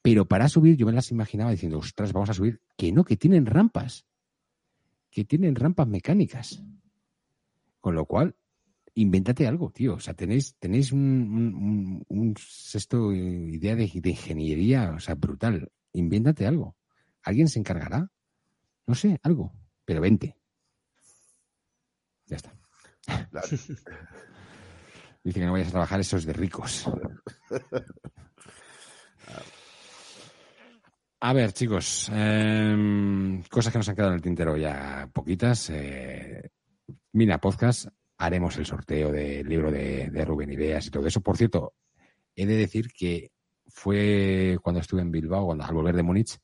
[0.00, 3.16] Pero para subir, yo me las imaginaba diciendo, ostras, vamos a subir, que no, que
[3.16, 4.06] tienen rampas,
[5.10, 6.62] que tienen rampas mecánicas.
[7.80, 8.36] Con lo cual,
[8.94, 9.94] invéntate algo, tío.
[9.94, 15.70] O sea, tenéis, tenéis un sexto idea de, de ingeniería, o sea, brutal.
[15.92, 16.76] Invéntate algo.
[17.22, 18.10] ¿Alguien se encargará?
[18.86, 19.52] No sé, algo.
[19.84, 20.39] Pero vente.
[22.30, 22.52] Ya está.
[23.32, 23.42] La-
[25.22, 26.86] Dice que no vayas a trabajar, eso es de ricos.
[31.22, 35.68] A ver, chicos, em, cosas que nos han quedado en el tintero ya poquitas.
[35.70, 36.48] Eh,
[37.12, 41.20] Mina Podcast, haremos el sorteo del libro de, de Rubén Ideas y todo eso.
[41.20, 41.74] Por cierto,
[42.34, 43.32] he de decir que
[43.66, 46.38] fue cuando estuve en Bilbao, cuando, al volver de Múnich,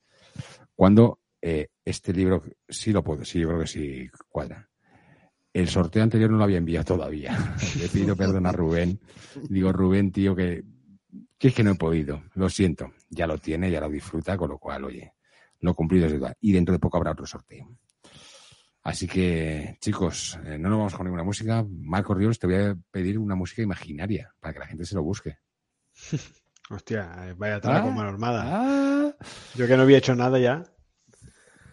[0.74, 4.68] cuando eh, este libro sí lo puedo, sí, yo creo que sí cuadra.
[5.56, 7.34] El sorteo anterior no lo había enviado todavía.
[7.80, 9.00] Le pido perdón a Rubén.
[9.48, 10.62] Digo, Rubén, tío, que,
[11.38, 12.24] que es que no he podido.
[12.34, 12.92] Lo siento.
[13.08, 15.14] Ya lo tiene, ya lo disfruta, con lo cual, oye,
[15.60, 16.36] lo cumplido es deuda.
[16.42, 17.74] Y dentro de poco habrá otro sorteo.
[18.82, 21.64] Así que, chicos, eh, no nos vamos con ninguna música.
[21.66, 25.02] Marco Ríos, te voy a pedir una música imaginaria para que la gente se lo
[25.02, 25.38] busque.
[26.68, 28.44] Hostia, vaya trago Ah, mano armada.
[28.46, 29.16] Ah.
[29.54, 30.64] Yo que no había hecho nada ya.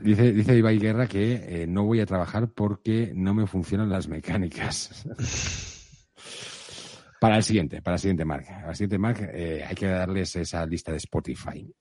[0.03, 4.07] Dice, dice Ibai Guerra que eh, no voy a trabajar porque no me funcionan las
[4.07, 5.05] mecánicas.
[7.19, 8.45] para el siguiente, para el siguiente Mark.
[8.45, 11.73] Para el siguiente Mark eh, hay que darles esa lista de Spotify.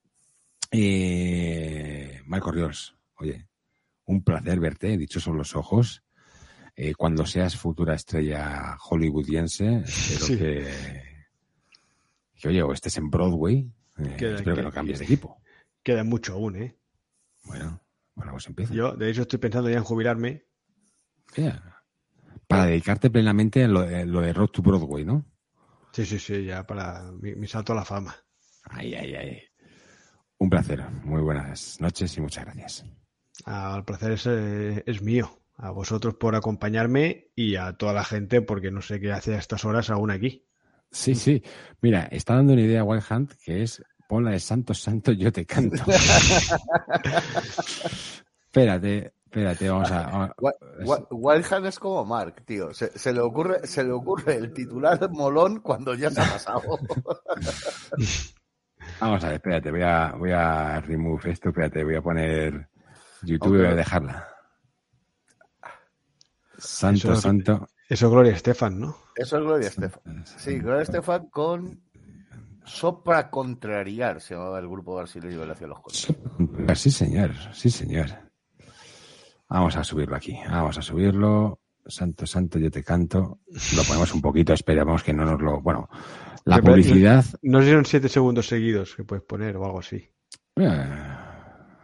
[0.70, 3.47] Eh, Marco Ríos, oye,
[4.07, 6.03] un placer verte, dicho son los ojos.
[6.74, 10.39] Eh, cuando seas futura estrella hollywoodiense, espero Sí.
[10.39, 10.70] que,
[12.40, 13.70] que, oye, o estés en Broadway.
[13.99, 15.39] espero que- no cambies de equipo.
[15.82, 16.77] Queda mucho aún, ¿eh?
[17.44, 17.82] Bueno,
[18.14, 18.74] bueno, pues empieza.
[18.74, 20.47] Yo, de hecho, estoy pensando ya en jubilarme.
[21.36, 21.84] Yeah.
[22.47, 25.24] Para dedicarte plenamente a lo, a lo de Road to Broadway, ¿no?
[25.93, 28.14] Sí, sí, sí, ya para mi, mi salto a la fama.
[28.64, 29.43] Ay, ay, ay.
[30.39, 30.82] Un placer.
[31.05, 32.84] Muy buenas noches y muchas gracias.
[33.47, 35.39] Ah, el placer es, eh, es mío.
[35.56, 39.39] A vosotros por acompañarme y a toda la gente porque no sé qué hace a
[39.39, 40.47] estas horas aún aquí.
[40.90, 41.43] Sí, sí.
[41.80, 43.82] Mira, está dando una idea Wild Hunt que es
[44.12, 45.82] pon la de Santo Santo, yo te canto.
[48.44, 50.34] espérate, espérate, vamos a.
[50.39, 52.74] Wa- Wa- Wild Hunt es como Mark, tío.
[52.74, 56.60] Se, se le ocurre, se le ocurre el titular molón cuando ya se ha pasado.
[59.01, 62.68] Vamos a ver, espérate, voy a, voy a remove esto, espérate, voy a poner
[63.22, 64.28] YouTube y voy a dejarla.
[66.59, 67.66] Santo, Eso- santo.
[67.89, 68.94] Eso Gloria Estefan, ¿no?
[69.16, 70.24] Eso es Gloria Estefan.
[70.36, 71.80] Sí, Gloria Estefan con
[72.64, 76.78] Sopra Contrariar, se llamaba el grupo brasileño de la Ciudad de los Condes.
[76.80, 78.06] Sí, señor, sí, señor.
[79.48, 81.59] Vamos a subirlo aquí, vamos a subirlo.
[81.84, 83.40] Santo, santo, yo te canto.
[83.76, 85.60] Lo ponemos un poquito, esperamos que no nos lo.
[85.60, 85.89] Bueno,
[86.44, 87.24] la publicidad.
[87.43, 90.09] No sé si son siete segundos seguidos que puedes poner o algo así.
[90.56, 90.90] eh,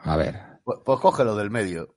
[0.05, 1.97] a ver, Pues, pues cógelo del medio.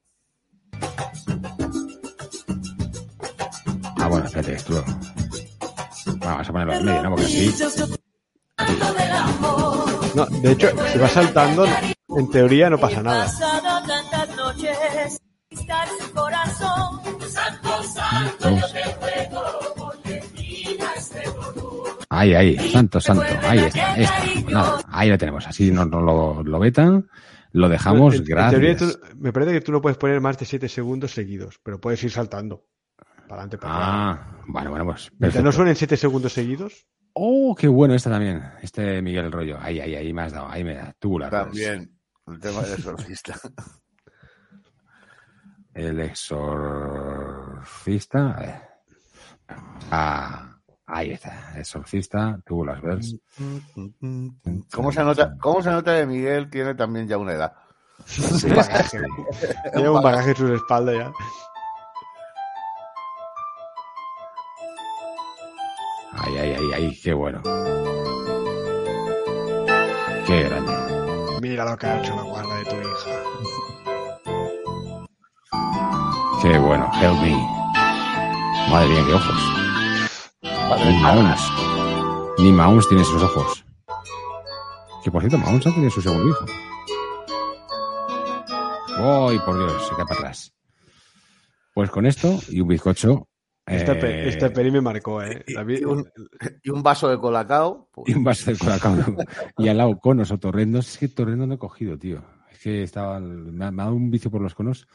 [3.98, 4.84] Ah, bueno, espérate, esto.
[6.20, 7.10] Vamos a ponerlo en medio, ¿no?
[7.12, 7.54] Porque así.
[10.16, 11.66] No, de hecho, si vas saltando,
[12.18, 13.28] en teoría no pasa nada.
[18.40, 18.74] Dos.
[22.10, 23.24] Ahí, ahí, santo, santo.
[23.44, 24.52] Ahí está, ahí está.
[24.52, 25.48] Nada, ahí lo tenemos.
[25.48, 27.08] Así nos no lo, lo vetan,
[27.54, 28.16] lo dejamos.
[28.16, 29.00] En- en teoría gracias.
[29.00, 32.04] tú- me parece que tú no puedes poner más de 7 segundos seguidos, pero puedes
[32.04, 32.66] ir saltando.
[33.28, 33.74] Para adelante, para.
[34.12, 35.10] Ah, bueno, bueno, pues.
[35.42, 38.42] No suenen 7 segundos seguidos, Oh, qué bueno esta también.
[38.62, 39.58] Este Miguel Rollo.
[39.60, 40.50] Ahí, ahí, ahí me has dado.
[40.50, 40.94] Ahí me da.
[41.00, 41.30] Tubular.
[41.30, 41.98] También.
[42.28, 43.36] El tema del exorcista.
[45.74, 48.32] El exorcista.
[48.32, 48.62] A ver.
[49.90, 51.58] Ah, ahí está.
[51.58, 53.18] Exorcista, Tubular Verse.
[54.74, 57.54] ¿Cómo se nota, cómo se nota que Miguel tiene también ya una edad?
[58.18, 59.00] un bagaje.
[59.76, 61.14] Lleva un bagaje en su espalda ya.
[66.32, 67.42] Ay, ay, ay, ay, qué bueno.
[70.26, 70.72] Qué grande.
[71.42, 73.24] Mira lo que ha hecho la guarda de tu hija.
[76.42, 76.90] Qué bueno.
[77.02, 77.36] Help me.
[78.70, 79.42] Madre mía, qué ojos.
[80.86, 81.42] Ni Mahomes.
[82.38, 83.66] Ni Mahomes tiene esos ojos.
[85.04, 86.46] Que por cierto, Mahomes ha tenido su segundo hijo.
[88.98, 89.88] ¡Ay, por Dios!
[89.88, 90.54] Se cae para atrás.
[91.74, 93.28] Pues con esto y un bizcocho.
[93.66, 95.44] Esta, eh, peli me marcó, ¿eh?
[95.48, 96.06] Y un,
[96.64, 97.88] y un vaso de colacao.
[97.92, 98.96] pues, y un vaso de colacao.
[99.58, 100.88] y al lado conos o torrendos.
[100.90, 102.24] Es que torrendos no he cogido, tío.
[102.52, 104.88] Es que estaba, me ha, me ha dado un vicio por los conos.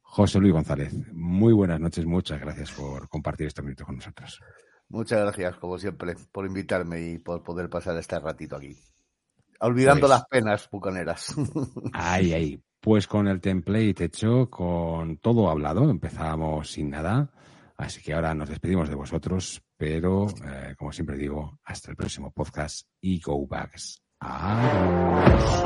[0.00, 2.06] José Luis González, muy buenas noches.
[2.06, 4.40] Muchas gracias por compartir estos minutos con nosotros.
[4.88, 8.74] Muchas gracias, como siempre, por invitarme y por poder pasar este ratito aquí.
[9.60, 11.34] Olvidando Pues- las penas bucaneras.
[11.92, 12.62] Ay, ay.
[12.80, 17.28] Pues con el template hecho, con todo hablado, empezamos sin nada.
[17.78, 22.32] Así que ahora nos despedimos de vosotros, pero eh, como siempre digo, hasta el próximo
[22.32, 24.02] podcast y go backs.
[24.20, 25.62] Adiós.